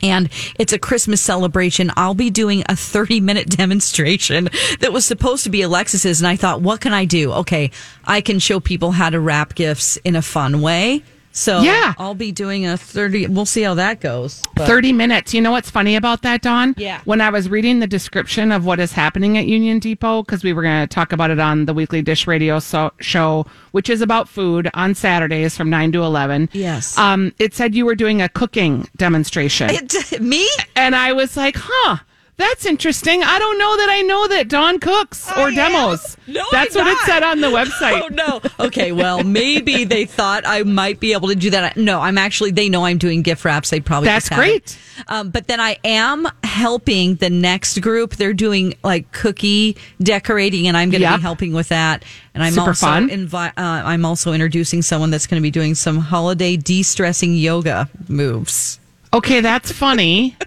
And 0.04 0.30
it's 0.58 0.74
a 0.74 0.80
Christmas 0.80 1.22
celebration. 1.22 1.92
I'll 1.96 2.14
be 2.14 2.30
doing 2.30 2.64
a 2.68 2.76
30 2.76 3.22
minute 3.22 3.50
demonstration 3.58 4.50
that 4.80 4.94
was 4.94 5.06
supposed 5.06 5.44
to 5.46 5.50
be 5.50 5.62
Alexis's. 5.62 6.22
And 6.22 6.28
I 6.28 6.36
thought, 6.36 6.62
what 6.62 6.82
can 6.82 6.94
I 6.94 7.06
do? 7.06 7.32
Okay, 7.34 7.72
I 8.06 8.22
can 8.22 8.40
show 8.40 8.60
people 8.60 8.92
how 8.92 9.10
to 9.10 9.20
wrap 9.20 9.56
gifts 9.56 9.98
in 9.98 10.16
a 10.16 10.22
fun 10.22 10.62
way. 10.62 11.04
So 11.34 11.62
Yeah. 11.62 11.94
I'll 11.98 12.14
be 12.16 12.32
doing 12.32 12.66
a 12.66 12.78
30, 12.78 13.28
we'll 13.28 13.46
see 13.46 13.62
how 13.62 13.74
that 13.76 14.02
goes. 14.02 14.42
But- 14.56 14.68
30 14.68 14.92
minutes. 14.94 15.34
You 15.34 15.42
know 15.42 15.52
what's 15.52 15.70
funny 15.70 15.96
about 15.96 16.22
that, 16.24 16.42
Dawn? 16.42 16.76
Yeah. 16.78 17.00
When 17.06 17.22
I 17.22 17.30
was 17.30 17.50
reading 17.50 17.80
the 17.80 17.88
description 17.88 18.52
of 18.52 18.66
what 18.66 18.80
is 18.80 18.92
happening 18.92 19.38
at 19.38 19.46
Union 19.46 19.80
Depot, 19.80 20.24
because 20.24 20.44
we 20.44 20.52
were 20.54 20.62
going 20.62 20.82
to 20.88 20.94
talk 20.94 21.14
about 21.14 21.32
it 21.32 21.40
on 21.40 21.66
the 21.66 21.74
Weekly 21.74 22.02
Dish 22.02 22.28
Radio 22.28 22.60
so- 22.60 22.92
show, 23.00 23.46
which 23.72 23.90
is 23.90 24.02
about 24.02 24.28
food 24.28 24.70
on 24.74 24.94
Saturdays 24.94 25.56
from 25.56 25.70
9 25.70 25.92
to 25.94 26.04
11. 26.04 26.50
Yes. 26.52 26.98
Um, 26.98 27.34
it 27.40 27.54
said 27.54 27.76
you 27.76 27.86
were 27.86 27.96
doing 27.96 28.22
a 28.22 28.28
cooking 28.30 28.88
demonstration. 28.98 29.70
It, 29.70 30.22
me? 30.22 30.48
and 30.76 30.96
I 30.96 31.14
was 31.14 31.38
like, 31.38 31.56
huh. 31.58 31.98
That's 32.42 32.66
interesting. 32.66 33.22
I 33.24 33.38
don't 33.40 33.58
know 33.60 33.78
that 33.78 33.90
I 33.90 34.02
know 34.02 34.28
that 34.30 34.48
Dawn 34.48 34.80
cooks 34.80 35.30
or 35.32 35.46
I 35.46 35.48
am. 35.50 35.56
demos. 35.56 36.18
No, 36.28 36.44
That's 36.52 36.76
I'm 36.76 36.86
what 36.86 36.92
it 36.94 37.00
said 37.06 37.22
on 37.24 37.40
the 37.42 37.48
website. 37.48 38.02
Oh 38.02 38.08
no. 38.08 38.42
Okay, 38.66 38.92
well, 38.92 39.24
maybe 39.24 39.84
they 39.84 40.06
thought 40.06 40.44
I 40.46 40.64
might 40.64 41.00
be 41.00 41.14
able 41.14 41.28
to 41.30 41.36
do 41.36 41.52
that. 41.52 41.78
No, 41.78 42.00
I'm 42.02 42.18
actually. 42.18 42.52
They 42.52 42.68
know 42.68 42.86
I'm 42.86 42.98
doing 42.98 43.22
gift 43.22 43.46
wraps. 43.46 43.70
They 43.70 43.80
probably 43.80 44.08
That's 44.08 44.28
great. 44.30 44.78
Um, 45.08 45.30
but 45.30 45.48
then 45.48 45.60
I 45.60 45.78
am 45.84 46.28
helping 46.44 47.16
the 47.16 47.30
next 47.30 47.80
group. 47.82 48.16
They're 48.16 48.34
doing 48.34 48.74
like 48.84 49.12
cookie 49.12 49.78
decorating, 50.02 50.68
and 50.68 50.76
I'm 50.76 50.90
going 50.90 51.02
to 51.02 51.08
Yep. 51.10 51.18
be 51.20 51.22
helping 51.22 51.54
with 51.54 51.70
that. 51.70 52.04
And 52.34 52.44
I'm 52.44 52.54
Super 52.54 52.70
also. 52.70 52.88
Invi- 52.88 53.36
uh, 53.50 53.52
I'm 53.58 54.04
also 54.06 54.34
introducing 54.34 54.82
someone 54.82 55.12
that's 55.12 55.28
going 55.28 55.40
to 55.40 55.44
be 55.44 55.52
doing 55.52 55.76
some 55.76 55.98
holiday 56.00 56.56
de-stressing 56.58 57.36
yoga 57.36 57.90
moves. 58.08 58.80
Okay, 59.14 59.42
that's 59.42 59.72
funny. 59.72 60.36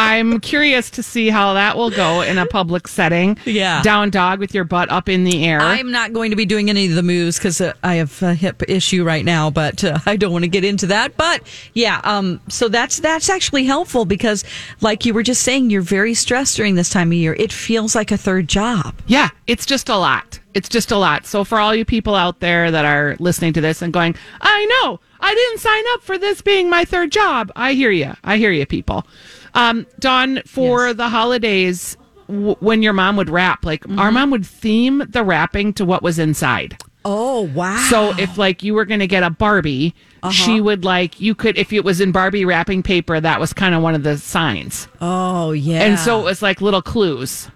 I'm 0.00 0.40
curious 0.40 0.88
to 0.92 1.02
see 1.02 1.28
how 1.28 1.52
that 1.52 1.76
will 1.76 1.90
go 1.90 2.22
in 2.22 2.38
a 2.38 2.46
public 2.46 2.88
setting. 2.88 3.36
Yeah. 3.44 3.82
Down 3.82 4.08
dog 4.08 4.38
with 4.38 4.54
your 4.54 4.64
butt 4.64 4.90
up 4.90 5.10
in 5.10 5.24
the 5.24 5.44
air. 5.44 5.60
I'm 5.60 5.90
not 5.90 6.14
going 6.14 6.30
to 6.30 6.36
be 6.36 6.46
doing 6.46 6.70
any 6.70 6.86
of 6.88 6.94
the 6.94 7.02
moves 7.02 7.36
because 7.36 7.60
uh, 7.60 7.74
I 7.82 7.96
have 7.96 8.22
a 8.22 8.32
hip 8.32 8.62
issue 8.66 9.04
right 9.04 9.24
now, 9.24 9.50
but 9.50 9.84
uh, 9.84 9.98
I 10.06 10.16
don't 10.16 10.32
want 10.32 10.44
to 10.44 10.48
get 10.48 10.64
into 10.64 10.86
that. 10.86 11.18
But 11.18 11.42
yeah, 11.74 12.00
um, 12.04 12.40
so 12.48 12.68
that's 12.68 13.00
that's 13.00 13.28
actually 13.28 13.64
helpful 13.64 14.06
because, 14.06 14.42
like 14.80 15.04
you 15.04 15.12
were 15.12 15.22
just 15.22 15.42
saying, 15.42 15.68
you're 15.68 15.82
very 15.82 16.14
stressed 16.14 16.56
during 16.56 16.76
this 16.76 16.88
time 16.88 17.08
of 17.08 17.18
year. 17.18 17.34
It 17.34 17.52
feels 17.52 17.94
like 17.94 18.10
a 18.10 18.16
third 18.16 18.48
job. 18.48 18.94
yeah, 19.06 19.28
it's 19.46 19.66
just 19.66 19.90
a 19.90 19.96
lot. 19.98 20.40
It's 20.54 20.68
just 20.68 20.90
a 20.90 20.96
lot. 20.96 21.26
So 21.26 21.44
for 21.44 21.60
all 21.60 21.74
you 21.74 21.84
people 21.84 22.14
out 22.14 22.40
there 22.40 22.70
that 22.70 22.84
are 22.84 23.16
listening 23.20 23.52
to 23.52 23.60
this 23.60 23.82
and 23.82 23.92
going, 23.92 24.16
I 24.40 24.64
know, 24.64 24.98
I 25.20 25.34
didn't 25.34 25.58
sign 25.58 25.84
up 25.92 26.02
for 26.02 26.18
this 26.18 26.40
being 26.42 26.68
my 26.68 26.84
third 26.84 27.12
job. 27.12 27.52
I 27.54 27.74
hear 27.74 27.90
you. 27.90 28.14
I 28.24 28.36
hear 28.38 28.50
you, 28.50 28.66
people. 28.66 29.06
Um, 29.54 29.86
Dawn, 29.98 30.42
for 30.46 30.94
the 30.94 31.08
holidays, 31.08 31.96
w- 32.28 32.56
when 32.60 32.82
your 32.82 32.92
mom 32.92 33.16
would 33.16 33.28
wrap, 33.30 33.64
like 33.64 33.84
our 33.98 34.10
mom 34.12 34.30
would 34.30 34.46
theme 34.46 35.02
the 35.08 35.24
wrapping 35.24 35.72
to 35.74 35.84
what 35.84 36.02
was 36.02 36.18
inside. 36.18 36.76
Oh 37.04 37.42
wow! 37.54 37.78
So 37.88 38.16
if 38.18 38.36
like 38.36 38.62
you 38.62 38.74
were 38.74 38.84
going 38.84 39.00
to 39.00 39.06
get 39.06 39.22
a 39.22 39.30
Barbie, 39.30 39.94
she 40.30 40.60
would 40.60 40.84
like 40.84 41.18
you 41.18 41.34
could 41.34 41.56
if 41.56 41.72
it 41.72 41.82
was 41.82 42.00
in 42.00 42.12
Barbie 42.12 42.44
wrapping 42.44 42.82
paper, 42.82 43.18
that 43.18 43.40
was 43.40 43.52
kind 43.54 43.74
of 43.74 43.82
one 43.82 43.94
of 43.94 44.02
the 44.02 44.18
signs. 44.18 44.86
oh 45.00 45.52
yeah, 45.52 45.80
And 45.82 45.98
so 45.98 46.20
it 46.20 46.24
was 46.24 46.42
like 46.42 46.60
little 46.60 46.82
clues. 46.82 47.48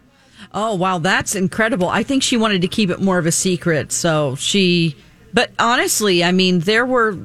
oh 0.52 0.74
wow, 0.74 0.98
that's 0.98 1.35
incredible. 1.35 1.88
I 1.90 2.02
think 2.02 2.22
she 2.22 2.37
wanted 2.38 2.62
to 2.62 2.68
keep 2.68 2.88
it 2.88 3.00
more 3.02 3.18
of 3.18 3.26
a 3.26 3.33
secret, 3.33 3.92
so 3.92 4.35
she. 4.37 4.96
But 5.35 5.51
honestly, 5.59 6.23
I 6.23 6.31
mean, 6.31 6.61
there 6.61 6.87
were 6.87 7.18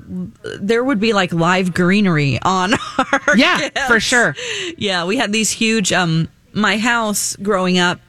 there 0.59 0.83
would 0.83 0.99
be 0.99 1.13
like 1.13 1.31
live 1.31 1.73
greenery 1.75 2.39
on 2.41 2.73
our 2.97 3.37
Yeah, 3.37 3.69
for 3.87 3.99
sure. 3.99 4.35
Yeah, 4.77 5.05
we 5.05 5.15
had 5.17 5.31
these 5.31 5.51
huge. 5.51 5.93
Um, 5.93 6.27
my 6.51 6.77
house 6.79 7.35
growing 7.35 7.77
up 7.77 7.99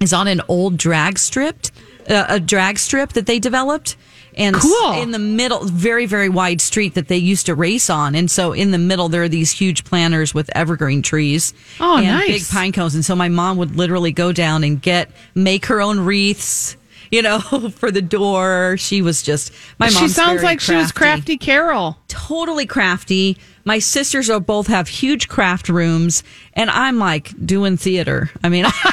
is 0.00 0.12
on 0.12 0.26
an 0.26 0.40
old 0.48 0.76
drag 0.76 1.18
strip, 1.20 1.66
uh, 2.10 2.26
a 2.28 2.40
drag 2.40 2.78
strip 2.80 3.12
that 3.12 3.26
they 3.26 3.38
developed, 3.38 3.96
and 4.36 4.56
Cool. 4.56 4.92
in 5.02 5.12
the 5.12 5.18
middle, 5.20 5.64
very 5.64 6.06
very 6.06 6.28
wide 6.28 6.60
street 6.60 6.94
that 6.94 7.06
they 7.06 7.16
used 7.16 7.46
to 7.46 7.54
race 7.54 7.88
on, 7.88 8.16
and 8.16 8.28
so 8.28 8.52
in 8.52 8.72
the 8.72 8.78
middle 8.78 9.08
there 9.08 9.22
are 9.22 9.28
these 9.28 9.52
huge 9.52 9.84
planters 9.84 10.34
with 10.34 10.50
evergreen 10.56 11.00
trees, 11.02 11.54
Oh, 11.78 11.96
and 11.98 12.06
nice. 12.06 12.26
big 12.28 12.48
pine 12.48 12.72
cones, 12.72 12.96
and 12.96 13.04
so 13.04 13.14
my 13.14 13.28
mom 13.28 13.56
would 13.58 13.76
literally 13.76 14.10
go 14.10 14.32
down 14.32 14.64
and 14.64 14.82
get 14.82 15.10
make 15.36 15.66
her 15.66 15.80
own 15.80 16.00
wreaths. 16.00 16.76
You 17.10 17.22
know, 17.22 17.38
for 17.74 17.90
the 17.90 18.02
door, 18.02 18.76
she 18.78 19.02
was 19.02 19.22
just 19.22 19.52
my 19.78 19.90
mom. 19.90 20.02
she 20.02 20.08
sounds 20.08 20.42
like 20.42 20.60
she 20.60 20.74
was 20.74 20.92
crafty 20.92 21.36
Carol. 21.36 21.98
totally 22.08 22.66
crafty. 22.66 23.36
My 23.64 23.80
sisters 23.80 24.30
are 24.30 24.40
both 24.40 24.66
have 24.68 24.88
huge 24.88 25.28
craft 25.28 25.68
rooms, 25.68 26.22
and 26.54 26.70
I'm 26.70 26.98
like 26.98 27.32
doing 27.44 27.76
theater. 27.76 28.30
I 28.42 28.48
mean, 28.48 28.64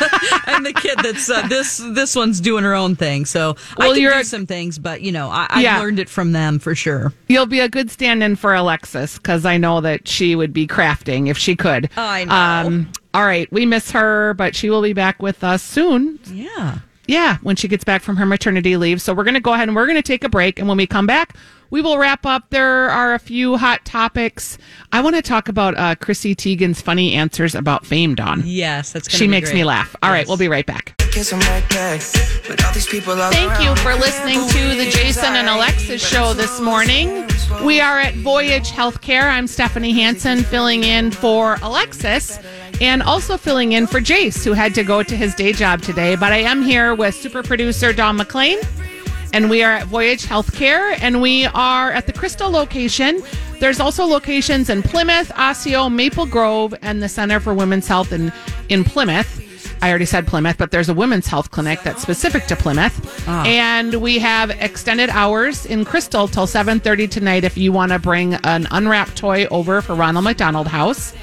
I'm 0.45 0.63
the 0.63 0.73
kid 0.73 0.99
that's 1.01 1.29
uh, 1.29 1.47
this 1.47 1.77
this 1.93 2.13
one's 2.13 2.41
doing 2.41 2.65
her 2.65 2.73
own 2.73 2.97
thing. 2.97 3.23
So 3.25 3.55
I 3.71 3.73
Well, 3.77 3.93
can 3.93 4.01
you're 4.01 4.13
do 4.13 4.19
a- 4.19 4.23
some 4.25 4.45
things, 4.45 4.77
but 4.77 5.01
you 5.01 5.13
know, 5.13 5.29
I, 5.29 5.47
I 5.49 5.61
Yeah. 5.61 5.79
learned 5.79 5.99
it 5.99 6.09
from 6.09 6.33
them 6.33 6.59
for 6.59 6.75
sure. 6.75 7.13
You'll 7.29 7.45
be 7.45 7.61
a 7.61 7.69
good 7.69 7.89
stand-in 7.89 8.35
for 8.35 8.53
Alexis 8.53 9.17
because 9.17 9.45
I 9.45 9.55
know 9.57 9.79
that 9.79 10.09
she 10.09 10.35
would 10.35 10.51
be 10.51 10.67
crafting 10.67 11.29
if 11.29 11.37
she 11.37 11.55
could. 11.55 11.89
I 11.95 12.25
know. 12.25 12.33
Um, 12.35 12.91
all 13.13 13.23
right, 13.25 13.49
we 13.53 13.65
miss 13.65 13.91
her, 13.91 14.33
but 14.33 14.55
she 14.57 14.69
will 14.69 14.81
be 14.81 14.91
back 14.93 15.21
with 15.21 15.41
us 15.41 15.63
soon. 15.63 16.19
Yeah. 16.25 16.79
Yeah, 17.07 17.37
when 17.43 17.55
she 17.55 17.67
gets 17.67 17.83
back 17.83 18.01
from 18.01 18.17
her 18.17 18.25
maternity 18.25 18.77
leave. 18.77 19.01
So 19.01 19.13
we're 19.13 19.23
going 19.23 19.33
to 19.35 19.39
go 19.39 19.53
ahead 19.53 19.67
and 19.67 19.75
we're 19.75 19.85
going 19.85 19.97
to 19.97 20.01
take 20.01 20.23
a 20.23 20.29
break. 20.29 20.59
And 20.59 20.67
when 20.67 20.77
we 20.77 20.87
come 20.87 21.05
back, 21.05 21.35
we 21.69 21.81
will 21.81 21.97
wrap 21.97 22.25
up. 22.25 22.49
There 22.51 22.89
are 22.89 23.13
a 23.13 23.19
few 23.19 23.57
hot 23.57 23.83
topics. 23.85 24.57
I 24.91 25.01
want 25.01 25.15
to 25.15 25.21
talk 25.21 25.47
about 25.49 25.77
uh, 25.77 25.95
Chrissy 25.95 26.35
Teigen's 26.35 26.81
funny 26.81 27.13
answers 27.13 27.53
about 27.55 27.85
fame, 27.85 28.15
Dawn. 28.15 28.43
Yes, 28.45 28.91
that's 28.93 29.09
She 29.11 29.25
be 29.25 29.31
makes 29.31 29.49
great. 29.49 29.59
me 29.59 29.63
laugh. 29.65 29.95
All 30.03 30.09
right, 30.11 30.19
Yes. 30.19 30.27
we'll 30.27 30.37
be 30.37 30.47
right 30.47 30.65
back. 30.65 30.93
Thank 30.99 31.25
Thank 33.33 33.63
you 33.63 33.75
for 33.77 33.93
listening 33.95 34.35
to 34.49 34.75
the 34.75 34.89
Jason 34.91 35.35
and 35.35 35.47
Alexis 35.47 36.05
show 36.05 36.33
this 36.33 36.59
morning. 36.59 37.27
We 37.63 37.79
are 37.79 37.99
at 37.99 38.13
Voyage 38.15 38.71
Healthcare. 38.71 39.23
I'm 39.23 39.47
Stephanie 39.47 39.93
Hansen 39.93 40.43
filling 40.43 40.83
in 40.83 41.11
for 41.11 41.57
Alexis 41.61 42.37
and 42.81 43.01
also 43.03 43.37
filling 43.37 43.71
in 43.71 43.87
for 43.87 43.99
Jace, 43.99 44.43
who 44.43 44.53
had 44.53 44.75
to 44.75 44.83
go 44.83 45.03
to 45.03 45.15
his 45.15 45.33
day 45.35 45.53
job 45.53 45.81
today. 45.81 46.15
But 46.15 46.33
I 46.33 46.37
am 46.37 46.61
here 46.61 46.93
with 46.93 47.15
super 47.15 47.43
producer 47.43 47.93
Dawn 47.93 48.17
McClain, 48.17 48.65
and 49.33 49.49
we 49.49 49.63
are 49.63 49.73
at 49.73 49.87
Voyage 49.87 50.25
Healthcare, 50.25 50.97
and 51.01 51.21
we 51.21 51.45
are 51.47 51.91
at 51.91 52.07
the 52.07 52.13
Crystal 52.13 52.49
location. 52.49 53.21
There's 53.59 53.79
also 53.79 54.05
locations 54.05 54.69
in 54.69 54.83
Plymouth, 54.83 55.31
Osseo, 55.37 55.89
Maple 55.89 56.25
Grove, 56.25 56.73
and 56.81 57.01
the 57.01 57.09
Center 57.09 57.39
for 57.39 57.53
Women's 57.53 57.87
Health 57.87 58.11
in, 58.11 58.31
in 58.69 58.83
Plymouth. 58.83 59.41
I 59.81 59.89
already 59.89 60.05
said 60.05 60.25
Plymouth, 60.25 60.57
but 60.57 60.71
there's 60.71 60.89
a 60.89 60.93
women's 60.93 61.27
health 61.27 61.51
clinic 61.51 61.81
that's 61.83 62.01
specific 62.01 62.45
to 62.47 62.55
Plymouth. 62.55 63.27
Ah. 63.27 63.45
And 63.45 63.95
we 63.95 64.19
have 64.19 64.49
extended 64.49 65.09
hours 65.09 65.65
in 65.65 65.85
Crystal 65.85 66.27
till 66.27 66.47
7:30 66.47 67.09
tonight 67.09 67.43
if 67.43 67.57
you 67.57 67.71
want 67.71 67.91
to 67.91 67.99
bring 67.99 68.33
an 68.35 68.67
unwrapped 68.71 69.15
toy 69.15 69.45
over 69.51 69.81
for 69.81 69.93
Ronald 69.93 70.23
McDonald 70.23 70.67
House. 70.67 71.13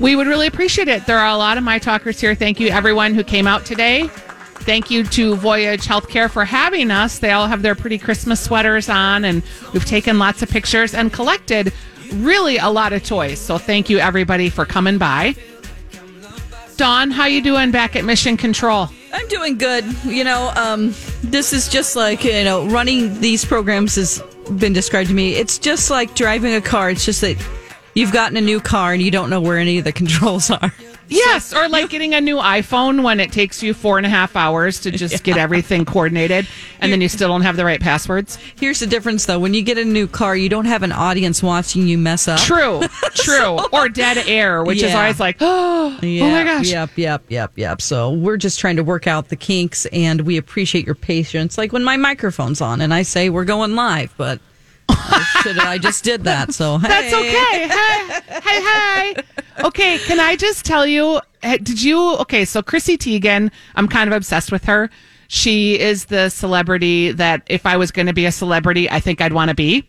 We 0.00 0.16
would 0.16 0.26
really 0.26 0.46
appreciate 0.46 0.88
it. 0.88 1.06
There 1.06 1.18
are 1.18 1.28
a 1.28 1.36
lot 1.36 1.58
of 1.58 1.62
my 1.62 1.78
talkers 1.78 2.18
here. 2.18 2.34
Thank 2.34 2.58
you 2.58 2.68
everyone 2.68 3.12
who 3.12 3.22
came 3.22 3.46
out 3.46 3.66
today. 3.66 4.08
Thank 4.08 4.90
you 4.90 5.04
to 5.04 5.36
Voyage 5.36 5.84
Healthcare 5.84 6.30
for 6.30 6.44
having 6.44 6.90
us. 6.90 7.18
They 7.18 7.32
all 7.32 7.46
have 7.46 7.60
their 7.60 7.74
pretty 7.74 7.98
Christmas 7.98 8.40
sweaters 8.40 8.88
on 8.88 9.26
and 9.26 9.42
we've 9.74 9.84
taken 9.84 10.18
lots 10.18 10.42
of 10.42 10.48
pictures 10.48 10.94
and 10.94 11.12
collected 11.12 11.72
really 12.14 12.56
a 12.56 12.68
lot 12.68 12.94
of 12.94 13.04
toys. 13.04 13.38
So 13.38 13.58
thank 13.58 13.90
you 13.90 13.98
everybody 13.98 14.48
for 14.48 14.64
coming 14.64 14.96
by. 14.96 15.34
Dawn, 16.76 17.10
how 17.10 17.26
you 17.26 17.42
doing 17.42 17.70
back 17.70 17.94
at 17.94 18.04
Mission 18.06 18.38
Control? 18.38 18.88
I'm 19.12 19.28
doing 19.28 19.58
good. 19.58 19.84
You 20.04 20.24
know, 20.24 20.50
um, 20.56 20.94
this 21.22 21.52
is 21.52 21.68
just 21.68 21.94
like, 21.94 22.24
you 22.24 22.44
know, 22.44 22.66
running 22.68 23.20
these 23.20 23.44
programs 23.44 23.96
has 23.96 24.22
been 24.56 24.72
described 24.72 25.10
to 25.10 25.14
me. 25.14 25.34
It's 25.34 25.58
just 25.58 25.90
like 25.90 26.14
driving 26.14 26.54
a 26.54 26.60
car. 26.62 26.90
It's 26.90 27.04
just 27.04 27.20
that 27.20 27.36
you've 27.94 28.12
gotten 28.12 28.36
a 28.36 28.40
new 28.40 28.60
car 28.60 28.92
and 28.92 29.02
you 29.02 29.10
don't 29.10 29.30
know 29.30 29.40
where 29.40 29.58
any 29.58 29.78
of 29.78 29.84
the 29.84 29.92
controls 29.92 30.50
are. 30.50 30.72
Yes, 31.12 31.52
or 31.52 31.68
like 31.68 31.90
getting 31.90 32.14
a 32.14 32.20
new 32.20 32.36
iPhone 32.36 33.02
when 33.02 33.18
it 33.18 33.32
takes 33.32 33.64
you 33.64 33.74
four 33.74 33.96
and 33.98 34.06
a 34.06 34.08
half 34.08 34.36
hours 34.36 34.78
to 34.82 34.92
just 34.92 35.24
get 35.24 35.36
everything 35.36 35.84
coordinated 35.84 36.46
and 36.78 36.92
then 36.92 37.00
you 37.00 37.08
still 37.08 37.28
don't 37.28 37.42
have 37.42 37.56
the 37.56 37.64
right 37.64 37.80
passwords. 37.80 38.38
Here's 38.54 38.78
the 38.78 38.86
difference 38.86 39.26
though. 39.26 39.40
When 39.40 39.52
you 39.52 39.62
get 39.62 39.76
a 39.76 39.84
new 39.84 40.06
car, 40.06 40.36
you 40.36 40.48
don't 40.48 40.66
have 40.66 40.84
an 40.84 40.92
audience 40.92 41.42
watching 41.42 41.88
you 41.88 41.98
mess 41.98 42.28
up. 42.28 42.38
True, 42.38 42.82
true. 43.14 43.58
or 43.72 43.88
dead 43.88 44.18
air, 44.28 44.62
which 44.62 44.76
is 44.84 44.92
Yeah. 44.92 45.00
always 45.00 45.18
like, 45.18 45.38
oh, 45.40 45.98
Yeah, 46.02 46.24
oh 46.26 46.30
my 46.30 46.44
gosh. 46.44 46.68
Yep, 46.70 46.90
yep, 46.94 47.22
yep, 47.28 47.52
yep. 47.56 47.82
So 47.82 48.10
we're 48.12 48.36
just 48.36 48.60
trying 48.60 48.76
to 48.76 48.84
work 48.84 49.08
out 49.08 49.30
the 49.30 49.36
kinks 49.36 49.86
and 49.86 50.20
we 50.20 50.36
appreciate 50.36 50.86
your 50.86 50.94
patience. 50.94 51.58
Like 51.58 51.72
when 51.72 51.82
my 51.82 51.96
microphone's 51.96 52.60
on 52.60 52.80
and 52.80 52.94
I 52.94 53.02
say 53.02 53.30
we're 53.30 53.44
going 53.44 53.74
live, 53.74 54.14
but 54.16 54.38
should 55.42 55.58
I 55.58 55.78
just 55.78 56.04
did 56.04 56.24
that. 56.24 56.52
So 56.54 56.78
hey. 56.78 56.88
That's 56.88 57.14
okay. 57.14 57.68
Hi, 57.68 58.20
hi, 58.42 59.14
hi. 59.16 59.64
Okay, 59.66 59.98
can 59.98 60.18
I 60.20 60.36
just 60.36 60.64
tell 60.64 60.86
you? 60.86 61.20
eh, 61.42 61.58
Did 61.62 61.82
you? 61.82 62.16
Okay, 62.18 62.44
so 62.44 62.62
Chrissy 62.62 62.96
Teigen, 62.96 63.50
I'm 63.74 63.88
kind 63.88 64.10
of 64.10 64.16
obsessed 64.16 64.50
with 64.52 64.64
her. 64.64 64.90
She 65.28 65.78
is 65.78 66.06
the 66.06 66.28
celebrity 66.28 67.12
that 67.12 67.42
if 67.46 67.64
I 67.66 67.76
was 67.76 67.90
going 67.90 68.06
to 68.06 68.12
be 68.12 68.26
a 68.26 68.32
celebrity, 68.32 68.90
I 68.90 69.00
think 69.00 69.20
I'd 69.20 69.32
want 69.32 69.48
to 69.50 69.54
be. 69.54 69.86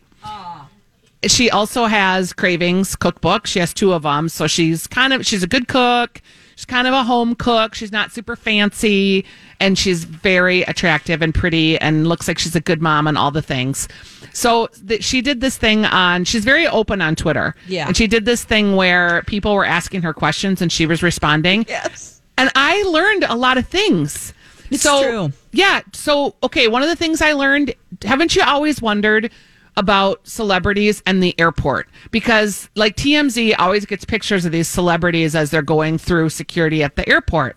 She 1.26 1.50
also 1.50 1.84
has 1.86 2.32
Cravings 2.32 2.96
cookbook. 2.96 3.46
She 3.46 3.60
has 3.60 3.72
two 3.72 3.92
of 3.92 4.02
them, 4.02 4.28
so 4.28 4.46
she's 4.48 4.86
kind 4.88 5.12
of 5.12 5.24
she's 5.24 5.42
a 5.42 5.46
good 5.46 5.68
cook. 5.68 6.20
She's 6.56 6.64
kind 6.64 6.86
of 6.86 6.94
a 6.94 7.02
home 7.02 7.34
cook. 7.34 7.74
She's 7.74 7.92
not 7.92 8.12
super 8.12 8.36
fancy, 8.36 9.24
and 9.60 9.78
she's 9.78 10.04
very 10.04 10.62
attractive 10.62 11.22
and 11.22 11.34
pretty, 11.34 11.78
and 11.78 12.06
looks 12.06 12.28
like 12.28 12.38
she's 12.38 12.56
a 12.56 12.60
good 12.60 12.82
mom 12.82 13.06
and 13.06 13.16
all 13.16 13.30
the 13.30 13.42
things. 13.42 13.88
So 14.32 14.68
th- 14.86 15.02
she 15.02 15.20
did 15.22 15.40
this 15.40 15.56
thing 15.56 15.84
on. 15.84 16.24
She's 16.24 16.44
very 16.44 16.66
open 16.66 17.00
on 17.00 17.16
Twitter. 17.16 17.54
Yeah. 17.66 17.86
and 17.86 17.96
she 17.96 18.06
did 18.06 18.24
this 18.24 18.44
thing 18.44 18.76
where 18.76 19.22
people 19.22 19.54
were 19.54 19.64
asking 19.64 20.02
her 20.02 20.14
questions, 20.14 20.62
and 20.62 20.70
she 20.70 20.86
was 20.86 21.02
responding. 21.02 21.64
Yes. 21.68 22.22
And 22.38 22.50
I 22.54 22.82
learned 22.84 23.24
a 23.24 23.34
lot 23.34 23.58
of 23.58 23.66
things. 23.66 24.32
It's 24.70 24.82
so, 24.82 25.02
true. 25.02 25.32
Yeah. 25.52 25.82
So, 25.92 26.34
okay, 26.42 26.66
one 26.66 26.82
of 26.82 26.88
the 26.88 26.96
things 26.96 27.20
I 27.20 27.34
learned, 27.34 27.74
haven't 28.02 28.34
you 28.34 28.42
always 28.42 28.80
wondered 28.80 29.30
about 29.76 30.26
celebrities 30.26 31.02
and 31.06 31.22
the 31.22 31.38
airport? 31.38 31.88
Because, 32.10 32.68
like, 32.74 32.96
TMZ 32.96 33.54
always 33.58 33.86
gets 33.86 34.04
pictures 34.04 34.44
of 34.44 34.52
these 34.52 34.68
celebrities 34.68 35.34
as 35.34 35.50
they're 35.50 35.62
going 35.62 35.98
through 35.98 36.28
security 36.30 36.82
at 36.82 36.96
the 36.96 37.08
airport. 37.08 37.56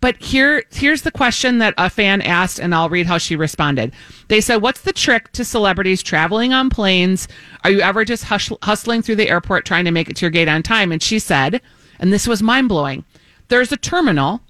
But 0.00 0.16
here, 0.22 0.62
here's 0.70 1.02
the 1.02 1.10
question 1.10 1.58
that 1.58 1.74
a 1.76 1.90
fan 1.90 2.22
asked, 2.22 2.60
and 2.60 2.72
I'll 2.72 2.88
read 2.88 3.06
how 3.06 3.18
she 3.18 3.34
responded. 3.34 3.92
They 4.28 4.40
said, 4.40 4.62
"What's 4.62 4.82
the 4.82 4.92
trick 4.92 5.32
to 5.32 5.44
celebrities 5.44 6.04
traveling 6.04 6.52
on 6.52 6.70
planes? 6.70 7.26
Are 7.64 7.70
you 7.72 7.80
ever 7.80 8.04
just 8.04 8.24
hush- 8.24 8.52
hustling 8.62 9.02
through 9.02 9.16
the 9.16 9.28
airport 9.28 9.64
trying 9.64 9.84
to 9.86 9.90
make 9.90 10.08
it 10.08 10.14
to 10.16 10.26
your 10.26 10.30
gate 10.30 10.46
on 10.46 10.62
time?" 10.62 10.92
And 10.92 11.02
she 11.02 11.18
said, 11.18 11.60
and 11.98 12.12
this 12.12 12.26
was 12.26 12.42
mind 12.42 12.68
blowing. 12.68 13.04
There's 13.48 13.72
a 13.72 13.76
terminal 13.76 14.40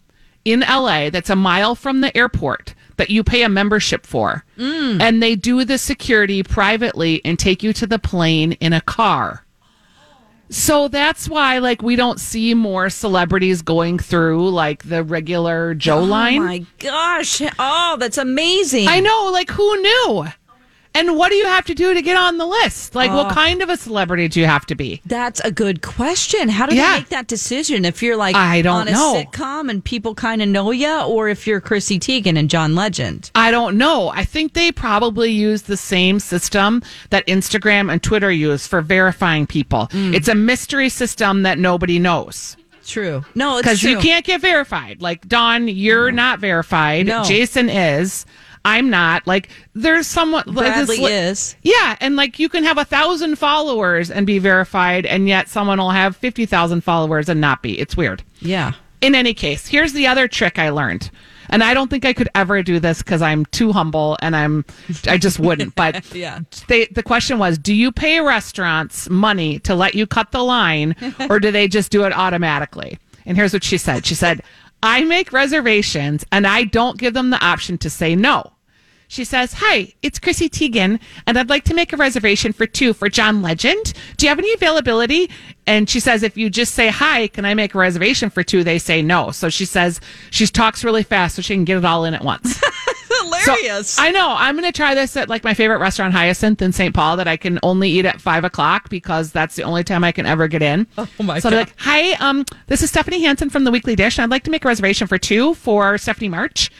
in 0.44 0.60
LA 0.60 1.10
that's 1.10 1.30
a 1.30 1.36
mile 1.36 1.74
from 1.74 2.00
the 2.00 2.16
airport 2.16 2.74
that 2.98 3.10
you 3.10 3.24
pay 3.24 3.42
a 3.42 3.48
membership 3.48 4.06
for. 4.06 4.44
Mm. 4.58 5.00
And 5.00 5.22
they 5.22 5.34
do 5.34 5.64
the 5.64 5.78
security 5.78 6.42
privately 6.42 7.20
and 7.24 7.38
take 7.38 7.62
you 7.62 7.72
to 7.72 7.86
the 7.86 7.98
plane 7.98 8.52
in 8.52 8.72
a 8.72 8.80
car. 8.80 9.44
So 10.50 10.88
that's 10.88 11.28
why 11.28 11.58
like 11.58 11.82
we 11.82 11.94
don't 11.96 12.18
see 12.18 12.54
more 12.54 12.88
celebrities 12.88 13.60
going 13.62 13.98
through 13.98 14.50
like 14.50 14.82
the 14.84 15.02
regular 15.02 15.74
Joe 15.74 15.98
oh 15.98 16.04
line. 16.04 16.40
Oh 16.40 16.44
my 16.44 16.66
gosh. 16.78 17.42
Oh, 17.58 17.96
that's 17.98 18.18
amazing. 18.18 18.88
I 18.88 19.00
know, 19.00 19.30
like 19.32 19.50
who 19.50 19.82
knew? 19.82 20.26
And 20.98 21.16
what 21.16 21.28
do 21.30 21.36
you 21.36 21.46
have 21.46 21.64
to 21.66 21.74
do 21.74 21.94
to 21.94 22.02
get 22.02 22.16
on 22.16 22.38
the 22.38 22.46
list? 22.46 22.94
Like 22.94 23.12
what 23.12 23.26
Oh. 23.30 23.34
kind 23.34 23.62
of 23.62 23.68
a 23.68 23.76
celebrity 23.76 24.26
do 24.28 24.40
you 24.40 24.46
have 24.46 24.66
to 24.66 24.74
be? 24.74 25.00
That's 25.06 25.40
a 25.40 25.50
good 25.52 25.80
question. 25.82 26.48
How 26.48 26.66
do 26.66 26.74
Yeah. 26.74 26.92
they 26.94 26.98
make 26.98 27.08
that 27.10 27.28
decision? 27.28 27.84
If 27.84 28.02
you're 28.02 28.16
like 28.16 28.34
I 28.34 28.62
don't 28.62 28.80
on 28.82 28.88
a 28.88 28.92
know. 28.92 29.14
sitcom 29.24 29.70
and 29.70 29.84
people 29.84 30.14
kind 30.14 30.42
of 30.42 30.48
know 30.48 30.70
you, 30.72 31.00
or 31.02 31.28
if 31.28 31.46
you're 31.46 31.60
Chrissy 31.60 31.98
Teigen 32.00 32.36
and 32.38 32.50
John 32.50 32.74
Legend? 32.74 33.30
I 33.34 33.50
don't 33.50 33.76
know. 33.78 34.08
I 34.14 34.24
think 34.24 34.54
they 34.54 34.72
probably 34.72 35.30
use 35.30 35.62
the 35.62 35.76
same 35.76 36.18
system 36.18 36.82
that 37.10 37.26
Instagram 37.28 37.92
and 37.92 38.02
Twitter 38.02 38.32
use 38.32 38.66
for 38.66 38.80
verifying 38.80 39.46
people. 39.46 39.88
Mm. 39.92 40.14
It's 40.14 40.28
a 40.28 40.34
mystery 40.34 40.88
system 40.88 41.42
that 41.44 41.58
nobody 41.58 41.98
knows. 41.98 42.56
True. 42.86 43.22
No, 43.34 43.58
it's 43.58 43.62
Because 43.62 43.82
you 43.82 43.98
can't 43.98 44.24
get 44.24 44.40
verified. 44.40 45.02
Like, 45.02 45.28
Dawn, 45.28 45.68
you're 45.68 46.10
not 46.10 46.38
verified. 46.40 47.06
No. 47.06 47.22
Jason 47.22 47.68
is. 47.68 48.24
I'm 48.76 48.90
not. 48.90 49.26
Like, 49.26 49.48
there's 49.74 50.06
someone. 50.06 50.44
like, 50.46 50.74
this 50.74 50.86
Bradley 50.86 51.04
is. 51.12 51.56
Yeah. 51.62 51.96
And 52.00 52.16
like, 52.16 52.38
you 52.38 52.48
can 52.48 52.64
have 52.64 52.78
a 52.78 52.84
thousand 52.84 53.36
followers 53.36 54.10
and 54.10 54.26
be 54.26 54.38
verified, 54.38 55.06
and 55.06 55.28
yet 55.28 55.48
someone 55.48 55.78
will 55.78 55.90
have 55.90 56.16
50,000 56.16 56.82
followers 56.82 57.28
and 57.28 57.40
not 57.40 57.62
be. 57.62 57.78
It's 57.78 57.96
weird. 57.96 58.22
Yeah. 58.40 58.72
In 59.00 59.14
any 59.14 59.32
case, 59.34 59.66
here's 59.66 59.92
the 59.92 60.06
other 60.06 60.26
trick 60.28 60.58
I 60.58 60.70
learned. 60.70 61.10
And 61.50 61.64
I 61.64 61.72
don't 61.72 61.88
think 61.88 62.04
I 62.04 62.12
could 62.12 62.28
ever 62.34 62.62
do 62.62 62.78
this 62.78 62.98
because 63.02 63.22
I'm 63.22 63.46
too 63.46 63.72
humble 63.72 64.18
and 64.20 64.36
I'm, 64.36 64.66
I 65.06 65.16
just 65.16 65.38
wouldn't. 65.38 65.74
But 65.76 66.04
Yeah. 66.14 66.40
they, 66.66 66.86
the 66.86 67.02
question 67.02 67.38
was, 67.38 67.56
do 67.56 67.72
you 67.72 67.90
pay 67.90 68.20
restaurants 68.20 69.08
money 69.08 69.58
to 69.60 69.74
let 69.74 69.94
you 69.94 70.06
cut 70.06 70.30
the 70.32 70.42
line 70.42 70.94
or 71.30 71.40
do 71.40 71.50
they 71.50 71.66
just 71.66 71.90
do 71.90 72.04
it 72.04 72.12
automatically? 72.12 72.98
And 73.24 73.34
here's 73.36 73.54
what 73.54 73.64
she 73.64 73.78
said. 73.78 74.04
She 74.04 74.14
said, 74.14 74.42
I 74.82 75.04
make 75.04 75.32
reservations 75.32 76.22
and 76.32 76.46
I 76.46 76.64
don't 76.64 76.98
give 76.98 77.14
them 77.14 77.30
the 77.30 77.42
option 77.42 77.78
to 77.78 77.88
say 77.88 78.14
no. 78.14 78.52
She 79.10 79.24
says, 79.24 79.54
Hi, 79.54 79.92
it's 80.02 80.18
Chrissy 80.18 80.48
Teigen, 80.50 81.00
and 81.26 81.38
I'd 81.38 81.48
like 81.48 81.64
to 81.64 81.74
make 81.74 81.92
a 81.92 81.96
reservation 81.96 82.52
for 82.52 82.66
two 82.66 82.92
for 82.92 83.08
John 83.08 83.40
Legend. 83.42 83.94
Do 84.18 84.26
you 84.26 84.28
have 84.30 84.38
any 84.38 84.52
availability? 84.52 85.30
And 85.66 85.88
she 85.88 85.98
says, 85.98 86.22
If 86.22 86.36
you 86.36 86.50
just 86.50 86.74
say, 86.74 86.88
Hi, 86.88 87.28
can 87.28 87.44
I 87.44 87.54
make 87.54 87.74
a 87.74 87.78
reservation 87.78 88.28
for 88.30 88.42
two? 88.42 88.62
They 88.62 88.78
say 88.78 89.00
no. 89.02 89.30
So 89.30 89.48
she 89.48 89.64
says, 89.64 90.00
She 90.30 90.46
talks 90.46 90.84
really 90.84 91.02
fast 91.02 91.36
so 91.36 91.42
she 91.42 91.54
can 91.54 91.64
get 91.64 91.78
it 91.78 91.84
all 91.84 92.04
in 92.04 92.14
at 92.14 92.22
once. 92.24 92.60
So, 93.40 93.54
Hilarious. 93.54 93.98
I 93.98 94.10
know. 94.10 94.34
I'm 94.36 94.54
going 94.54 94.70
to 94.70 94.76
try 94.76 94.94
this 94.94 95.16
at 95.16 95.28
like 95.28 95.42
my 95.42 95.52
favorite 95.54 95.78
restaurant, 95.78 96.12
Hyacinth 96.12 96.60
in 96.62 96.72
St. 96.72 96.94
Paul, 96.94 97.16
that 97.16 97.26
I 97.26 97.36
can 97.36 97.58
only 97.62 97.90
eat 97.90 98.04
at 98.04 98.20
five 98.20 98.44
o'clock 98.44 98.88
because 98.90 99.32
that's 99.32 99.56
the 99.56 99.62
only 99.64 99.82
time 99.82 100.04
I 100.04 100.12
can 100.12 100.24
ever 100.26 100.46
get 100.46 100.62
in. 100.62 100.86
Oh, 100.98 101.08
my 101.22 101.38
So 101.40 101.50
they're 101.50 101.64
God. 101.64 101.68
like, 101.68 101.74
"Hi, 101.78 102.12
um, 102.26 102.44
this 102.66 102.82
is 102.82 102.90
Stephanie 102.90 103.22
Hansen 103.22 103.48
from 103.50 103.64
the 103.64 103.70
Weekly 103.70 103.96
Dish, 103.96 104.18
and 104.18 104.24
I'd 104.24 104.30
like 104.30 104.44
to 104.44 104.50
make 104.50 104.64
a 104.64 104.68
reservation 104.68 105.06
for 105.08 105.18
two 105.18 105.54
for 105.54 105.98
Stephanie 105.98 106.28
March. 106.28 106.70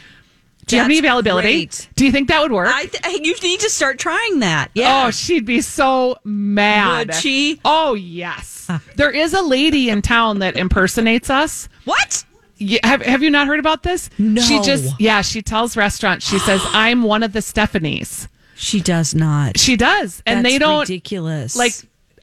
Do 0.69 0.77
you 0.77 0.83
have 0.83 0.89
any 0.91 0.99
availability? 0.99 1.67
great. 1.67 1.89
Do 1.97 2.05
you 2.07 2.13
think 2.13 2.29
that 2.29 2.41
would 2.41 2.53
work? 2.53 2.69
I 2.73 2.87
th- 2.87 3.21
you 3.27 3.35
need 3.43 3.61
to 3.61 3.71
start 3.71 3.99
trying 3.99 4.41
that. 4.41 4.71
Yeah. 4.75 5.07
Oh, 5.07 5.11
she'd 5.11 5.45
be 5.45 5.61
so 5.61 6.17
mad. 6.25 7.09
Would 7.09 7.17
she? 7.17 7.61
Oh, 7.65 7.95
yes. 7.95 8.71
there 8.97 9.11
is 9.11 9.35
a 9.35 9.43
lady 9.43 9.89
in 9.91 10.03
town 10.03 10.39
that 10.41 10.57
impersonates 10.57 11.31
us. 11.31 11.69
What? 11.85 12.25
Yeah, 12.59 12.87
have, 12.87 13.03
have 13.03 13.23
you 13.23 13.31
not 13.31 13.47
heard 13.47 13.61
about 13.61 13.83
this? 13.83 14.11
No. 14.19 14.43
She 14.43 14.61
just, 14.63 15.01
yeah, 15.01 15.23
she 15.23 15.43
tells 15.43 15.77
restaurants, 15.77 16.27
she 16.29 16.39
says, 16.41 16.61
I'm 16.67 17.03
one 17.03 17.23
of 17.23 17.33
the 17.33 17.39
Stephanies. 17.41 18.29
She 18.57 18.81
does 18.81 19.15
not. 19.15 19.57
She 19.59 19.77
does, 19.77 20.21
and 20.27 20.45
That's 20.45 20.53
they 20.55 20.59
don't 20.59 20.81
ridiculous. 20.81 21.55
like 21.57 21.73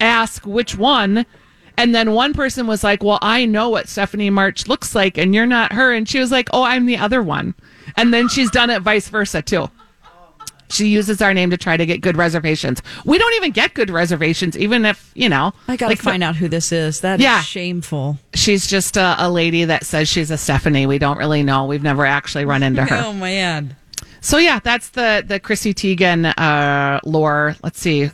ask 0.02 0.46
which 0.46 0.78
one. 0.78 1.26
And 1.78 1.96
then 1.96 2.12
one 2.12 2.34
person 2.34 2.68
was 2.68 2.84
like, 2.84 3.04
"Well, 3.04 3.20
I 3.22 3.46
know 3.46 3.70
what 3.70 3.88
Stephanie 3.88 4.30
March 4.30 4.68
looks 4.68 4.94
like, 4.94 5.18
and 5.18 5.34
you're 5.34 5.46
not 5.46 5.72
her." 5.74 5.94
And 5.94 6.08
she 6.08 6.20
was 6.20 6.32
like, 6.32 6.50
"Oh, 6.52 6.64
I'm 6.64 6.86
the 6.86 6.98
other 6.98 7.24
one." 7.24 7.54
And 7.98 8.14
then 8.14 8.28
she's 8.28 8.50
done 8.52 8.70
it 8.70 8.82
vice 8.82 9.10
versa 9.10 9.42
too. 9.42 9.70
She 10.70 10.88
uses 10.88 11.22
our 11.22 11.32
name 11.34 11.52
to 11.52 11.58
try 11.58 11.78
to 11.78 11.86
get 11.86 12.02
good 12.02 12.18
reservations. 12.18 12.82
We 13.06 13.20
don't 13.20 13.34
even 13.36 13.52
get 13.52 13.76
good 13.76 13.92
reservations, 13.92 14.58
even 14.58 14.84
if 14.84 15.12
you 15.14 15.30
know. 15.30 15.54
I 15.68 15.76
gotta 15.78 15.92
like, 15.92 16.00
find 16.02 16.24
out 16.24 16.36
who 16.36 16.48
this 16.48 16.72
is. 16.72 17.02
That 17.02 17.20
is 17.20 17.24
Yeah. 17.24 17.42
shameful. 17.42 18.18
She's 18.34 18.66
just 18.66 18.98
a, 18.98 19.16
a 19.20 19.30
lady 19.30 19.66
that 19.66 19.86
says 19.86 20.10
she's 20.10 20.32
a 20.32 20.38
Stephanie. 20.38 20.88
We 20.88 20.98
don't 20.98 21.20
really 21.20 21.44
know. 21.44 21.66
We've 21.66 21.84
never 21.84 22.04
actually 22.06 22.46
run 22.46 22.64
into 22.64 22.84
her. 22.84 23.04
Oh 23.06 23.14
man. 23.14 23.76
So 24.22 24.38
yeah, 24.40 24.60
that's 24.60 24.90
the 24.90 25.24
the 25.26 25.40
Chrissy 25.40 25.76
Teigen 25.76 26.34
uh, 26.36 27.00
lore. 27.06 27.56
Let's 27.62 27.80
see. 27.80 28.10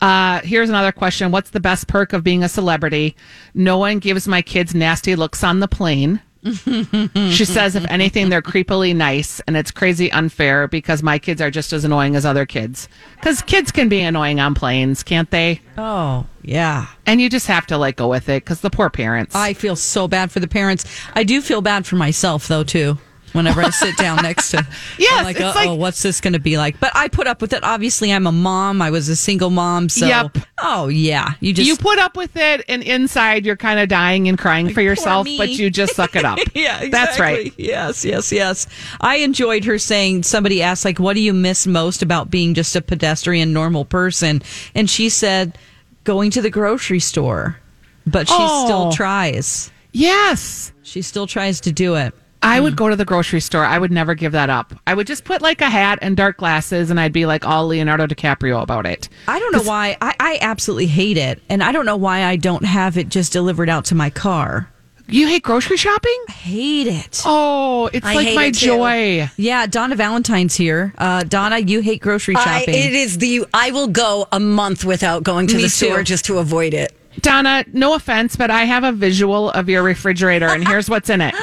Uh, 0.00 0.40
here's 0.40 0.68
another 0.68 0.90
question: 0.90 1.30
What's 1.30 1.50
the 1.50 1.60
best 1.60 1.86
perk 1.86 2.12
of 2.12 2.24
being 2.24 2.42
a 2.42 2.48
celebrity? 2.48 3.14
No 3.54 3.78
one 3.78 4.00
gives 4.00 4.26
my 4.26 4.42
kids 4.42 4.74
nasty 4.74 5.14
looks 5.14 5.44
on 5.44 5.60
the 5.60 5.68
plane. 5.68 6.20
She 6.44 7.44
says, 7.44 7.74
if 7.74 7.84
anything, 7.90 8.28
they're 8.28 8.42
creepily 8.42 8.94
nice, 8.94 9.40
and 9.40 9.56
it's 9.56 9.70
crazy 9.70 10.10
unfair 10.12 10.68
because 10.68 11.02
my 11.02 11.18
kids 11.18 11.40
are 11.40 11.50
just 11.50 11.72
as 11.72 11.84
annoying 11.84 12.14
as 12.14 12.24
other 12.24 12.46
kids. 12.46 12.88
Because 13.16 13.42
kids 13.42 13.72
can 13.72 13.88
be 13.88 14.00
annoying 14.00 14.38
on 14.38 14.54
planes, 14.54 15.02
can't 15.02 15.30
they? 15.30 15.60
Oh 15.76 16.26
yeah. 16.42 16.86
And 17.04 17.20
you 17.20 17.28
just 17.28 17.48
have 17.48 17.66
to 17.66 17.78
like 17.78 17.96
go 17.96 18.08
with 18.08 18.28
it 18.28 18.44
because 18.44 18.60
the 18.60 18.70
poor 18.70 18.90
parents. 18.90 19.34
I 19.34 19.52
feel 19.52 19.76
so 19.76 20.06
bad 20.06 20.30
for 20.30 20.40
the 20.40 20.48
parents. 20.48 20.84
I 21.14 21.24
do 21.24 21.40
feel 21.40 21.60
bad 21.60 21.86
for 21.86 21.96
myself 21.96 22.46
though 22.48 22.64
too. 22.64 22.98
Whenever 23.32 23.60
I 23.60 23.68
sit 23.70 23.96
down 23.98 24.22
next 24.22 24.50
to, 24.52 24.66
Yes, 24.98 25.18
I'm 25.18 25.24
like, 25.24 25.40
oh, 25.40 25.52
like- 25.54 25.78
what's 25.78 26.02
this 26.02 26.20
going 26.20 26.32
to 26.32 26.38
be 26.38 26.56
like? 26.56 26.80
But 26.80 26.92
I 26.94 27.08
put 27.08 27.26
up 27.26 27.42
with 27.42 27.52
it. 27.52 27.62
Obviously, 27.62 28.12
I'm 28.12 28.26
a 28.26 28.32
mom. 28.32 28.80
I 28.80 28.90
was 28.90 29.08
a 29.08 29.16
single 29.16 29.50
mom, 29.50 29.88
so 29.90 30.06
Yep. 30.06 30.38
oh 30.62 30.88
yeah, 30.88 31.32
you 31.40 31.52
just 31.52 31.68
you 31.68 31.76
put 31.76 31.98
up 31.98 32.16
with 32.16 32.34
it, 32.36 32.64
and 32.68 32.82
inside 32.82 33.44
you're 33.44 33.56
kind 33.56 33.78
of 33.80 33.88
dying 33.88 34.28
and 34.28 34.38
crying 34.38 34.70
for 34.70 34.80
yourself, 34.80 35.26
but 35.36 35.50
you 35.50 35.68
just 35.70 35.94
suck 35.96 36.16
it 36.16 36.24
up. 36.24 36.38
yeah, 36.54 36.80
exactly. 36.80 36.88
That's 36.90 37.20
right. 37.20 37.52
Yes, 37.58 38.04
yes, 38.04 38.32
yes. 38.32 38.66
I 39.00 39.16
enjoyed 39.16 39.64
her 39.64 39.78
saying 39.78 40.22
somebody 40.22 40.62
asked 40.62 40.84
like, 40.84 40.98
"What 40.98 41.14
do 41.14 41.20
you 41.20 41.34
miss 41.34 41.66
most 41.66 42.02
about 42.02 42.30
being 42.30 42.54
just 42.54 42.74
a 42.76 42.80
pedestrian 42.80 43.52
normal 43.52 43.84
person?" 43.84 44.40
And 44.74 44.88
she 44.88 45.08
said, 45.10 45.58
"Going 46.04 46.30
to 46.30 46.40
the 46.40 46.50
grocery 46.50 47.00
store." 47.00 47.58
But 48.06 48.28
she 48.28 48.34
Oh. 48.36 48.64
still 48.64 48.92
tries. 48.92 49.70
Yes. 49.92 50.72
She 50.84 51.02
still 51.02 51.26
tries 51.26 51.60
to 51.62 51.72
do 51.72 51.96
it. 51.96 52.14
I 52.46 52.60
would 52.60 52.76
go 52.76 52.88
to 52.88 52.96
the 52.96 53.04
grocery 53.04 53.40
store. 53.40 53.64
I 53.64 53.78
would 53.78 53.90
never 53.90 54.14
give 54.14 54.32
that 54.32 54.50
up. 54.50 54.72
I 54.86 54.94
would 54.94 55.06
just 55.06 55.24
put 55.24 55.42
like 55.42 55.60
a 55.60 55.68
hat 55.68 55.98
and 56.00 56.16
dark 56.16 56.36
glasses, 56.36 56.90
and 56.90 57.00
I'd 57.00 57.12
be 57.12 57.26
like 57.26 57.44
all 57.46 57.66
Leonardo 57.66 58.06
DiCaprio 58.06 58.62
about 58.62 58.86
it. 58.86 59.08
I 59.26 59.38
don't 59.38 59.52
know 59.52 59.62
why. 59.62 59.96
I, 60.00 60.14
I 60.20 60.38
absolutely 60.40 60.86
hate 60.86 61.16
it. 61.16 61.42
And 61.48 61.62
I 61.62 61.72
don't 61.72 61.86
know 61.86 61.96
why 61.96 62.24
I 62.24 62.36
don't 62.36 62.64
have 62.64 62.96
it 62.96 63.08
just 63.08 63.32
delivered 63.32 63.68
out 63.68 63.86
to 63.86 63.94
my 63.94 64.10
car. 64.10 64.70
You 65.08 65.28
hate 65.28 65.44
grocery 65.44 65.76
shopping? 65.76 66.24
I 66.28 66.32
hate 66.32 66.86
it. 66.88 67.22
Oh, 67.24 67.88
it's 67.92 68.04
I 68.04 68.14
like 68.14 68.34
my 68.34 68.44
it 68.46 68.54
joy. 68.54 69.30
Yeah, 69.36 69.66
Donna 69.66 69.94
Valentine's 69.94 70.56
here. 70.56 70.92
Uh, 70.98 71.22
Donna, 71.22 71.58
you 71.58 71.80
hate 71.80 72.00
grocery 72.00 72.34
shopping. 72.34 72.52
I, 72.52 72.58
shopping. 72.60 72.74
it 72.74 72.92
is 72.92 73.18
the. 73.18 73.46
I 73.54 73.70
will 73.70 73.86
go 73.86 74.26
a 74.32 74.40
month 74.40 74.84
without 74.84 75.22
going 75.22 75.46
to 75.48 75.56
Me 75.56 75.62
the 75.62 75.68
store 75.68 76.02
just 76.02 76.24
to 76.26 76.38
avoid 76.38 76.74
it. 76.74 76.92
Donna, 77.20 77.64
no 77.72 77.94
offense, 77.94 78.36
but 78.36 78.50
I 78.50 78.64
have 78.64 78.84
a 78.84 78.92
visual 78.92 79.50
of 79.50 79.68
your 79.68 79.82
refrigerator, 79.82 80.46
and 80.48 80.66
here's 80.66 80.88
what's 80.90 81.10
in 81.10 81.20
it 81.20 81.34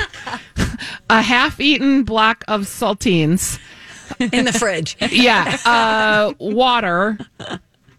a 1.10 1.22
half 1.22 1.60
eaten 1.60 2.04
block 2.04 2.44
of 2.48 2.62
saltines. 2.62 3.60
in 4.20 4.46
the 4.46 4.54
fridge. 4.54 4.96
Yeah. 5.12 5.58
Uh, 5.66 6.34
water. 6.40 7.18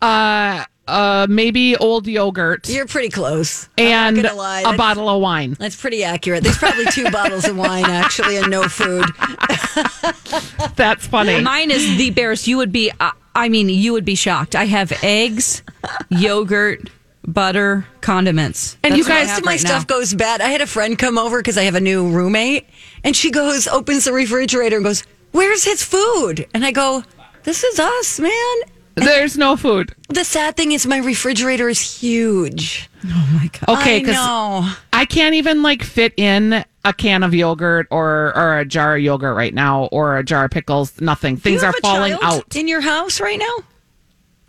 Uh, 0.00 0.64
uh, 0.86 1.26
maybe 1.30 1.76
old 1.76 2.06
yogurt. 2.06 2.68
You're 2.68 2.86
pretty 2.86 3.08
close. 3.08 3.68
and 3.78 4.16
I'm 4.18 4.22
not 4.22 4.28
gonna 4.30 4.38
lie. 4.38 4.60
a 4.60 4.62
That's- 4.64 4.76
bottle 4.78 5.08
of 5.08 5.20
wine. 5.22 5.56
That's 5.58 5.76
pretty 5.80 6.04
accurate. 6.04 6.42
There's 6.44 6.58
probably 6.58 6.84
two 6.86 7.10
bottles 7.10 7.46
of 7.46 7.56
wine 7.56 7.86
actually, 7.86 8.36
and 8.36 8.50
no 8.50 8.64
food. 8.64 9.06
That's 10.76 11.06
funny. 11.06 11.40
Mine 11.40 11.70
is 11.70 11.96
the 11.96 12.10
barest. 12.10 12.46
You 12.46 12.56
would 12.58 12.72
be, 12.72 12.90
uh, 13.00 13.10
I 13.34 13.48
mean, 13.48 13.68
you 13.68 13.92
would 13.92 14.04
be 14.04 14.14
shocked. 14.14 14.54
I 14.54 14.66
have 14.66 14.92
eggs, 15.02 15.62
yogurt, 16.10 16.88
butter, 17.26 17.86
condiments. 18.00 18.76
And 18.82 18.92
That's 18.92 18.98
you 18.98 19.04
what 19.04 19.12
I 19.22 19.26
guys, 19.26 19.44
my 19.44 19.52
right 19.52 19.60
stuff 19.60 19.88
now. 19.88 19.96
goes 19.96 20.14
bad. 20.14 20.40
I 20.40 20.48
had 20.48 20.60
a 20.60 20.66
friend 20.66 20.98
come 20.98 21.18
over 21.18 21.38
because 21.40 21.56
I 21.58 21.62
have 21.64 21.74
a 21.74 21.80
new 21.80 22.08
roommate, 22.10 22.66
and 23.02 23.14
she 23.16 23.30
goes, 23.30 23.66
opens 23.68 24.04
the 24.04 24.12
refrigerator 24.12 24.76
and 24.76 24.84
goes, 24.84 25.04
"Where's 25.32 25.64
his 25.64 25.82
food?" 25.82 26.46
And 26.54 26.64
I 26.64 26.70
go, 26.72 27.02
"This 27.44 27.64
is 27.64 27.78
us, 27.78 28.20
man." 28.20 28.56
There's 28.96 29.36
no 29.36 29.56
food. 29.56 29.92
The 30.08 30.22
sad 30.24 30.56
thing 30.56 30.70
is, 30.70 30.86
my 30.86 30.98
refrigerator 30.98 31.68
is 31.68 31.80
huge. 31.80 32.88
Oh 33.04 33.28
my 33.34 33.48
god. 33.48 33.80
Okay, 33.80 33.96
I 33.96 34.00
because 34.00 34.14
know. 34.14 34.70
I 34.92 35.04
can't 35.04 35.34
even 35.34 35.62
like 35.62 35.82
fit 35.82 36.14
in 36.16 36.64
a 36.84 36.92
can 36.92 37.24
of 37.24 37.34
yogurt 37.34 37.88
or 37.90 38.32
or 38.36 38.58
a 38.60 38.64
jar 38.64 38.94
of 38.96 39.02
yogurt 39.02 39.36
right 39.36 39.52
now 39.52 39.86
or 39.86 40.16
a 40.16 40.22
jar 40.22 40.44
of 40.44 40.52
pickles. 40.52 41.00
Nothing. 41.00 41.36
Things 41.36 41.62
you 41.62 41.66
are 41.68 41.70
a 41.76 41.80
falling 41.82 42.16
child 42.16 42.42
out. 42.44 42.54
in 42.56 42.68
your 42.68 42.82
house 42.82 43.20
right 43.20 43.38
now. 43.38 43.56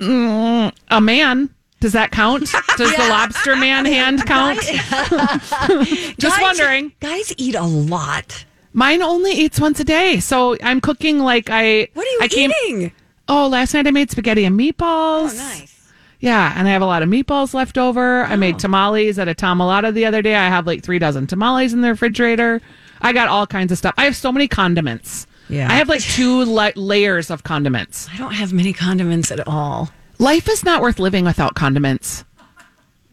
Mm, 0.05 0.73
a 0.89 1.01
man. 1.01 1.49
Does 1.86 1.93
that 1.93 2.09
count? 2.09 2.51
Does 2.77 2.95
the 2.95 3.07
lobster 3.09 3.55
man 3.55 3.86
hand 3.95 4.25
count? 4.25 4.59
Just 6.17 6.19
Guys- 6.19 6.41
wondering. 6.41 6.91
Guys 6.99 7.31
eat 7.38 7.53
a 7.53 7.61
lot. 7.61 8.43
Mine 8.73 9.03
only 9.03 9.33
eats 9.33 9.59
once 9.59 9.79
a 9.79 9.83
day, 9.83 10.19
so 10.19 10.57
I'm 10.63 10.81
cooking 10.81 11.19
like 11.19 11.51
I. 11.51 11.88
What 11.93 12.07
are 12.07 12.09
you 12.09 12.19
I 12.23 12.27
came- 12.27 12.51
eating? 12.65 12.91
Oh, 13.27 13.47
last 13.47 13.75
night 13.75 13.86
I 13.86 13.91
made 13.91 14.09
spaghetti 14.09 14.45
and 14.45 14.59
meatballs. 14.59 15.33
Oh, 15.33 15.53
nice. 15.59 15.91
Yeah, 16.19 16.53
and 16.57 16.67
I 16.67 16.71
have 16.71 16.81
a 16.81 16.88
lot 16.88 17.03
of 17.03 17.09
meatballs 17.09 17.53
left 17.53 17.77
over. 17.77 18.23
I 18.23 18.33
Oh. 18.33 18.38
made 18.38 18.57
tamales 18.57 19.19
at 19.19 19.27
a 19.27 19.36
tamalada 19.36 19.93
the 19.93 20.05
other 20.05 20.23
day. 20.23 20.33
I 20.33 20.47
have 20.47 20.65
like 20.65 20.81
three 20.83 20.97
dozen 20.97 21.27
tamales 21.27 21.71
in 21.71 21.81
the 21.81 21.89
refrigerator. 21.89 22.61
I 22.99 23.13
got 23.13 23.27
all 23.27 23.45
kinds 23.45 23.71
of 23.71 23.77
stuff. 23.77 23.93
I 23.95 24.05
have 24.05 24.15
so 24.15 24.31
many 24.31 24.47
condiments. 24.47 25.27
Yeah. 25.49 25.69
I 25.69 25.73
have 25.75 25.88
like 25.88 26.01
two 26.01 26.45
la- 26.45 26.71
layers 26.75 27.29
of 27.29 27.43
condiments. 27.43 28.09
I 28.11 28.17
don't 28.17 28.33
have 28.33 28.53
many 28.53 28.73
condiments 28.73 29.29
at 29.31 29.47
all. 29.47 29.91
Life 30.20 30.49
is 30.49 30.63
not 30.63 30.82
worth 30.82 30.99
living 30.99 31.26
without 31.26 31.55
condiments. 31.55 32.24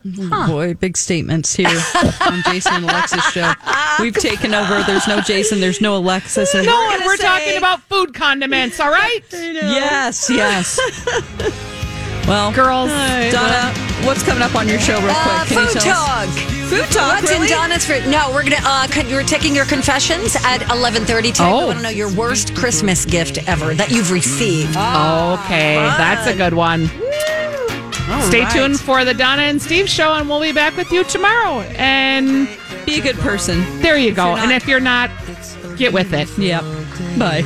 Oh, 0.04 0.46
boy, 0.48 0.74
big 0.74 0.96
statements 0.96 1.54
here 1.54 1.68
on 2.20 2.42
Jason 2.44 2.74
and 2.74 2.84
Alexis 2.84 3.24
show. 3.30 3.52
We've 4.00 4.14
taken 4.14 4.52
over. 4.52 4.82
There's 4.82 5.06
no 5.06 5.20
Jason. 5.20 5.60
There's 5.60 5.80
no 5.80 5.96
Alexis. 5.96 6.54
And 6.54 6.66
No, 6.66 6.72
we're 6.74 6.94
and 6.96 7.04
we're 7.04 7.16
talking 7.18 7.56
about 7.56 7.82
food 7.82 8.12
condiments, 8.12 8.80
all 8.80 8.90
right? 8.90 9.20
Yes, 9.30 10.28
yes. 10.28 10.80
Well, 12.26 12.52
Girls. 12.52 12.88
Donna, 13.32 13.72
what's 14.06 14.22
coming 14.22 14.42
up 14.42 14.54
on 14.54 14.68
your 14.68 14.78
show, 14.78 14.94
real 15.00 15.14
quick? 15.14 15.16
Uh, 15.16 15.44
Can 15.46 15.58
you 15.58 15.66
food 15.72 15.80
tell 15.80 16.02
us? 16.02 16.34
talk. 16.36 16.48
Food 16.72 16.84
talk, 16.90 17.20
What's 17.20 17.30
really? 17.30 17.44
in 17.46 17.50
Donna's 17.52 17.84
fridge? 17.84 18.06
No, 18.06 18.30
we're 18.32 18.42
gonna. 18.44 18.56
Uh, 18.62 18.86
con- 18.88 19.06
you're 19.08 19.22
taking 19.24 19.54
your 19.54 19.66
confessions 19.66 20.36
at 20.36 20.60
11:30 20.70 21.32
today. 21.32 21.44
Oh. 21.44 21.58
I 21.60 21.64
want 21.66 21.78
to 21.78 21.82
know 21.82 21.90
your 21.90 22.10
worst 22.14 22.54
Christmas 22.54 23.04
gift 23.04 23.38
ever 23.46 23.74
that 23.74 23.90
you've 23.90 24.10
received. 24.10 24.70
Okay, 24.70 25.74
that's 25.98 26.26
a 26.26 26.34
good 26.34 26.54
one. 26.54 26.86
Stay 28.28 28.40
right. 28.42 28.52
tuned 28.52 28.78
for 28.80 29.04
the 29.04 29.14
Donna 29.14 29.42
and 29.42 29.60
Steve 29.60 29.88
show, 29.88 30.14
and 30.14 30.28
we'll 30.28 30.40
be 30.40 30.52
back 30.52 30.76
with 30.76 30.90
you 30.92 31.04
tomorrow. 31.04 31.60
And 31.76 32.48
Be 32.86 32.98
a 32.98 33.02
good 33.02 33.16
person. 33.18 33.80
there 33.82 33.96
you 33.96 34.12
go. 34.12 34.26
you're 34.28 34.36
not- 34.36 34.42
and 34.44 34.52
if 34.52 34.66
you're 34.66 34.80
not, 34.80 35.10
get 35.76 35.92
with 35.92 36.12
it. 36.14 36.28
Yep. 36.38 36.62
Bye. 37.18 37.42